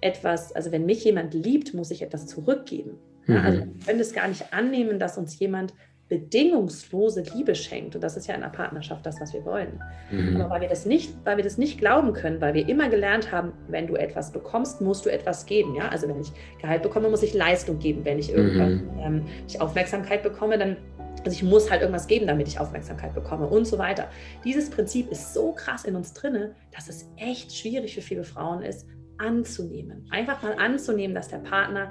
etwas, 0.00 0.54
also 0.54 0.70
wenn 0.70 0.86
mich 0.86 1.04
jemand 1.04 1.34
liebt, 1.34 1.74
muss 1.74 1.90
ich 1.90 2.02
etwas 2.02 2.26
zurückgeben. 2.26 2.92
Mhm. 3.26 3.34
Ja, 3.34 3.42
also 3.42 3.58
wir 3.60 3.86
können 3.86 4.00
es 4.00 4.12
gar 4.12 4.28
nicht 4.28 4.52
annehmen, 4.52 4.98
dass 4.98 5.18
uns 5.18 5.38
jemand 5.38 5.74
bedingungslose 6.08 7.22
Liebe 7.34 7.54
schenkt. 7.54 7.94
Und 7.94 8.02
das 8.02 8.16
ist 8.16 8.26
ja 8.26 8.34
in 8.34 8.42
einer 8.42 8.52
Partnerschaft 8.52 9.04
das, 9.04 9.20
was 9.20 9.32
wir 9.34 9.44
wollen. 9.44 9.80
Mhm. 10.10 10.40
Aber 10.40 10.50
weil 10.50 10.60
wir 10.62 10.68
das 10.68 10.86
nicht, 10.86 11.14
weil 11.24 11.36
wir 11.36 11.44
das 11.44 11.58
nicht 11.58 11.78
glauben 11.78 12.12
können, 12.12 12.40
weil 12.40 12.54
wir 12.54 12.68
immer 12.68 12.88
gelernt 12.88 13.30
haben, 13.30 13.52
wenn 13.68 13.86
du 13.86 13.94
etwas 13.94 14.32
bekommst, 14.32 14.80
musst 14.80 15.04
du 15.04 15.10
etwas 15.10 15.44
geben. 15.46 15.74
Ja? 15.74 15.88
Also 15.88 16.08
wenn 16.08 16.20
ich 16.20 16.32
Gehalt 16.60 16.82
bekomme, 16.82 17.08
muss 17.10 17.22
ich 17.22 17.34
Leistung 17.34 17.78
geben. 17.78 18.04
Wenn 18.04 18.18
ich 18.18 18.32
irgendwas, 18.32 18.72
mhm. 18.72 18.98
ähm, 19.00 19.22
ich 19.46 19.60
Aufmerksamkeit 19.60 20.22
bekomme, 20.22 20.58
dann 20.58 20.76
also 21.24 21.32
ich 21.32 21.42
muss 21.42 21.68
halt 21.68 21.82
irgendwas 21.82 22.06
geben, 22.06 22.28
damit 22.28 22.46
ich 22.46 22.60
Aufmerksamkeit 22.60 23.12
bekomme 23.12 23.48
und 23.48 23.66
so 23.66 23.76
weiter. 23.76 24.08
Dieses 24.44 24.70
Prinzip 24.70 25.10
ist 25.10 25.34
so 25.34 25.52
krass 25.52 25.84
in 25.84 25.96
uns 25.96 26.12
drinne, 26.12 26.54
dass 26.72 26.88
es 26.88 27.10
echt 27.16 27.52
schwierig 27.52 27.96
für 27.96 28.02
viele 28.02 28.22
Frauen 28.22 28.62
ist, 28.62 28.86
anzunehmen. 29.18 30.06
Einfach 30.10 30.42
mal 30.42 30.54
anzunehmen, 30.54 31.14
dass 31.14 31.28
der 31.28 31.38
Partner 31.38 31.90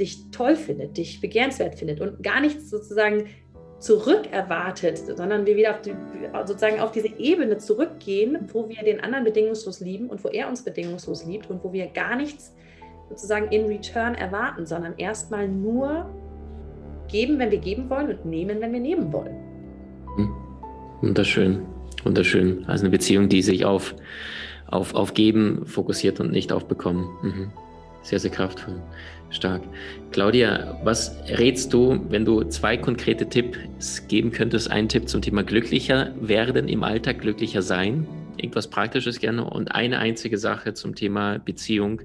dich 0.00 0.30
toll 0.30 0.56
findet, 0.56 0.96
dich 0.96 1.20
begehrenswert 1.20 1.76
findet 1.76 2.00
und 2.00 2.22
gar 2.22 2.40
nichts 2.40 2.70
sozusagen 2.70 3.26
zurückerwartet, 3.78 4.98
sondern 4.98 5.46
wir 5.46 5.56
wieder 5.56 5.70
auf 5.70 5.80
die, 5.80 5.94
sozusagen 6.46 6.80
auf 6.80 6.92
diese 6.92 7.08
Ebene 7.18 7.58
zurückgehen, 7.58 8.38
wo 8.52 8.68
wir 8.68 8.82
den 8.84 9.00
anderen 9.00 9.24
bedingungslos 9.24 9.80
lieben 9.80 10.08
und 10.08 10.22
wo 10.22 10.28
er 10.28 10.48
uns 10.48 10.62
bedingungslos 10.62 11.24
liebt 11.24 11.48
und 11.50 11.64
wo 11.64 11.72
wir 11.72 11.86
gar 11.86 12.16
nichts 12.16 12.54
sozusagen 13.08 13.48
in 13.50 13.66
Return 13.66 14.14
erwarten, 14.14 14.66
sondern 14.66 14.94
erstmal 14.98 15.48
nur 15.48 16.08
geben, 17.08 17.38
wenn 17.38 17.50
wir 17.50 17.58
geben 17.58 17.88
wollen 17.90 18.10
und 18.10 18.24
nehmen, 18.26 18.60
wenn 18.60 18.72
wir 18.72 18.80
nehmen 18.80 19.12
wollen. 19.12 19.34
Hm. 20.16 20.30
Wunderschön, 21.00 21.62
wunderschön. 22.04 22.64
Also 22.66 22.82
eine 22.84 22.90
Beziehung, 22.90 23.28
die 23.30 23.40
sich 23.40 23.64
auf, 23.64 23.94
auf, 24.66 24.94
auf 24.94 25.14
Geben 25.14 25.66
fokussiert 25.66 26.20
und 26.20 26.30
nicht 26.30 26.52
auf 26.52 26.66
Bekommen. 26.66 27.08
Mhm. 27.22 27.52
Sehr, 28.02 28.18
sehr 28.18 28.30
kraftvoll. 28.30 28.80
Stark. 29.30 29.62
Claudia, 30.10 30.80
was 30.82 31.16
rätst 31.28 31.72
du, 31.72 32.04
wenn 32.08 32.24
du 32.24 32.42
zwei 32.44 32.76
konkrete 32.76 33.28
Tipps 33.28 34.06
geben 34.08 34.32
könntest? 34.32 34.70
Ein 34.70 34.88
Tipp 34.88 35.08
zum 35.08 35.22
Thema 35.22 35.44
glücklicher 35.44 36.12
werden 36.20 36.68
im 36.68 36.82
Alltag, 36.82 37.20
glücklicher 37.20 37.62
sein. 37.62 38.08
Irgendwas 38.36 38.68
Praktisches 38.68 39.20
gerne 39.20 39.44
und 39.44 39.72
eine 39.72 39.98
einzige 39.98 40.38
Sache 40.38 40.74
zum 40.74 40.94
Thema 40.94 41.38
Beziehung. 41.38 42.00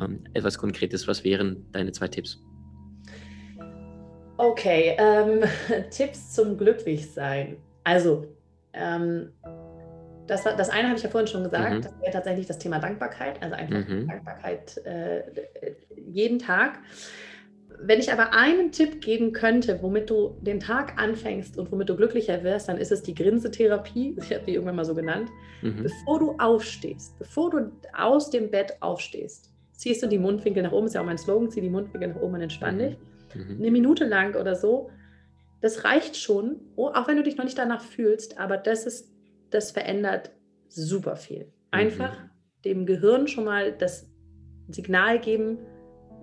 Ähm, 0.00 0.20
etwas 0.32 0.58
Konkretes. 0.58 1.08
Was 1.08 1.24
wären 1.24 1.66
deine 1.72 1.92
zwei 1.92 2.08
Tipps? 2.08 2.40
Okay, 4.36 4.96
ähm, 4.98 5.44
Tipps 5.90 6.32
zum 6.32 6.56
Glücklichsein. 6.56 7.56
Also, 7.84 8.26
ähm, 8.72 9.30
das, 10.26 10.44
das 10.44 10.70
eine 10.70 10.88
habe 10.88 10.96
ich 10.96 11.02
ja 11.02 11.10
vorhin 11.10 11.26
schon 11.26 11.44
gesagt, 11.44 11.74
mhm. 11.74 11.82
das 11.82 12.00
wäre 12.00 12.12
tatsächlich 12.12 12.46
das 12.46 12.58
Thema 12.58 12.78
Dankbarkeit, 12.78 13.42
also 13.42 13.54
einfach 13.54 13.88
mhm. 13.88 14.08
Dankbarkeit 14.08 14.78
äh, 14.84 15.22
jeden 16.06 16.38
Tag. 16.38 16.78
Wenn 17.80 17.98
ich 17.98 18.12
aber 18.12 18.32
einen 18.32 18.72
Tipp 18.72 19.00
geben 19.00 19.32
könnte, 19.32 19.82
womit 19.82 20.08
du 20.08 20.36
den 20.40 20.60
Tag 20.60 21.00
anfängst 21.00 21.58
und 21.58 21.70
womit 21.72 21.88
du 21.88 21.96
glücklicher 21.96 22.42
wirst, 22.44 22.68
dann 22.68 22.78
ist 22.78 22.92
es 22.92 23.02
die 23.02 23.14
Grinsetherapie, 23.14 24.16
ich 24.22 24.32
habe 24.32 24.44
die 24.46 24.54
irgendwann 24.54 24.76
mal 24.76 24.84
so 24.84 24.94
genannt. 24.94 25.28
Mhm. 25.62 25.82
Bevor 25.82 26.18
du 26.18 26.36
aufstehst, 26.38 27.18
bevor 27.18 27.50
du 27.50 27.72
aus 27.96 28.30
dem 28.30 28.50
Bett 28.50 28.74
aufstehst, 28.80 29.50
ziehst 29.72 30.02
du 30.02 30.06
die 30.06 30.18
Mundwinkel 30.18 30.62
nach 30.62 30.72
oben, 30.72 30.86
ist 30.86 30.94
ja 30.94 31.00
auch 31.00 31.06
mein 31.06 31.18
Slogan, 31.18 31.50
zieh 31.50 31.60
die 31.60 31.70
Mundwinkel 31.70 32.10
nach 32.10 32.20
oben 32.20 32.34
und 32.34 32.42
entspann 32.42 32.76
mhm. 32.76 32.78
dich. 32.78 32.96
Mhm. 33.34 33.56
Eine 33.58 33.70
Minute 33.70 34.04
lang 34.04 34.36
oder 34.36 34.54
so, 34.54 34.90
das 35.60 35.84
reicht 35.84 36.16
schon, 36.16 36.60
oh, 36.76 36.88
auch 36.88 37.08
wenn 37.08 37.16
du 37.16 37.22
dich 37.22 37.36
noch 37.36 37.44
nicht 37.44 37.58
danach 37.58 37.80
fühlst, 37.80 38.38
aber 38.38 38.56
das 38.56 38.86
ist 38.86 39.13
das 39.54 39.70
verändert 39.70 40.32
super 40.68 41.16
viel. 41.16 41.52
Einfach 41.70 42.18
mhm. 42.18 42.30
dem 42.64 42.86
Gehirn 42.86 43.28
schon 43.28 43.44
mal 43.44 43.72
das 43.72 44.10
Signal 44.68 45.20
geben, 45.20 45.58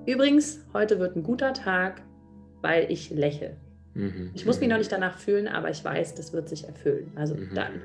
übrigens, 0.06 0.66
heute 0.74 1.00
wird 1.00 1.16
ein 1.16 1.24
guter 1.24 1.54
Tag, 1.54 2.02
weil 2.62 2.92
ich 2.92 3.10
lächle. 3.10 3.58
Mhm. 3.94 4.32
Ich 4.34 4.46
muss 4.46 4.60
mich 4.60 4.70
noch 4.70 4.78
nicht 4.78 4.92
danach 4.92 5.18
fühlen, 5.18 5.48
aber 5.48 5.70
ich 5.70 5.84
weiß, 5.84 6.16
das 6.16 6.34
wird 6.34 6.50
sich 6.50 6.66
erfüllen. 6.66 7.12
Also 7.16 7.36
mhm. 7.36 7.52
dann, 7.56 7.82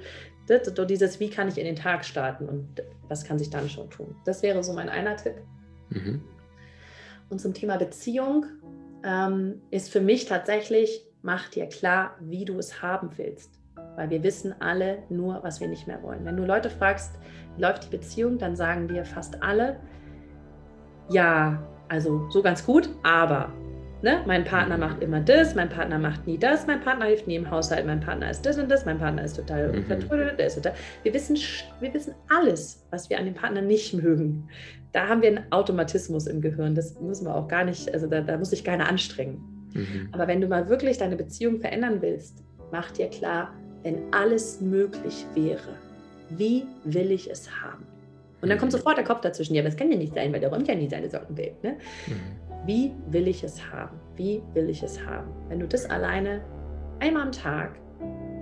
das, 0.49 0.73
dieses, 0.87 1.21
wie 1.21 1.31
kann 1.31 1.49
ich 1.49 1.59
in 1.59 1.65
den 1.65 1.77
Tag 1.77 2.05
starten 2.05 2.49
und 2.49 2.83
was 3.09 3.25
kann 3.25 3.39
sich 3.39 3.51
dann 3.51 3.69
schon 3.69 3.89
tun. 3.91 4.17
Das 4.25 4.43
wäre 4.43 4.63
so 4.65 4.73
mein 4.73 4.89
einer 4.89 5.17
Tipp. 5.17 5.35
Mhm. 5.91 6.23
Und 7.29 7.41
zum 7.41 7.55
Thema 7.55 7.77
Beziehung 7.77 8.47
ähm, 9.05 9.61
ist 9.71 9.91
für 9.91 10.01
mich 10.01 10.27
tatsächlich, 10.27 11.07
mach 11.23 11.49
dir 11.49 11.67
klar, 11.67 12.17
wie 12.21 12.45
du 12.45 12.59
es 12.59 12.83
haben 12.83 13.11
willst 13.17 13.61
weil 13.97 14.11
wir 14.11 14.23
wissen 14.23 14.55
alle 14.61 14.99
nur, 15.09 15.43
was 15.43 15.61
wir 15.61 15.69
nicht 15.69 15.87
mehr 15.87 16.03
wollen. 16.03 16.25
Wenn 16.25 16.37
du 16.37 16.45
Leute 16.45 16.71
fragst, 16.71 17.19
wie 17.57 17.63
läuft 17.63 17.85
die 17.85 17.97
Beziehung, 17.97 18.39
dann 18.39 18.55
sagen 18.55 18.89
dir 18.89 19.05
fast 19.05 19.43
alle, 19.43 19.77
ja, 21.09 21.63
also 21.89 22.29
so 22.31 22.43
ganz 22.43 22.65
gut, 22.65 22.89
aber 23.03 23.53
ne, 24.03 24.23
mein 24.27 24.45
Partner 24.45 24.77
macht 24.77 25.03
immer 25.03 25.21
das, 25.21 25.55
mein 25.55 25.69
Partner 25.69 25.99
macht 25.99 26.27
nie 26.27 26.39
das, 26.39 26.67
mein 26.67 26.81
Partner 26.81 27.07
hilft 27.07 27.27
nie 27.27 27.37
im 27.37 27.51
Haushalt, 27.51 27.87
mein 27.87 28.01
Partner 28.01 28.31
ist 28.31 28.45
das 28.45 28.59
und 28.59 28.71
das, 28.71 28.85
mein 28.85 28.99
Partner 28.99 29.25
ist 29.25 29.37
total 29.37 29.73
mhm. 29.73 29.85
vertrödelt, 29.85 30.39
der 30.39 30.47
ist 30.47 30.57
total. 30.57 30.75
Wir 31.03 31.15
wissen, 31.15 31.37
wir 31.81 31.95
wissen 31.95 32.15
alles, 32.29 32.87
was 32.91 33.09
wir 33.09 33.19
an 33.19 33.25
dem 33.25 33.35
Partner 33.35 33.63
nicht 33.63 33.95
mögen. 33.95 34.49
Da 34.93 35.09
haben 35.09 35.23
wir 35.23 35.29
einen 35.29 35.53
Automatismus 35.53 36.27
im 36.27 36.41
Gehirn, 36.41 36.75
das 36.75 37.01
müssen 37.01 37.27
wir 37.27 37.35
auch 37.35 37.49
gar 37.49 37.65
nicht, 37.65 37.93
also 37.93 38.07
da, 38.07 38.21
da 38.21 38.37
muss 38.37 38.51
sich 38.51 38.65
keiner 38.65 38.89
anstrengen. 38.89 39.69
Mhm. 39.75 40.09
Aber 40.13 40.27
wenn 40.27 40.41
du 40.41 40.49
mal 40.49 40.69
wirklich 40.69 40.99
deine 40.99 41.17
Beziehung 41.17 41.61
verändern 41.61 42.01
willst, 42.01 42.45
mach 42.73 42.91
dir 42.91 43.09
klar, 43.09 43.53
wenn 43.87 44.13
alles 44.13 44.61
möglich 44.61 45.25
wäre, 45.35 45.79
wie 46.31 46.67
will 46.83 47.13
ich 47.13 47.31
es 47.31 47.49
haben? 47.63 47.87
Und 48.43 48.49
dann 48.49 48.59
kommt 48.59 48.73
mhm. 48.73 48.79
sofort 48.79 48.97
der 48.97 49.05
Kopf 49.05 49.21
dazwischen, 49.21 49.55
ja, 49.55 49.63
das 49.63 49.77
kann 49.77 49.93
ja 49.93 49.97
nicht 49.97 50.13
sein, 50.13 50.33
weil 50.33 50.41
der 50.41 50.51
räumt 50.51 50.67
ja 50.67 50.75
nie 50.75 50.89
seine 50.89 51.09
Socken 51.09 51.37
weg. 51.37 51.55
Ne? 51.63 51.77
Mhm. 52.09 52.67
Wie 52.67 52.93
will 53.07 53.29
ich 53.29 53.45
es 53.45 53.65
haben? 53.71 53.97
Wie 54.17 54.43
will 54.55 54.69
ich 54.69 54.83
es 54.83 55.01
haben? 55.07 55.29
Wenn 55.49 55.61
du 55.61 55.69
das 55.69 55.89
alleine 55.89 56.43
einmal 56.99 57.23
am 57.23 57.31
Tag 57.31 57.79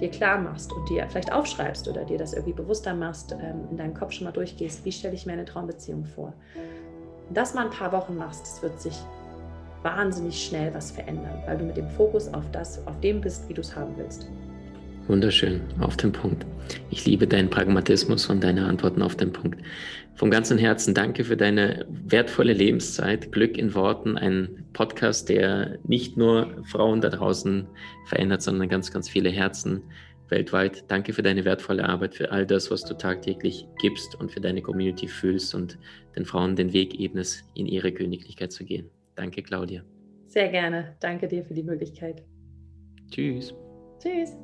dir 0.01 0.09
klar 0.09 0.41
machst 0.41 0.73
und 0.73 0.89
dir 0.89 1.07
vielleicht 1.11 1.31
aufschreibst 1.31 1.87
oder 1.89 2.07
dir 2.07 2.17
das 2.17 2.33
irgendwie 2.33 2.55
bewusster 2.55 2.95
machst, 2.95 3.33
ähm, 3.33 3.69
in 3.71 3.77
deinem 3.77 3.93
Kopf 3.93 4.13
schon 4.13 4.25
mal 4.25 4.33
durchgehst, 4.33 4.83
wie 4.87 4.93
stelle 4.93 5.15
ich 5.15 5.27
mir 5.27 5.35
eine 5.35 5.45
Traumbeziehung 5.45 6.07
vor? 6.07 6.33
das 7.31 7.55
mal 7.55 7.65
ein 7.65 7.71
paar 7.71 7.93
Wochen 7.93 8.17
machst, 8.17 8.43
das 8.43 8.63
wird 8.63 8.81
sich 8.81 8.99
wahnsinnig 9.83 10.47
schnell 10.47 10.73
was 10.75 10.91
verändern, 10.91 11.43
weil 11.47 11.57
du 11.57 11.65
mit 11.65 11.77
dem 11.77 11.89
Fokus 11.89 12.33
auf 12.33 12.45
das, 12.53 12.87
auf 12.87 12.99
dem 13.01 13.21
bist, 13.21 13.49
wie 13.49 13.55
du 13.55 13.63
es 13.63 13.75
haben 13.75 13.95
willst. 13.97 14.31
Wunderschön, 15.07 15.61
auf 15.81 15.97
den 15.97 16.13
Punkt. 16.13 16.47
Ich 16.91 17.05
liebe 17.05 17.27
deinen 17.27 17.51
Pragmatismus 17.51 18.31
und 18.31 18.43
deine 18.43 18.65
Antworten 18.65 19.03
auf 19.03 19.17
den 19.17 19.33
Punkt. 19.33 19.61
Vom 20.15 20.31
ganzen 20.31 20.57
Herzen 20.57 20.95
danke 20.95 21.25
für 21.25 21.37
deine 21.37 21.85
wertvolle 21.89 22.53
Lebenszeit. 22.53 23.31
Glück 23.33 23.59
in 23.59 23.75
Worten, 23.75 24.17
ein 24.17 24.65
Podcast, 24.73 25.29
der 25.29 25.79
nicht 25.87 26.17
nur 26.17 26.65
Frauen 26.65 27.01
da 27.01 27.11
draußen 27.11 27.67
verändert, 28.07 28.43
sondern 28.43 28.69
ganz, 28.69 28.93
ganz 28.93 29.09
viele 29.09 29.31
Herzen 29.31 29.83
weltweit. 30.29 30.85
Danke 30.89 31.13
für 31.13 31.23
deine 31.23 31.45
wertvolle 31.45 31.87
Arbeit, 31.87 32.15
für 32.15 32.33
all 32.33 32.47
das, 32.47 32.71
was 32.71 32.85
du 32.85 32.95
tagtäglich 32.95 33.67
gibst 33.81 34.19
und 34.19 34.31
für 34.31 34.41
deine 34.41 34.63
Community 34.63 35.09
fühlst 35.09 35.55
und 35.55 35.79
den 36.17 36.25
Frauen 36.25 36.57
den 36.57 36.73
Weg 36.73 36.99
ebnest, 36.99 37.45
in 37.55 37.67
ihre 37.67 37.93
Königlichkeit 37.93 38.53
zu 38.53 38.65
gehen. 38.65 38.89
Danke, 39.17 39.43
Claudia. 39.43 39.83
Sehr 40.29 40.49
gerne. 40.49 40.97
Danke 41.01 41.29
dir 41.29 41.45
für 41.45 41.55
die 41.55 41.63
Möglichkeit. 41.63 42.23
Tschüss. 43.11 43.55
Tschüss. 44.01 44.44